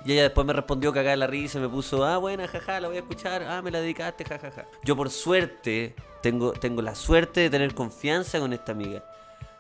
Y 0.05 0.13
ella 0.13 0.23
después 0.25 0.47
me 0.47 0.53
respondió 0.53 0.93
cagada 0.93 1.13
de 1.13 1.17
la 1.17 1.27
risa 1.27 1.59
y 1.59 1.63
me 1.63 1.69
puso, 1.69 2.05
ah, 2.05 2.19
buena, 2.19 2.47
jaja, 2.47 2.79
la 2.81 2.89
voy 2.89 2.97
a 2.99 3.01
escuchar, 3.01 3.43
ah, 3.45 3.63
me 3.63 3.71
la 3.71 3.81
dedicaste, 3.81 4.25
jajaja. 4.25 4.67
Yo 4.85 4.95
por 4.97 5.11
suerte, 5.11 5.95
tengo, 6.23 6.53
tengo 6.53 6.83
la 6.83 6.95
suerte 6.95 7.41
de 7.41 7.51
tener 7.51 7.75
confianza 7.75 8.39
con 8.39 8.53
esta 8.53 8.73
amiga. 8.73 9.03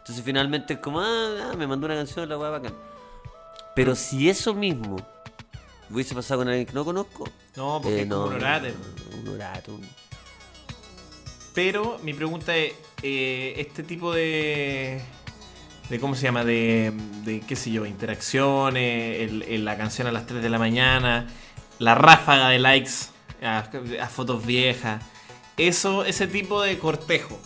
Entonces 0.00 0.22
finalmente 0.22 0.74
es 0.74 0.80
como, 0.80 1.00
ah, 1.00 1.50
ah, 1.50 1.56
me 1.56 1.66
mandó 1.66 1.86
una 1.86 1.94
canción, 1.94 2.28
la 2.28 2.36
weá 2.36 2.50
bacán. 2.50 2.74
Pero 3.74 3.94
si 3.96 4.28
eso 4.28 4.52
mismo 4.52 4.96
hubiese 5.90 6.14
pasado 6.14 6.40
con 6.40 6.48
alguien 6.48 6.66
que 6.66 6.72
no 6.74 6.84
conozco, 6.84 7.24
No, 7.56 7.80
porque 7.82 8.00
eh, 8.00 8.02
es 8.02 8.08
como 8.08 8.26
un 8.26 8.34
orate. 8.34 8.74
Un 9.22 9.28
orate, 9.28 9.70
un- 9.70 9.88
Pero 11.54 11.98
mi 12.02 12.12
pregunta 12.12 12.54
es, 12.56 12.72
eh, 13.02 13.54
este 13.56 13.82
tipo 13.82 14.12
de... 14.12 15.00
de 15.90 16.00
¿Cómo 16.00 16.14
se 16.14 16.22
llama? 16.22 16.44
De, 16.44 16.92
de 17.24 17.40
qué 17.40 17.56
sé 17.56 17.70
yo, 17.70 17.84
interacciones, 17.86 19.20
el- 19.20 19.42
el- 19.42 19.64
la 19.64 19.76
canción 19.76 20.06
a 20.06 20.12
las 20.12 20.26
3 20.26 20.42
de 20.42 20.48
la 20.48 20.58
mañana, 20.58 21.26
la 21.78 21.94
ráfaga 21.94 22.48
de 22.48 22.58
likes 22.58 22.90
a, 23.42 23.68
a 24.00 24.08
fotos 24.08 24.44
viejas. 24.46 25.02
Eso, 25.56 26.04
ese 26.04 26.26
tipo 26.26 26.62
de 26.62 26.78
cortejo, 26.78 27.38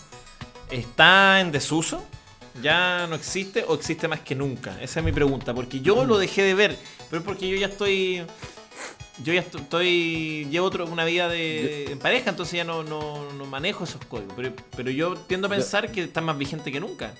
¿está 0.70 1.41
en 1.41 1.53
desuso? 1.53 2.05
¿Ya 2.62 3.07
no 3.09 3.14
existe 3.14 3.64
o 3.68 3.74
existe 3.74 4.09
más 4.09 4.20
que 4.20 4.34
nunca? 4.34 4.76
Esa 4.80 5.01
es 5.01 5.05
mi 5.07 5.12
pregunta, 5.12 5.55
porque 5.55 5.80
yo 5.80 6.05
lo 6.05 6.18
dejé 6.18 6.43
de 6.43 6.55
ver, 6.55 6.78
pero 7.11 7.20
es 7.20 7.26
porque 7.26 7.49
yo 7.49 7.57
ya 7.57 7.66
estoy... 7.66 8.22
Yo 9.24 9.32
ya 9.32 9.41
esto- 9.41 9.59
estoy. 9.59 10.47
Llevo 10.49 10.68
otro, 10.68 10.86
una 10.86 11.05
vida 11.05 11.28
de 11.28 11.91
en 11.91 11.99
pareja, 11.99 12.30
entonces 12.30 12.55
ya 12.55 12.62
no, 12.62 12.84
no, 12.84 13.32
no 13.32 13.47
manejo 13.47 13.82
esos 13.82 14.01
códigos. 14.05 14.32
Pero, 14.36 14.53
pero 14.76 14.91
yo 14.93 15.14
tiendo 15.16 15.49
a 15.49 15.51
pensar 15.51 15.91
que 15.91 16.05
está 16.05 16.20
más 16.20 16.39
vigente 16.39 16.70
que 16.70 16.78
nunca. 16.78 17.12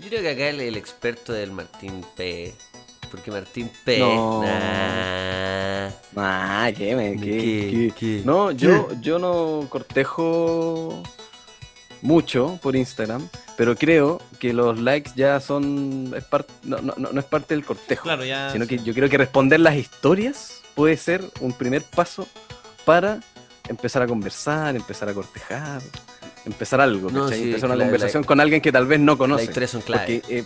Yo 0.00 0.08
creo 0.08 0.22
que 0.22 0.30
acá 0.30 0.48
el, 0.48 0.60
el 0.60 0.76
experto 0.76 1.32
del 1.32 1.50
Martín 1.52 2.04
P. 2.16 2.54
Porque 3.10 3.30
Martín 3.30 3.70
P. 3.84 3.98
No. 3.98 4.42
nah. 4.42 5.88
Ah, 6.16 6.70
¿qué, 6.76 6.94
me, 6.94 7.16
qué, 7.16 7.20
¿Qué? 7.20 7.70
qué? 7.70 7.92
¿Qué? 7.98 8.22
No, 8.24 8.50
yo, 8.50 8.88
yo 9.00 9.18
no 9.18 9.66
cortejo 9.68 11.02
mucho 12.02 12.58
por 12.62 12.76
Instagram, 12.76 13.28
pero 13.56 13.74
creo 13.76 14.20
que 14.38 14.52
los 14.52 14.78
likes 14.78 15.12
ya 15.16 15.40
son. 15.40 16.12
Es 16.16 16.24
par- 16.24 16.46
no, 16.62 16.78
no, 16.78 16.94
no 16.96 17.12
no 17.12 17.20
es 17.20 17.26
parte 17.26 17.54
del 17.54 17.64
cortejo. 17.64 18.04
Claro, 18.04 18.24
ya. 18.24 18.50
sino 18.52 18.66
que 18.66 18.78
yo 18.78 18.92
creo 18.94 19.08
que 19.08 19.18
responder 19.18 19.60
las 19.60 19.76
historias 19.76 20.62
puede 20.74 20.96
ser 20.96 21.24
un 21.40 21.52
primer 21.52 21.82
paso 21.82 22.28
para 22.84 23.20
empezar 23.68 24.02
a 24.02 24.06
conversar, 24.06 24.76
empezar 24.76 25.08
a 25.08 25.14
cortejar, 25.14 25.82
empezar 26.48 26.80
algo, 26.80 27.10
No, 27.10 27.24
¿cachai? 27.24 27.38
sí, 27.38 27.44
empezar 27.48 27.70
una 27.70 27.84
conversación 27.84 28.22
la- 28.22 28.26
con 28.26 28.40
alguien 28.40 28.60
que 28.60 28.72
tal 28.72 28.86
vez 28.86 29.00
no 29.00 29.16
conoce. 29.16 29.42
Las 29.42 29.48
historias 29.50 29.70
son 29.70 29.80
clave. 29.82 30.20
Porque, 30.20 30.38
eh, 30.38 30.44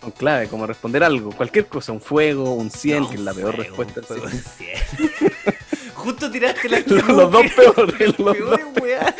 son 0.00 0.10
clave, 0.12 0.48
como 0.48 0.66
responder 0.66 1.02
algo, 1.04 1.32
cualquier 1.32 1.66
cosa, 1.66 1.92
un 1.92 2.00
fuego, 2.00 2.54
un 2.54 2.70
100, 2.70 3.00
No, 3.02 3.08
que 3.10 3.14
es 3.16 3.20
la 3.20 3.34
peor 3.34 3.54
fuego, 3.56 3.62
respuesta. 3.84 4.00
un 4.00 4.06
fuego, 4.06 4.28
sí. 4.28 4.36
un 4.36 4.42
cien. 4.42 5.54
Justo 5.94 6.30
tiraste 6.30 6.68
la 6.68 6.78
los, 6.86 7.08
los 7.08 7.30
dos 7.32 7.46
peores, 7.52 8.00
los 8.18 8.18
dos. 8.18 8.36
peores, 8.36 8.66
weá. 8.80 9.14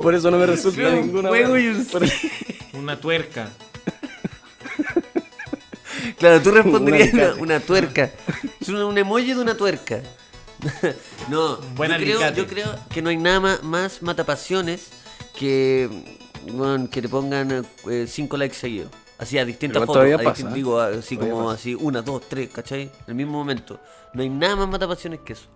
Por 0.00 0.14
eso 0.14 0.30
no 0.30 0.38
me 0.38 0.46
resulta 0.46 0.88
Un 0.88 0.94
ninguna. 1.06 1.28
fuego 1.30 1.56
y 1.58 1.68
un 1.68 1.84
Por- 1.86 2.02
Una 2.74 3.00
tuerca. 3.00 3.48
Claro, 6.18 6.40
tú 6.42 6.50
responderías 6.50 7.36
una 7.38 7.60
tuerca. 7.60 8.10
Es 8.60 8.68
un, 8.68 8.76
un 8.76 8.98
emoji 8.98 9.32
de 9.34 9.40
una 9.40 9.56
tuerca. 9.56 10.02
no, 11.28 11.56
Buen 11.74 11.90
yo 11.92 11.96
creo, 11.98 12.32
yo 12.34 12.46
creo 12.46 12.74
que 12.90 13.02
no 13.02 13.10
hay 13.10 13.16
nada 13.16 13.58
más 13.62 14.02
matapasiones 14.02 14.90
que, 15.38 15.88
bueno, 16.52 16.88
que 16.90 17.02
te 17.02 17.08
pongan 17.08 17.66
5 18.06 18.36
likes 18.36 18.54
seguidos. 18.56 18.90
Así 19.18 19.38
a 19.38 19.44
distintas 19.44 19.74
Pero 19.80 19.86
fotos. 19.86 19.94
todavía 20.00 20.16
a 20.16 20.18
pasa, 20.30 20.42
distin- 20.44 20.50
¿eh? 20.50 20.54
Digo, 20.54 20.80
así 20.80 21.14
Todavía 21.16 21.32
como 21.34 21.46
pasa. 21.48 21.60
así, 21.60 21.74
una, 21.76 22.02
dos, 22.02 22.22
tres, 22.28 22.48
¿cachai? 22.50 22.82
En 22.82 22.90
el 23.08 23.14
mismo 23.14 23.32
momento. 23.32 23.78
No 24.14 24.22
hay 24.22 24.28
nada 24.28 24.56
más 24.56 24.68
matapasiones 24.68 25.20
que 25.20 25.34
eso. 25.34 25.46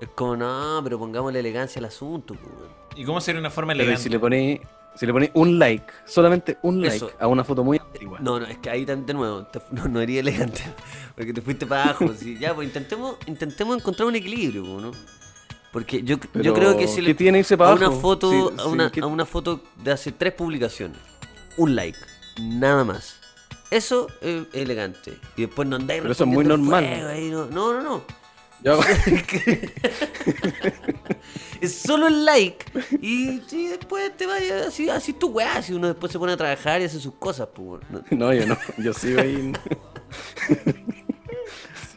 Es 0.00 0.08
como, 0.14 0.36
no, 0.36 0.80
pero 0.84 0.98
pongámosle 0.98 1.40
elegancia 1.40 1.78
al 1.78 1.86
asunto. 1.86 2.34
pues. 2.34 2.52
¿Y 2.96 3.04
cómo 3.04 3.20
sería 3.22 3.40
una 3.40 3.50
forma 3.50 3.72
Pero 3.72 3.84
¿y 3.84 3.86
elegante? 3.86 4.02
si 4.02 4.08
le 4.10 4.18
pones 4.18 4.60
si 4.96 5.06
le 5.06 5.12
pones 5.12 5.30
un 5.34 5.58
like, 5.58 5.84
solamente 6.06 6.58
un 6.62 6.80
like 6.82 6.96
Eso. 6.96 7.10
a 7.18 7.26
una 7.26 7.44
foto 7.44 7.64
muy 7.64 7.78
antigua. 7.78 8.18
No, 8.20 8.38
no, 8.38 8.46
es 8.46 8.58
que 8.58 8.70
ahí 8.70 8.84
también 8.86 9.06
de 9.06 9.14
nuevo, 9.14 9.44
te- 9.46 9.60
no, 9.72 9.86
no 9.88 10.00
eres 10.00 10.18
elegante. 10.18 10.62
Porque 11.16 11.32
te 11.32 11.40
fuiste 11.42 11.66
para 11.66 11.84
abajo. 11.84 12.06
Ya, 12.40 12.54
pues 12.54 12.66
intentemos, 12.68 13.16
intentemos 13.26 13.76
encontrar 13.76 14.08
un 14.08 14.16
equilibrio, 14.16 14.62
pues, 14.64 14.82
¿no? 14.82 14.90
Porque 15.72 16.02
yo, 16.04 16.16
yo 16.34 16.54
creo 16.54 16.76
que 16.76 16.86
si 16.86 16.96
¿qué 16.96 17.02
le 17.02 17.14
tiene 17.14 17.40
irse 17.40 17.56
para 17.56 17.72
a 17.72 17.74
una 17.74 17.86
abajo? 17.86 18.00
foto, 18.00 18.30
Sí, 18.30 18.54
a, 18.60 18.66
una, 18.66 18.90
¿qué- 18.92 19.00
a 19.00 19.06
una 19.06 19.24
foto 19.26 19.60
de 19.82 19.90
hace 19.92 20.12
tres 20.12 20.32
publicaciones, 20.34 20.98
un 21.56 21.74
like, 21.74 21.98
nada 22.40 22.84
más. 22.84 23.16
Eso 23.70 24.06
es 24.20 24.44
elegante. 24.52 25.18
Y 25.36 25.42
después 25.46 25.66
no 25.66 25.74
andáis 25.76 26.00
Pero 26.02 26.12
eso 26.12 26.22
es 26.24 26.30
muy 26.30 26.44
normal. 26.44 26.84
fuego 26.86 27.08
ahí, 27.08 27.28
no, 27.30 27.46
no, 27.46 27.74
no. 27.74 27.82
no. 27.82 28.23
Es 31.60 31.76
solo 31.76 32.08
el 32.08 32.24
like. 32.24 32.64
Y, 33.00 33.40
y 33.50 33.68
después 33.68 34.16
te 34.16 34.26
vayas 34.26 34.66
así, 34.66 34.90
así 34.90 35.12
tu 35.12 35.28
weá. 35.28 35.62
Si 35.62 35.72
uno 35.72 35.86
después 35.88 36.12
se 36.12 36.18
pone 36.18 36.32
a 36.32 36.36
trabajar 36.36 36.80
y 36.80 36.84
hace 36.84 37.00
sus 37.00 37.14
cosas, 37.14 37.48
pues. 37.54 37.82
¿no? 37.90 38.02
No, 38.10 38.34
yo 38.34 38.46
no, 38.46 38.56
yo 38.78 38.92
sigo 38.92 39.20
ahí. 39.20 39.52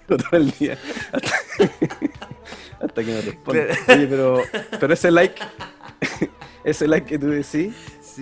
sigo 0.07 0.17
todo 0.17 0.37
el 0.37 0.51
día. 0.51 0.77
Hasta, 1.11 1.31
hasta 2.85 3.03
que 3.03 3.11
me 3.11 3.21
responda. 3.21 3.65
Oye, 3.87 4.07
pero, 4.07 4.43
pero 4.79 4.93
ese 4.93 5.11
like, 5.11 5.41
ese 6.63 6.87
like 6.87 7.07
que 7.07 7.19
tú 7.19 7.27
decís, 7.27 7.73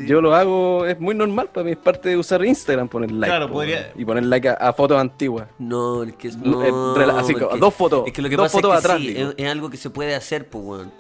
yo 0.06 0.22
lo 0.22 0.36
hago, 0.36 0.86
es 0.86 1.00
muy 1.00 1.16
normal 1.16 1.50
para 1.54 1.64
mí, 1.66 1.72
es 1.72 1.78
parte 1.78 2.10
de 2.10 2.18
usar 2.18 2.44
Instagram 2.44 2.88
poner 2.88 3.12
like. 3.12 3.28
Claro, 3.32 3.48
po, 3.48 3.54
podría- 3.54 3.92
Y 3.96 4.04
poner 4.06 4.26
like 4.26 4.50
a, 4.50 4.54
a 4.54 4.74
fotos 4.74 5.00
antiguas. 5.00 5.48
No, 5.60 6.04
es 6.04 6.14
que 6.16 6.28
es- 6.30 6.38
No, 6.38 6.64
eh, 6.64 7.04
así 7.18 7.32
es 7.34 7.40
como 7.40 7.52
que- 7.54 7.60
dos 7.60 7.74
fotos, 7.74 8.04
Es 8.08 8.14
que 8.14 8.22
lo 8.22 8.30
que 8.30 8.36
dos 8.38 8.46
pasa 8.46 8.58
fotos 8.58 8.76
es 8.76 8.82
que 8.82 8.86
atrás, 8.88 9.02
sí, 9.02 9.14
es, 9.18 9.34
es 9.46 9.52
algo 9.52 9.70
que 9.70 9.78
se 9.78 9.90
puede 9.90 10.16
hacer, 10.16 10.48
pues, 10.50 10.64
weón. 10.66 10.92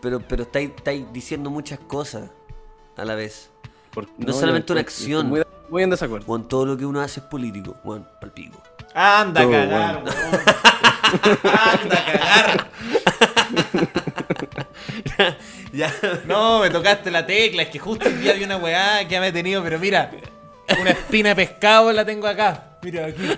Pero, 0.00 0.20
pero 0.20 0.44
estáis, 0.44 0.70
diciendo 1.12 1.50
muchas 1.50 1.78
cosas 1.80 2.30
a 2.96 3.04
la 3.04 3.14
vez. 3.14 3.50
Por- 3.92 4.06
No 4.16 4.32
solamente 4.32 4.68
yo 4.68 4.74
una 4.74 4.80
acción. 4.80 5.28
Muy, 5.28 5.42
muy 5.68 5.82
en 5.82 5.90
desacuerdo. 5.90 6.26
Weón, 6.26 6.46
todo 6.48 6.64
lo 6.66 6.76
que 6.76 6.86
uno 6.86 7.00
hace 7.00 7.20
es 7.20 7.26
político, 7.26 7.74
weón, 7.84 8.06
palpico. 8.20 8.62
Anda 8.94 9.40
a 9.40 9.44
Todo 9.44 9.52
cagar, 9.52 9.96
weón. 9.96 10.08
Anda 11.42 11.98
a 11.98 12.04
cagar. 12.04 12.68
ya, 15.72 15.92
No, 16.26 16.60
me 16.60 16.70
tocaste 16.70 17.10
la 17.10 17.26
tecla. 17.26 17.62
Es 17.62 17.68
que 17.68 17.78
justo 17.78 18.08
el 18.08 18.20
día 18.20 18.34
vi 18.34 18.44
una 18.44 18.56
weá 18.56 19.06
que 19.06 19.14
ya 19.14 19.20
me 19.20 19.28
he 19.28 19.32
tenido, 19.32 19.62
pero 19.62 19.78
mira, 19.78 20.10
una 20.80 20.90
espina 20.90 21.30
de 21.30 21.36
pescado 21.36 21.92
la 21.92 22.04
tengo 22.04 22.26
acá. 22.26 22.78
Mira 22.82 23.06
aquí. 23.06 23.28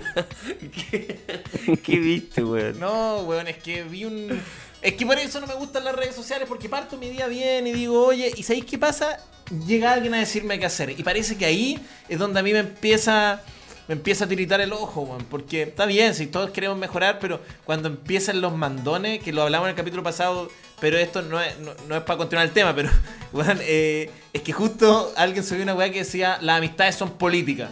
¿qué 1.83 1.97
viste, 1.97 2.43
weón? 2.43 2.79
No, 2.79 3.21
weón, 3.21 3.47
es 3.47 3.57
que 3.57 3.83
vi 3.83 4.05
un. 4.05 4.41
Es 4.81 4.93
que 4.93 5.05
por 5.05 5.17
eso 5.17 5.39
no 5.39 5.47
me 5.47 5.53
gustan 5.53 5.83
las 5.83 5.95
redes 5.95 6.15
sociales, 6.15 6.47
porque 6.47 6.67
parto 6.67 6.97
mi 6.97 7.09
día 7.09 7.27
bien 7.27 7.67
y 7.67 7.71
digo, 7.71 8.05
oye, 8.05 8.31
¿y 8.35 8.43
sabéis 8.43 8.65
qué 8.65 8.77
pasa? 8.77 9.19
Llega 9.67 9.93
alguien 9.93 10.13
a 10.15 10.19
decirme 10.19 10.59
qué 10.59 10.65
hacer. 10.65 10.91
Y 10.91 11.03
parece 11.03 11.37
que 11.37 11.45
ahí 11.45 11.79
es 12.09 12.17
donde 12.17 12.39
a 12.39 12.43
mí 12.43 12.53
me 12.53 12.59
empieza. 12.59 13.41
Me 13.87 13.93
empieza 13.95 14.25
a 14.25 14.27
tiritar 14.27 14.61
el 14.61 14.71
ojo, 14.73 15.01
weón. 15.01 15.25
Porque 15.25 15.63
está 15.63 15.85
bien, 15.85 16.13
si 16.15 16.27
todos 16.27 16.51
queremos 16.51 16.77
mejorar, 16.77 17.19
pero 17.19 17.41
cuando 17.65 17.87
empiezan 17.87 18.39
los 18.41 18.53
mandones, 18.55 19.21
que 19.21 19.33
lo 19.33 19.41
hablamos 19.43 19.65
en 19.67 19.71
el 19.71 19.75
capítulo 19.75 20.03
pasado, 20.03 20.49
pero 20.79 20.97
esto 20.97 21.21
no 21.21 21.41
es, 21.41 21.57
no, 21.59 21.73
no 21.87 21.95
es 21.97 22.03
para 22.03 22.17
continuar 22.17 22.47
el 22.47 22.53
tema, 22.53 22.73
pero, 22.75 22.89
weón, 23.33 23.59
eh, 23.61 24.09
es 24.33 24.41
que 24.41 24.53
justo 24.53 25.11
alguien 25.17 25.43
subió 25.43 25.63
una 25.63 25.73
weá 25.73 25.91
que 25.91 25.99
decía, 25.99 26.37
las 26.41 26.57
amistades 26.57 26.95
son 26.95 27.11
políticas. 27.17 27.69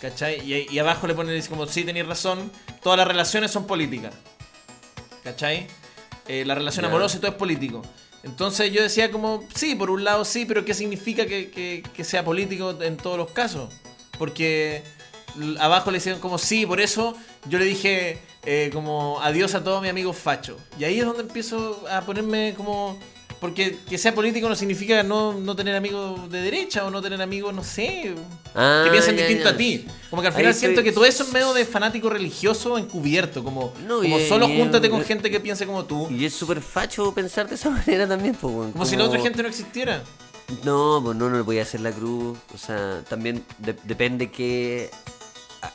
¿Cachai? 0.00 0.40
Y, 0.50 0.68
y 0.70 0.78
abajo 0.78 1.06
le 1.06 1.14
ponen 1.14 1.34
dice 1.34 1.48
como, 1.48 1.66
sí, 1.66 1.82
tenéis 1.84 2.06
razón, 2.06 2.50
todas 2.82 2.98
las 2.98 3.08
relaciones 3.08 3.50
son 3.50 3.66
políticas. 3.66 4.12
¿Cachai? 5.24 5.66
Eh, 6.28 6.44
la 6.44 6.54
relación 6.54 6.84
amorosa 6.84 7.16
y 7.16 7.20
todo 7.20 7.30
es 7.30 7.36
político. 7.36 7.82
Entonces 8.22 8.72
yo 8.72 8.82
decía 8.82 9.10
como, 9.10 9.42
sí, 9.54 9.74
por 9.74 9.90
un 9.90 10.04
lado 10.04 10.24
sí, 10.24 10.44
pero 10.46 10.64
¿qué 10.64 10.74
significa 10.74 11.26
que, 11.26 11.50
que- 11.50 11.82
que 11.94 12.04
sea 12.04 12.24
político 12.24 12.76
en 12.82 12.96
todos 12.96 13.16
los 13.16 13.30
casos? 13.30 13.72
Porque 14.18 14.82
abajo 15.60 15.90
le 15.90 15.98
decían 15.98 16.18
como 16.20 16.38
sí, 16.38 16.66
por 16.66 16.80
eso 16.80 17.14
yo 17.48 17.58
le 17.58 17.64
dije 17.64 18.18
eh, 18.44 18.70
como 18.72 19.18
adiós 19.22 19.54
a 19.54 19.62
todos 19.64 19.80
mis 19.82 19.90
amigos 19.90 20.16
fachos. 20.16 20.56
Y 20.78 20.84
ahí 20.84 20.98
es 21.00 21.04
donde 21.06 21.22
empiezo 21.22 21.84
a 21.90 22.00
ponerme 22.02 22.54
como... 22.56 22.98
Porque 23.40 23.76
que 23.86 23.98
sea 23.98 24.14
político 24.14 24.48
no 24.48 24.56
significa 24.56 25.02
no, 25.02 25.34
no 25.34 25.54
tener 25.54 25.76
amigos 25.76 26.30
de 26.30 26.40
derecha 26.40 26.86
o 26.86 26.90
no 26.90 27.02
tener 27.02 27.20
amigos, 27.20 27.52
no 27.52 27.62
sé, 27.62 28.14
Ah, 28.54 28.80
que 28.86 28.90
piensen 28.90 29.14
ya, 29.14 29.22
distinto 29.26 29.50
ya. 29.50 29.54
a 29.54 29.56
ti. 29.58 29.86
Como 30.08 30.22
que 30.22 30.28
al 30.28 30.32
Ahí 30.32 30.38
final 30.38 30.52
estoy- 30.52 30.60
siento 30.68 30.82
que 30.82 30.90
todo 30.90 31.04
eso 31.04 31.22
es 31.22 31.32
medio 31.34 31.52
de 31.52 31.66
fanático 31.66 32.08
religioso 32.08 32.78
encubierto, 32.78 33.44
como, 33.44 33.74
No, 33.86 34.00
como 34.00 34.18
solo 34.20 34.46
júntate 34.48 34.88
con 34.88 35.04
gente 35.04 35.30
que 35.30 35.38
piense 35.38 35.66
como 35.66 35.84
tú. 35.84 36.08
Y 36.10 36.24
es 36.24 36.32
súper 36.32 36.62
facho 36.62 37.12
pensar 37.12 37.46
de 37.46 37.56
esa 37.56 37.68
manera 37.86 38.08
también, 38.08 38.34
pues. 38.40 38.72
Como 38.72 38.86
si 38.86 38.96
la 38.96 39.04
otra 39.04 39.20
gente 39.20 39.42
no 39.42 39.48
existiera. 39.50 40.02
No, 40.64 41.02
pues 41.04 41.14
no, 41.18 41.28
no 41.28 41.36
le 41.36 41.42
voy 41.42 41.58
a 41.58 41.62
hacer 41.62 41.80
la 41.82 41.92
cruz. 41.92 42.38
O 42.54 42.58
sea, 42.58 43.02
también 43.06 43.44
de- 43.58 43.76
depende 43.84 44.30
que 44.30 44.90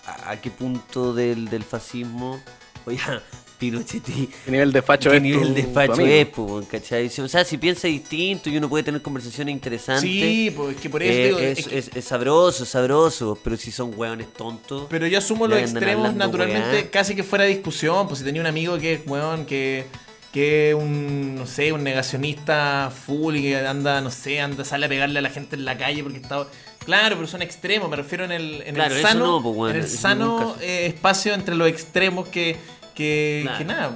a, 0.06 0.40
qué 0.42 0.50
punto 0.52 1.14
del, 1.14 1.50
del 1.50 1.64
fascismo. 1.64 2.40
Oiga, 2.86 3.22
Pinochetti. 3.60 4.28
¿Qué 4.46 4.52
nivel 4.52 4.72
de 4.72 4.82
facho 4.82 5.12
¿Qué 5.12 5.18
es 5.18 5.22
nivel 5.22 5.50
tu- 5.50 5.54
de 5.54 5.64
facho 5.64 6.02
es, 6.02 6.26
pues. 6.28 7.20
O 7.20 7.28
sea, 7.28 7.46
si 7.46 7.58
piensa 7.60 7.88
distinto 7.88 8.50
y 8.50 8.58
uno 8.58 8.68
puede 8.68 8.84
tener 8.84 9.02
conversaciones 9.04 9.54
interesantes. 9.54 10.02
Sí, 10.02 10.52
pues 10.56 10.76
es 10.76 10.82
que 10.82 10.90
por 10.90 11.04
eso 11.04 11.14
eh, 11.14 11.26
digo, 11.28 11.40
es, 11.40 11.60
es 11.60 11.68
que- 11.68 11.78
es- 11.78 11.92
es 11.96 12.06
sabroso, 12.06 12.64
es 12.64 12.70
sabroso. 12.70 13.38
Pero 13.44 13.56
si 13.58 13.72
son 13.72 13.94
hueones 13.96 14.34
tontos. 14.34 14.88
Pero 14.90 15.06
yo 15.06 15.20
asumo 15.20 15.48
Ya 15.48 15.56
los 15.56 15.64
extremos 15.70 16.14
naturalmente 16.16 16.90
casi 16.90 17.16
que 17.16 17.24
fuera 17.24 17.46
discusión. 17.46 18.08
Pues 18.08 18.20
si 18.20 18.26
tenía 18.26 18.42
un 18.42 18.48
amigo 18.48 18.78
que 18.80 18.94
es 18.94 19.02
weón, 19.06 19.46
que 19.46 19.86
que 20.34 20.70
es 20.70 20.76
un, 20.76 21.36
no 21.36 21.46
sé, 21.46 21.74
un 21.74 21.84
negacionista 21.84 22.90
full 23.06 23.36
y 23.36 23.42
que 23.42 23.58
anda, 23.68 24.00
no 24.00 24.10
sé, 24.10 24.40
anda, 24.40 24.64
sale 24.64 24.86
a 24.86 24.90
pegarle 24.90 25.20
a 25.20 25.22
la 25.22 25.30
gente 25.30 25.58
en 25.58 25.66
la 25.66 25.78
calle 25.78 26.04
porque 26.04 26.20
está... 26.20 26.48
Claro, 26.86 27.16
pero 27.16 27.28
son 27.28 27.42
extremos, 27.42 27.90
me 27.90 27.96
refiero 27.96 28.26
en 28.26 28.32
el, 28.32 28.62
en 28.66 28.76
Claro, 28.76 28.96
el 28.96 29.02
sano, 29.02 29.42
no, 29.42 29.54
pues, 29.54 29.74
en 29.76 29.82
el 29.82 29.88
sano 29.88 30.56
eh, 30.62 30.88
espacio 30.88 31.34
entre 31.34 31.56
los 31.56 31.68
extremos 31.68 32.28
que, 32.28 32.58
que, 32.96 33.44
nada. 33.66 33.96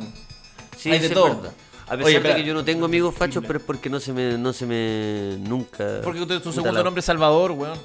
Sí, 0.77 0.91
hay 0.91 0.99
de 0.99 1.09
todo. 1.09 1.35
verdad. 1.37 1.51
A 1.87 1.91
pesar 1.91 2.03
Oye, 2.05 2.11
de 2.13 2.17
espera. 2.17 2.35
que 2.35 2.43
yo 2.43 2.53
no 2.53 2.63
tengo 2.65 2.85
amigos 2.85 3.13
fachos, 3.15 3.43
pero 3.45 3.59
es 3.59 3.65
porque 3.65 3.89
no 3.89 3.99
se 3.99 4.11
me, 4.13 4.37
no 4.37 4.53
se 4.53 4.65
me 4.65 5.37
nunca. 5.39 6.01
Porque 6.03 6.19
tu, 6.25 6.39
tu 6.39 6.51
segundo 6.51 6.71
la- 6.71 6.83
nombre 6.83 6.99
es 6.99 7.05
Salvador, 7.05 7.51
weón. 7.51 7.77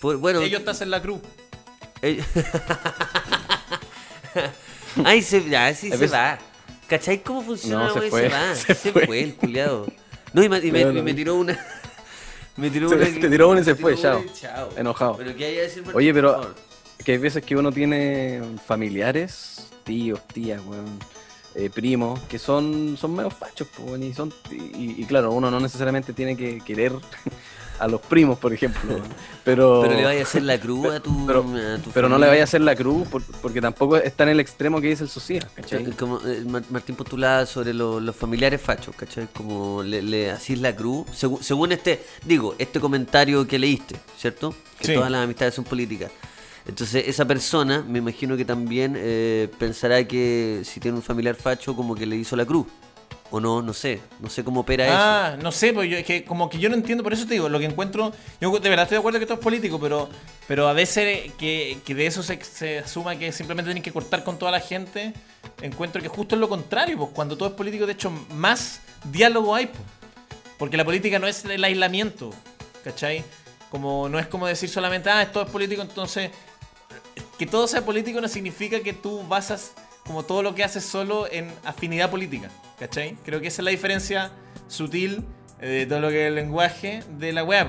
Por- 0.00 0.16
bueno, 0.18 0.40
Ellos 0.40 0.60
estás 0.60 0.80
en 0.82 0.90
la 0.90 1.00
cruz. 1.02 1.20
Ell- 2.02 2.24
Ay, 5.04 5.22
se, 5.22 5.48
ya, 5.48 5.74
sí, 5.74 5.90
se 5.90 6.06
va. 6.06 6.38
¿Cachai 6.88 7.22
cómo 7.22 7.42
funciona 7.42 7.88
No, 7.88 7.94
se 7.94 8.10
fue, 8.10 8.22
Se 8.22 8.28
va. 8.28 8.48
se 8.54 8.74
Se, 8.74 8.92
fue. 8.92 9.06
fue. 9.06 9.20
el 9.22 9.34
culiado. 9.34 9.86
No, 10.32 10.42
y, 10.42 10.48
me, 10.48 10.58
y 10.58 10.70
me- 10.70 10.78
Pero 10.80 10.92
y 10.92 10.96
no. 10.96 11.02
me 11.02 11.14
tiró 11.14 11.34
una. 11.36 11.58
Me 12.56 12.70
tiró 12.70 12.88
Se- 12.88 12.94
una. 12.96 13.04
te 13.04 13.28
tiró 13.30 13.48
una 13.50 13.60
y 13.60 13.64
se 13.64 13.74
fue, 13.74 13.96
chao. 13.96 14.22
Enojado. 14.76 15.16
Pero 15.16 15.34
que 15.36 15.44
haya 15.46 15.62
decir 15.62 15.82
Martín, 15.82 15.96
Oye, 15.96 16.12
por 16.12 16.14
pero 16.22 16.32
favor. 16.32 16.54
que 17.04 17.12
hay 17.12 17.18
veces 17.18 17.44
que 17.44 17.56
uno 17.56 17.72
tiene 17.72 18.42
familiares, 18.66 19.68
tíos, 19.84 20.20
tías, 20.32 20.60
weón, 20.64 20.98
eh, 21.56 21.70
primos, 21.72 22.20
que 22.22 22.38
son, 22.38 22.96
son 22.96 23.14
medio 23.14 23.30
fachos, 23.30 23.68
po, 23.68 23.96
y, 23.96 24.12
son, 24.14 24.32
y, 24.50 25.02
y 25.02 25.04
claro, 25.04 25.32
uno 25.32 25.50
no 25.50 25.60
necesariamente 25.60 26.12
tiene 26.12 26.36
que 26.36 26.60
querer 26.60 26.92
a 27.78 27.88
los 27.88 28.00
primos, 28.00 28.38
por 28.38 28.52
ejemplo, 28.52 28.80
pero... 29.44 29.80
Pero 29.82 29.94
le 29.96 30.04
vaya 30.04 30.20
a 30.20 30.22
hacer 30.22 30.42
la 30.42 30.58
cruz 30.58 30.86
a 30.94 31.00
tu. 31.00 31.26
pero, 31.26 31.40
a 31.40 31.78
tu 31.78 31.90
pero 31.90 32.08
no 32.08 32.18
le 32.18 32.26
vaya 32.26 32.40
a 32.42 32.44
hacer 32.44 32.60
la 32.60 32.74
cruz 32.74 33.06
por- 33.08 33.22
porque 33.42 33.60
tampoco 33.60 33.96
está 33.96 34.22
en 34.24 34.30
el 34.30 34.40
extremo 34.40 34.80
que 34.80 34.88
dice 34.88 35.04
el 35.04 35.10
¿cachai? 35.54 35.84
Eh, 35.84 35.90
Como 35.98 36.18
eh, 36.26 36.42
Mar- 36.46 36.64
Martín 36.70 36.94
postulaba 36.96 37.44
sobre 37.46 37.74
lo- 37.74 38.00
los 38.00 38.14
familiares 38.16 38.60
fachos, 38.62 38.94
¿cachai? 38.96 39.28
Como 39.32 39.82
le, 39.82 40.00
le 40.02 40.30
hacís 40.30 40.58
la 40.60 40.74
cruz. 40.74 41.06
Según 41.40 41.72
este, 41.72 42.02
digo, 42.24 42.54
este 42.58 42.80
comentario 42.80 43.46
que 43.46 43.58
leíste, 43.58 43.96
¿cierto? 44.16 44.54
Que 44.78 44.88
Sí. 44.88 44.94
todas 44.94 45.10
las 45.10 45.22
amistades 45.24 45.54
son 45.54 45.64
políticas. 45.64 46.10
Entonces, 46.66 47.04
esa 47.08 47.26
persona, 47.26 47.84
me 47.86 47.98
imagino 47.98 48.38
que 48.38 48.44
también 48.46 48.94
eh, 48.96 49.50
pensará 49.58 50.02
que 50.08 50.62
si 50.64 50.80
tiene 50.80 50.96
un 50.96 51.02
familiar 51.02 51.34
facho, 51.34 51.76
como 51.76 51.94
que 51.94 52.06
le 52.06 52.16
hizo 52.16 52.36
la 52.36 52.46
cruz. 52.46 52.66
O 53.34 53.40
no, 53.40 53.62
no 53.62 53.72
sé. 53.72 54.00
No 54.20 54.30
sé 54.30 54.44
cómo 54.44 54.60
opera 54.60 54.84
eso. 54.84 54.94
Ah, 54.96 55.36
no 55.42 55.50
sé, 55.50 55.72
pues 55.72 55.90
yo, 55.90 55.96
es 55.96 56.04
que 56.04 56.24
como 56.24 56.48
que 56.48 56.56
yo 56.56 56.68
no 56.68 56.76
entiendo, 56.76 57.02
por 57.02 57.12
eso 57.12 57.26
te 57.26 57.34
digo, 57.34 57.48
lo 57.48 57.58
que 57.58 57.64
encuentro, 57.64 58.12
yo 58.40 58.56
de 58.60 58.68
verdad 58.68 58.84
estoy 58.84 58.94
de 58.94 59.00
acuerdo 59.00 59.18
que 59.18 59.26
todo 59.26 59.38
es 59.38 59.42
político, 59.42 59.80
pero, 59.80 60.08
pero 60.46 60.68
a 60.68 60.72
veces 60.72 61.32
que, 61.36 61.78
que 61.84 61.94
de 61.96 62.06
eso 62.06 62.22
se, 62.22 62.40
se 62.44 62.78
asuma 62.78 63.16
que 63.16 63.32
simplemente 63.32 63.70
tienen 63.70 63.82
que 63.82 63.90
cortar 63.90 64.22
con 64.22 64.38
toda 64.38 64.52
la 64.52 64.60
gente, 64.60 65.12
encuentro 65.62 66.00
que 66.00 66.06
justo 66.06 66.36
es 66.36 66.40
lo 66.40 66.48
contrario, 66.48 66.96
pues 66.96 67.10
cuando 67.12 67.36
todo 67.36 67.48
es 67.48 67.56
político, 67.56 67.86
de 67.86 67.94
hecho, 67.94 68.08
más 68.30 68.82
diálogo 69.02 69.52
hay, 69.52 69.66
pues. 69.66 69.82
porque 70.56 70.76
la 70.76 70.84
política 70.84 71.18
no 71.18 71.26
es 71.26 71.44
el 71.44 71.64
aislamiento, 71.64 72.30
¿cachai? 72.84 73.24
Como 73.68 74.08
no 74.08 74.20
es 74.20 74.28
como 74.28 74.46
decir 74.46 74.68
solamente, 74.68 75.10
ah, 75.10 75.22
esto 75.22 75.42
es 75.42 75.50
político, 75.50 75.82
entonces 75.82 76.30
que 77.36 77.46
todo 77.46 77.66
sea 77.66 77.84
político 77.84 78.20
no 78.20 78.28
significa 78.28 78.78
que 78.78 78.92
tú 78.92 79.24
basas 79.26 79.72
como 80.06 80.22
todo 80.22 80.42
lo 80.42 80.54
que 80.54 80.64
haces 80.64 80.84
solo 80.84 81.26
en 81.30 81.50
afinidad 81.64 82.10
política, 82.10 82.50
¿cachai? 82.78 83.16
Creo 83.24 83.40
que 83.40 83.48
esa 83.48 83.62
es 83.62 83.64
la 83.64 83.70
diferencia 83.70 84.32
sutil 84.68 85.24
eh, 85.60 85.68
de 85.68 85.86
todo 85.86 86.00
lo 86.00 86.08
que 86.10 86.22
es 86.22 86.28
el 86.28 86.34
lenguaje 86.34 87.02
de 87.18 87.32
la 87.32 87.44
web. 87.44 87.68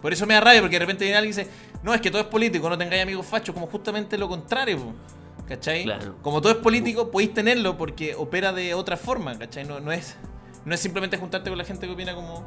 Por 0.00 0.12
eso 0.12 0.26
me 0.26 0.34
da 0.34 0.40
rabia, 0.40 0.60
porque 0.60 0.76
de 0.76 0.80
repente 0.80 1.04
viene 1.04 1.18
alguien 1.18 1.34
y 1.34 1.36
dice, 1.36 1.50
no, 1.82 1.94
es 1.94 2.00
que 2.00 2.10
todo 2.10 2.22
es 2.22 2.28
político, 2.28 2.68
no 2.68 2.78
tengáis 2.78 3.02
amigos 3.02 3.26
fachos, 3.26 3.54
como 3.54 3.66
justamente 3.66 4.16
lo 4.18 4.28
contrario, 4.28 4.78
po, 4.78 4.94
¿cachai? 5.46 5.84
Claro. 5.84 6.16
Como 6.22 6.40
todo 6.40 6.52
es 6.52 6.58
político, 6.58 7.10
podéis 7.10 7.34
tenerlo 7.34 7.76
porque 7.76 8.14
opera 8.14 8.52
de 8.52 8.74
otra 8.74 8.96
forma, 8.96 9.38
¿cachai? 9.38 9.64
No, 9.64 9.80
no, 9.80 9.92
es, 9.92 10.16
no 10.64 10.74
es 10.74 10.80
simplemente 10.80 11.16
juntarte 11.16 11.50
con 11.50 11.58
la 11.58 11.64
gente 11.64 11.86
que 11.86 11.92
opina 11.92 12.14
como... 12.14 12.44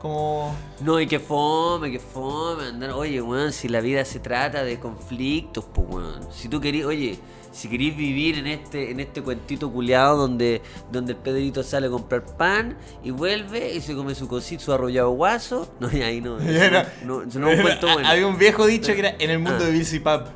como 0.00 0.54
No, 0.80 1.00
y 1.00 1.06
que 1.06 1.18
fome, 1.20 1.90
que 1.90 1.98
fome. 1.98 2.64
Andar. 2.66 2.90
Oye, 2.90 3.20
weón, 3.22 3.52
si 3.52 3.68
la 3.68 3.80
vida 3.80 4.04
se 4.04 4.20
trata 4.20 4.64
de 4.64 4.78
conflictos, 4.78 5.64
pues, 5.74 5.86
weón. 5.88 6.20
Si 6.32 6.48
tú 6.48 6.60
querís, 6.60 6.84
oye, 6.84 7.18
si 7.52 7.68
querís 7.68 7.96
vivir 7.96 8.38
en 8.38 8.46
este, 8.46 8.90
en 8.90 9.00
este 9.00 9.22
cuentito 9.22 9.70
culeado 9.72 10.16
donde, 10.16 10.62
donde 10.92 11.12
el 11.12 11.18
Pedrito 11.18 11.62
sale 11.62 11.86
a 11.88 11.90
comprar 11.90 12.24
pan 12.36 12.76
y 13.02 13.10
vuelve 13.10 13.74
y 13.74 13.80
se 13.80 13.94
come 13.96 14.14
su 14.14 14.28
cosito, 14.28 14.62
su 14.62 14.72
arrollado 14.72 15.10
guaso. 15.10 15.68
No, 15.80 15.88
y 15.90 16.02
ahí 16.02 16.20
no. 16.20 16.38
Era- 16.40 16.92
no, 17.04 17.24
no, 17.24 17.40
no 17.40 17.48
es 17.50 17.56
un 17.58 17.62
cuento 17.62 17.88
Ha- 17.88 17.92
bueno. 17.94 18.08
Había 18.08 18.26
un 18.26 18.38
viejo 18.38 18.66
dicho 18.66 18.92
que 18.92 18.98
era 19.00 19.14
en 19.18 19.30
el 19.30 19.38
mundo 19.38 19.58
Ah. 19.62 19.64
de 19.66 19.70
Bill 19.72 20.02
Pap. 20.02 20.28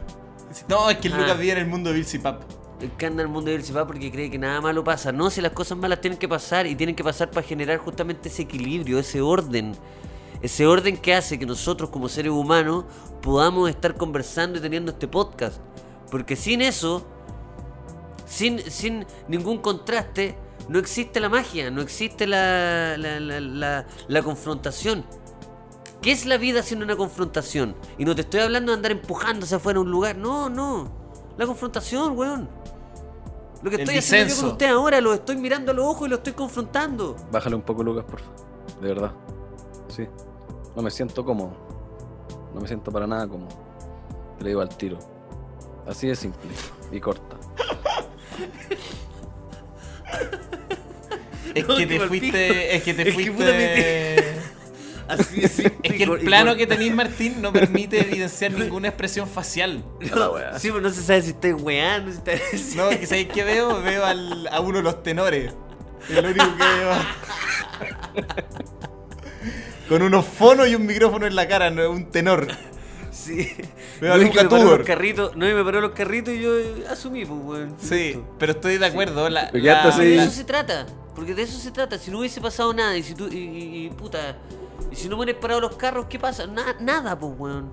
No, 0.69 0.91
es 0.91 0.99
que 0.99 1.09
el 1.09 1.15
Ah. 1.15 1.19
Lucas 1.19 1.39
vive 1.39 1.53
en 1.53 1.59
el 1.59 1.67
mundo 1.67 1.91
de 1.93 1.97
Bill 2.01 2.21
Pap. 2.23 2.43
El 2.43 2.62
que 2.97 3.07
anda 3.07 3.23
el 3.23 3.29
mundo 3.29 3.51
de 3.51 3.57
él 3.57 3.65
se 3.65 3.73
va 3.73 3.87
porque 3.87 4.11
cree 4.11 4.31
que 4.31 4.39
nada 4.39 4.61
malo 4.61 4.83
pasa. 4.85 5.13
No, 5.13 5.31
si 5.31 5.41
las 5.41 5.53
cosas 5.53 5.79
malas 5.79 6.01
tienen 6.01 6.19
que 6.19 6.29
pasar 6.29 6.67
y 6.67 6.75
tienen 6.75 6.95
que 6.97 7.05
pasar 7.05 7.31
para 7.31 7.47
generar 7.47 7.79
justamente 7.79 8.29
ese 8.29 8.43
equilibrio, 8.43 8.99
ese 8.99 9.21
orden. 9.21 9.75
Ese 10.41 10.67
orden 10.67 10.97
que 10.97 11.15
hace 11.15 11.39
que 11.39 11.47
nosotros 11.47 11.91
como 11.91 12.09
seres 12.09 12.33
humanos 12.33 12.85
podamos 13.23 13.71
estar 13.71 13.95
conversando 13.97 14.59
y 14.59 14.61
teniendo 14.63 14.91
este 14.93 15.07
podcast. 15.09 15.59
Porque 16.11 16.35
sin 16.37 16.61
eso, 16.63 17.07
sin, 18.27 18.59
sin 18.59 19.07
ningún 19.29 19.59
contraste, 19.59 20.37
no 20.69 20.79
existe 20.79 21.21
la 21.21 21.29
magia, 21.29 21.71
no 21.71 21.81
existe 21.81 22.27
la- 22.27 22.97
la 24.09 24.23
confrontación. 24.23 25.05
¿Qué 26.01 26.11
es 26.11 26.27
la 26.27 26.37
vida 26.37 26.65
sin 26.65 26.83
una 26.83 26.97
confrontación? 26.97 27.77
Y 27.97 28.05
no 28.05 28.15
te 28.17 28.23
estoy 28.23 28.41
hablando 28.41 28.73
de 28.73 28.77
andar 28.77 28.91
empujándose 28.91 29.55
afuera 29.55 29.79
a 29.79 29.83
un 29.83 29.91
lugar. 29.93 30.17
No, 30.17 30.49
no. 30.51 30.91
La 31.39 31.47
confrontación, 31.47 32.19
weón. 32.19 32.49
Lo 33.63 33.71
que 33.71 33.77
El 33.77 33.83
estoy 33.83 33.99
haciendo 33.99 34.35
yo 34.35 34.41
con 34.41 34.51
usted 34.53 34.67
ahora, 34.67 35.01
lo 35.01 35.15
estoy 35.15 35.37
mirando 35.37 35.71
a 35.71 35.75
los 35.75 35.85
ojos 35.87 36.07
y 36.07 36.11
lo 36.11 36.17
estoy 36.17 36.33
confrontando. 36.33 37.17
Bájale 37.31 37.55
un 37.55 37.63
poco, 37.63 37.83
Lucas, 37.83 38.05
por 38.05 38.21
favor. 38.21 38.37
De 38.81 38.89
verdad. 38.89 39.13
Sí. 39.89 40.09
No 40.75 40.83
me 40.83 40.91
siento 40.91 41.25
cómodo. 41.25 41.53
No 42.55 42.61
me 42.61 42.67
siento 42.67 42.91
para 42.91 43.07
nada 43.07 43.29
cómodo. 43.29 43.51
Te 44.39 44.45
lo 44.45 44.49
digo 44.49 44.61
al 44.61 44.69
tiro. 44.77 44.99
Así 45.87 46.09
de 46.09 46.17
simple 46.17 46.51
y 46.91 47.01
corta. 47.01 47.37
Es 51.55 51.69
No, 51.69 51.77
que 51.77 51.87
que 51.87 51.99
te 51.99 52.07
fuiste. 52.09 52.77
Es 52.77 52.83
que 52.83 52.95
te 52.95 53.09
Es 53.09 53.17
que 53.17 53.31
puta, 53.31 53.45
fuiste. 53.45 54.42
Así 55.15 55.41
de 55.41 55.49
simple 55.49 55.79
Es 55.83 55.93
que 55.95 56.03
el 56.05 56.19
plano 56.21 56.55
que 56.57 56.67
tenéis, 56.67 56.95
Martín, 56.95 57.41
no 57.43 57.53
permite 57.53 58.01
evidenciar 58.09 58.53
ninguna 58.53 58.89
expresión 58.89 59.29
facial. 59.29 59.85
No, 60.15 60.35
sí, 60.59 60.69
pero 60.69 60.81
no 60.81 60.91
se 60.91 61.03
sabe 61.03 61.23
si 61.23 61.31
está 61.31 61.49
weando, 61.55 62.11
si 62.13 62.19
está... 62.19 62.33
No, 62.77 62.91
que 62.91 63.07
sabéis 63.07 63.29
qué 63.29 63.45
veo? 63.45 63.83
Veo 63.83 64.05
al- 64.05 64.49
a 64.49 64.61
uno 64.61 64.79
de 64.79 64.83
los 64.85 65.03
tenores. 65.03 65.53
Es 66.09 66.15
lo 66.23 66.29
único 66.29 66.45
que 66.57 66.65
veo. 66.65 66.93
Con 69.89 70.03
unos 70.03 70.25
fonos 70.25 70.69
y 70.69 70.75
un 70.75 70.87
micrófono 70.87 71.27
en 71.27 71.35
la 71.37 71.47
cara, 71.49 71.71
no 71.71 71.83
es 71.83 71.89
un 71.89 72.11
tenor. 72.11 72.49
Sí. 73.11 73.53
Veo 74.01 74.15
a 74.15 74.17
No, 74.17 74.31
que 74.31 74.43
me 74.43 74.49
paró 74.49 74.77
los 74.79 74.87
carritos, 74.87 75.37
no, 75.37 75.49
y 75.49 75.53
me 75.55 75.63
paró 75.65 75.81
los 75.81 75.91
carritos 75.93 76.33
y 76.35 76.41
yo 76.41 76.53
asumí, 76.89 77.25
pues, 77.27 77.41
weón. 77.43 77.77
Sí, 77.79 77.95
Listo. 78.15 78.35
pero 78.39 78.53
estoy 78.53 78.79
de 78.79 78.87
acuerdo. 78.87 79.29
La, 79.29 79.51
la- 79.53 79.83
Porque 79.83 80.01
de 80.07 80.17
eso 80.23 80.31
se 80.31 80.45
trata. 80.45 80.87
Porque 81.15 81.35
de 81.35 81.43
eso 81.43 81.59
se 81.59 81.71
trata. 81.71 81.99
Si 81.99 82.11
no 82.11 82.21
hubiese 82.21 82.41
pasado 82.41 82.73
nada 82.73 82.97
y 82.97 83.03
si 83.03 83.15
tú. 83.15 83.29
Y, 83.31 83.37
y- 83.37 83.87
y, 83.87 83.91
puta. 83.91 84.37
Y 84.93 84.97
si 84.97 85.09
no 85.09 85.17
hubieran 85.17 85.41
parado 85.41 85.61
los 85.61 85.77
carros, 85.77 86.07
¿qué 86.09 86.19
pasa? 86.19 86.47
Na- 86.47 86.77
nada, 86.81 87.19
pues, 87.19 87.33
weón. 87.39 87.73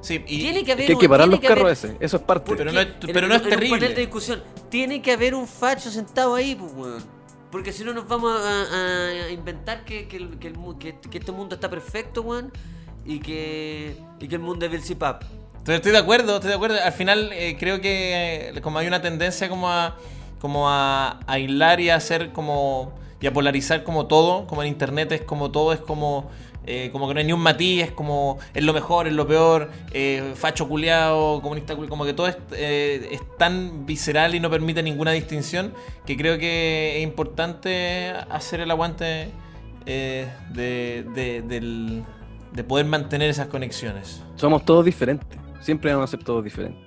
Sí, 0.00 0.22
y, 0.26 0.40
Tiene 0.40 0.64
que 0.64 0.72
haber 0.72 0.88
hay 0.88 0.94
un- 0.94 1.00
que 1.00 1.08
parar 1.08 1.28
los 1.28 1.40
carros 1.40 1.60
haber- 1.64 1.72
ese. 1.72 1.96
Eso 1.98 2.18
es 2.18 2.22
parte. 2.22 2.54
Pero 2.56 2.70
no 2.72 2.80
es- 2.80 2.88
pero 3.12 3.26
no 3.26 3.34
es 3.34 3.40
en 3.40 3.46
un 3.46 3.50
panel 3.50 3.68
terrible. 3.70 3.88
de 3.88 3.94
discusión. 3.94 4.42
Tiene 4.68 5.00
que 5.02 5.12
haber 5.12 5.34
un 5.34 5.46
facho 5.46 5.90
sentado 5.90 6.34
ahí, 6.34 6.54
pues, 6.54 6.72
weón. 6.74 7.02
Porque 7.50 7.72
si 7.72 7.84
no 7.84 7.94
nos 7.94 8.06
vamos 8.08 8.32
a, 8.38 9.24
a 9.26 9.30
inventar 9.30 9.84
que, 9.84 10.06
que, 10.08 10.16
el- 10.18 10.38
que 10.38 10.48
el 10.48 10.56
mu- 10.58 10.78
que- 10.78 10.98
que 11.00 11.18
este 11.18 11.32
mundo 11.32 11.54
está 11.54 11.70
perfecto, 11.70 12.22
weón. 12.22 12.52
Y 13.06 13.20
que, 13.20 13.96
y 14.20 14.28
que 14.28 14.34
el 14.36 14.40
mundo 14.42 14.64
es 14.66 14.72
Belzipap. 14.72 15.22
Estoy, 15.58 15.76
estoy 15.76 15.92
de 15.92 15.98
acuerdo, 15.98 16.34
estoy 16.34 16.48
de 16.50 16.56
acuerdo. 16.56 16.76
Al 16.82 16.92
final 16.92 17.30
eh, 17.32 17.56
creo 17.58 17.80
que 17.80 18.50
eh, 18.54 18.60
como 18.60 18.78
hay 18.78 18.86
una 18.86 19.00
tendencia 19.00 19.48
como 19.48 19.70
a 19.70 19.96
como 20.40 20.68
a, 20.68 21.20
a 21.26 21.32
aislar 21.32 21.80
y 21.80 21.88
a 21.88 21.96
hacer 21.96 22.32
como 22.32 22.92
y 23.20 23.26
a 23.26 23.32
polarizar 23.32 23.84
como 23.84 24.06
todo, 24.06 24.46
como 24.46 24.62
en 24.62 24.68
internet 24.68 25.12
es 25.12 25.22
como 25.22 25.50
todo 25.50 25.72
es 25.72 25.80
como 25.80 26.30
eh, 26.66 26.88
como 26.92 27.06
que 27.06 27.12
no 27.14 27.20
hay 27.20 27.26
ni 27.26 27.32
un 27.34 27.40
matiz, 27.40 27.82
es 27.82 27.90
como 27.92 28.38
es 28.54 28.64
lo 28.64 28.72
mejor, 28.72 29.06
es 29.06 29.12
lo 29.12 29.26
peor, 29.26 29.70
eh, 29.92 30.32
facho 30.34 30.66
culiao, 30.66 31.42
comunista 31.42 31.74
culiao, 31.76 31.90
como 31.90 32.06
que 32.06 32.14
todo 32.14 32.26
es, 32.26 32.38
eh, 32.52 33.08
es 33.12 33.20
tan 33.36 33.84
visceral 33.84 34.34
y 34.34 34.40
no 34.40 34.48
permite 34.48 34.82
ninguna 34.82 35.12
distinción 35.12 35.74
que 36.06 36.16
creo 36.16 36.38
que 36.38 36.96
es 36.96 37.02
importante 37.02 38.12
hacer 38.30 38.60
el 38.60 38.70
aguante 38.70 39.28
eh, 39.84 40.26
de, 40.54 41.04
de- 41.12 42.02
poder 42.64 42.86
mantener 42.86 43.28
esas 43.28 43.48
conexiones. 43.48 44.22
Somos 44.36 44.64
todos 44.64 44.84
diferentes. 44.86 45.38
Siempre 45.60 45.92
vamos 45.92 46.08
a 46.08 46.16
ser 46.16 46.24
todos 46.24 46.42
diferentes. 46.42 46.82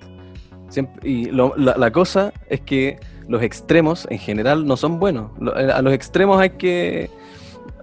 Y 1.04 1.26
lo- 1.26 1.54
la 1.56 1.90
cosa 1.92 2.32
es 2.48 2.60
que 2.62 2.98
los 3.28 3.42
extremos 3.42 4.06
en 4.10 4.18
general 4.18 4.66
no 4.66 4.76
son 4.76 4.98
buenos. 4.98 5.30
Lo- 5.38 5.54
A 5.54 5.80
los 5.82 5.92
extremos 5.92 6.40
hay 6.40 6.50
que. 6.50 7.10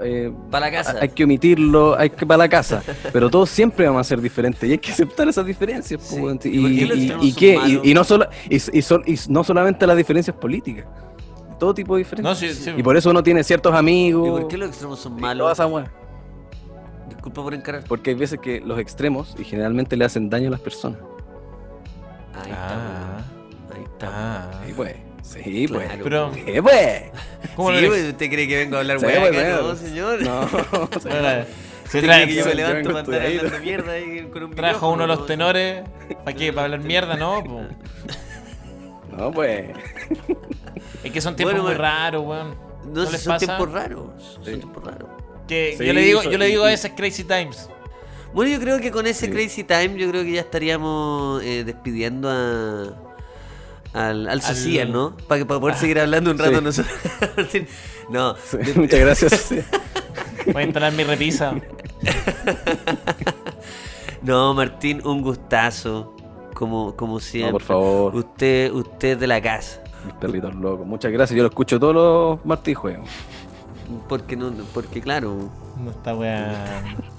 eh, 0.01 0.31
Para 0.51 0.65
la 0.65 0.71
casa. 0.71 0.95
Hay 1.01 1.09
que 1.09 1.23
omitirlo, 1.23 1.97
hay 1.97 2.09
que 2.09 2.25
para 2.25 2.39
la 2.39 2.49
casa. 2.49 2.83
Pero 3.13 3.29
todos 3.29 3.49
siempre 3.49 3.85
vamos 3.85 4.01
a 4.01 4.03
ser 4.03 4.19
diferentes 4.21 4.67
y 4.67 4.73
hay 4.73 4.77
que 4.79 4.91
aceptar 4.91 5.27
esas 5.29 5.45
diferencias. 5.45 6.01
Sí. 6.03 6.17
¿Y 6.49 6.57
Y, 6.65 6.87
qué 6.87 6.95
y- 6.95 7.27
y 7.29 7.33
qué? 7.33 7.59
Y, 7.83 7.91
y 7.91 7.93
no 7.93 8.03
solo, 8.03 8.27
y, 8.49 8.55
y 8.55 8.81
sol- 8.81 9.03
y 9.05 9.15
no 9.29 9.43
solamente 9.43 9.85
las 9.87 9.95
diferencias 9.95 10.35
políticas. 10.35 10.85
Todo 11.59 11.73
tipo 11.73 11.95
de 11.95 11.99
diferencias. 11.99 12.41
No, 12.41 12.47
sí, 12.53 12.53
sí. 12.53 12.71
Y 12.75 12.83
por 12.83 12.97
eso 12.97 13.09
uno 13.11 13.23
tiene 13.23 13.41
ciertos 13.43 13.73
amigos. 13.73 14.27
¿Y 14.27 14.41
por 14.41 14.47
qué 14.49 14.57
los 14.57 14.69
extremos 14.69 14.99
son 14.99 15.17
y 15.17 15.21
malos? 15.21 15.57
Disculpa 17.07 17.43
por 17.43 17.53
encarar. 17.53 17.83
Porque 17.87 18.09
hay 18.09 18.15
veces 18.15 18.39
que 18.39 18.59
los 18.59 18.77
extremos 18.79 19.35
y 19.39 19.43
generalmente 19.45 19.95
le 19.95 20.03
hacen 20.05 20.29
daño 20.29 20.49
a 20.49 20.51
las 20.51 20.59
personas. 20.59 20.99
Ahí 22.33 22.51
Ah, 22.53 23.21
está. 23.69 23.75
Ahí 23.77 23.83
está. 23.83 24.09
ah. 24.11 24.61
Sí, 24.67 24.73
pues. 24.75 24.95
Sí, 25.27 25.67
pues. 25.67 25.87
Claro. 25.87 26.03
Pero, 26.03 26.33
Sí, 26.33 26.61
pues. 26.61 27.03
¿cómo 27.55 27.71
sí, 27.71 27.81
lo 27.81 27.87
pues, 27.89 28.03
¿Usted 28.09 28.29
cree 28.29 28.47
que 28.47 28.57
vengo 28.57 28.75
a 28.77 28.79
hablar 28.79 28.99
Sí, 28.99 29.05
weá 29.05 29.19
pues, 29.21 29.37
acá? 29.37 29.59
No, 29.61 29.75
señor. 29.75 30.21
No, 30.21 30.47
Se 31.85 31.99
¿Usted 31.99 32.03
trae- 32.09 32.25
que 32.27 32.33
yo 32.35 32.45
me 32.45 32.55
levanto 32.55 32.89
para 32.89 32.99
andar 33.01 33.21
estudiado. 33.21 33.45
hablando 33.47 33.65
mierda 33.65 33.91
ahí 33.93 34.27
con 34.33 34.43
un 34.43 34.55
Trajo 34.55 34.89
uno 34.89 35.03
de 35.03 35.07
los 35.07 35.25
tenores. 35.27 35.83
¿Para 36.25 36.35
qué? 36.37 36.51
¿Para 36.51 36.65
hablar 36.65 36.79
mierda? 36.81 37.15
No, 37.15 37.43
po. 37.43 37.61
no, 39.15 39.31
pues. 39.31 39.71
Es 41.03 41.11
que 41.11 41.21
son 41.21 41.35
tiempos 41.35 41.53
Bueno, 41.53 41.67
muy 41.69 41.75
raros, 41.75 42.23
weón. 42.25 42.55
No, 42.85 43.01
¿No 43.01 43.05
si 43.05 43.11
les 43.13 43.21
son 43.21 43.33
pasa? 43.33 43.45
tiempos 43.45 43.71
raros. 43.71 44.09
Son 44.33 44.43
tiempos 44.43 44.83
raros. 44.83 45.09
Que 45.47 45.75
Sí, 45.77 45.85
yo 45.85 45.93
le 45.93 46.01
digo, 46.01 46.23
yo 46.23 46.37
le 46.39 46.47
digo 46.47 46.63
y- 46.63 46.65
a 46.67 46.69
veces 46.71 46.91
Crazy 46.97 47.23
Times. 47.23 47.69
Bueno, 48.33 48.51
yo 48.51 48.59
creo 48.59 48.79
que 48.79 48.91
con 48.91 49.05
ese 49.07 49.27
Sí. 49.27 49.31
Crazy 49.31 49.63
Time, 49.63 49.95
yo 49.97 50.09
creo 50.09 50.23
que 50.23 50.31
ya 50.31 50.41
estaríamos 50.41 51.43
eh, 51.43 51.63
despidiendo 51.63 52.29
a. 52.29 53.04
Al, 53.95 54.27
al 54.27 54.41
Socias, 54.41 54.89
¿no? 54.89 55.15
Para 55.27 55.39
que 55.39 55.45
para 55.45 55.59
poder 55.59 55.75
seguir 55.77 55.99
hablando 55.99 56.29
un 56.29 56.37
rato 56.37 56.57
Sí. 56.57 56.63
nosotros. 56.63 56.93
no, 58.09 58.35
Sí, 58.35 58.57
muchas 58.75 58.99
gracias. 58.99 59.53
Voy 60.45 60.61
a 60.61 60.65
instalar 60.65 60.91
mi 60.93 61.03
repisa. 61.05 61.55
no, 64.21 64.53
Martín, 64.53 65.01
un 65.05 65.21
gustazo. 65.21 66.11
Como, 66.53 66.95
como 66.95 67.19
siempre. 67.19 67.51
por 67.53 67.61
favor. 67.63 68.15
Usted, 68.15 68.71
usted 68.71 69.09
es 69.13 69.19
de 69.19 69.27
la 69.27 69.41
casa. 69.41 69.81
Mis 70.05 70.13
perritos 70.15 70.55
locos. 70.55 70.85
Muchas 70.87 71.11
gracias. 71.11 71.35
Yo 71.35 71.43
lo 71.43 71.49
escucho 71.49 71.79
todos 71.79 71.95
los 71.95 72.45
martes 72.45 72.71
y 72.71 72.75
juegos. 72.75 73.09
Porque 74.07 74.35
no, 74.35 74.51
porque 74.73 75.01
claro, 75.01 75.49
No 75.83 75.91
está 75.91 76.15
weando. 76.15 76.57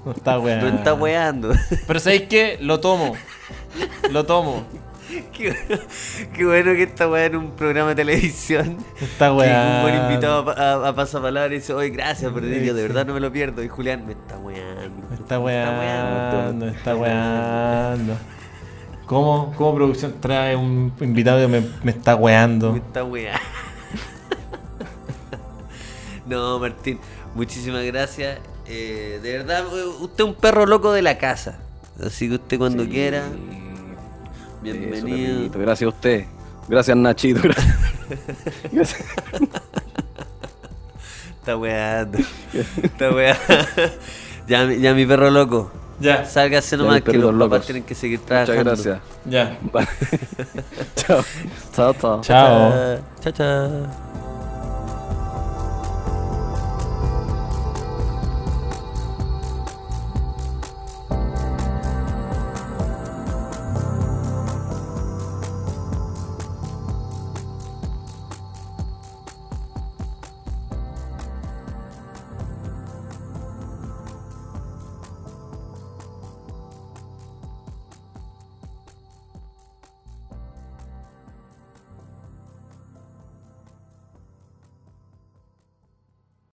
No 0.05 0.11
está 0.11 0.39
weando. 0.39 0.69
no 0.71 0.77
está 0.77 0.93
weando. 0.95 1.51
Pero 1.85 1.99
¿sabéis 1.99 2.23
qué? 2.23 2.57
Lo 2.61 2.79
tomo. 2.79 3.15
Lo 4.11 4.25
tomo. 4.25 4.63
qué, 5.33 5.55
qué 6.33 6.45
bueno 6.45 6.73
que 6.73 6.83
esta 6.83 7.07
weá 7.09 7.25
en 7.25 7.35
un 7.37 7.51
programa 7.51 7.89
de 7.89 7.95
televisión. 7.95 8.77
Está 8.99 9.27
Que 9.27 9.31
un 9.33 9.81
buen 9.83 9.95
invitado 9.95 10.49
a, 10.49 10.85
a, 10.85 10.89
a 10.89 10.95
pasapalabra 10.95 11.53
y 11.53 11.57
dice, 11.59 11.73
oye, 11.73 11.89
gracias 11.89 12.31
por 12.31 12.43
yo 12.43 12.73
de 12.73 12.81
verdad 12.81 13.05
no 13.05 13.13
me 13.13 13.19
lo 13.19 13.31
pierdo. 13.31 13.63
Y 13.63 13.67
Julián, 13.69 14.05
me 14.05 14.13
está 14.13 14.37
weando. 14.37 15.07
Está 15.13 15.39
weando. 15.39 16.67
Está 16.67 16.95
weando. 16.95 18.17
¿Cómo, 19.05 19.53
¿Cómo 19.55 19.75
producción 19.75 20.15
trae 20.19 20.55
un 20.55 20.91
invitado 20.99 21.39
que 21.39 21.47
me, 21.47 21.61
me 21.83 21.91
está 21.91 22.15
Me 22.17 22.23
weando? 22.23 22.75
está 22.75 23.03
weando. 23.05 23.39
no, 26.25 26.59
Martín, 26.59 26.99
muchísimas 27.35 27.85
gracias. 27.85 28.39
Eh, 28.67 29.19
de 29.23 29.37
verdad, 29.37 29.63
eh, 29.73 29.85
usted 30.01 30.25
es 30.25 30.29
un 30.29 30.35
perro 30.35 30.65
loco 30.65 30.91
de 30.91 31.01
la 31.01 31.17
casa. 31.17 31.59
Así 32.05 32.27
que 32.27 32.35
usted 32.35 32.57
cuando 32.57 32.83
Sí. 32.83 32.89
quiera, 32.89 33.23
bienvenido. 34.61 35.37
perrito. 35.37 35.59
Gracias 35.59 35.85
a 35.87 35.89
usted. 35.95 36.25
Gracias, 36.67 36.97
Nachito. 36.97 37.41
Gracias. 37.43 37.75
Gracias. 38.71 39.03
Está 41.39 41.55
weando. 41.57 42.17
Está 42.83 43.09
weando. 43.11 43.41
ya, 44.47 44.65
mi- 44.65 44.79
ya 44.79 44.93
mi 44.93 45.05
perro 45.05 45.29
loco. 45.29 45.71
Ya, 45.99 46.25
Sálgase 46.25 46.77
nomás 46.77 46.95
que 46.95 46.99
los 46.99 47.05
perritos 47.05 47.31
papás 47.31 47.39
locos. 47.49 47.65
tienen 47.65 47.83
que 47.83 47.95
seguir 47.95 48.19
Muchas 48.19 48.45
trabajando. 48.45 48.71
gracias. 48.71 48.99
ya. 49.25 49.57
Vale. 49.73 49.87
chao. 50.95 51.23
Chao, 51.73 51.93
chao. 51.93 52.21
Chao. 52.21 52.99
Chao, 53.21 53.31
chao. 53.33 54.26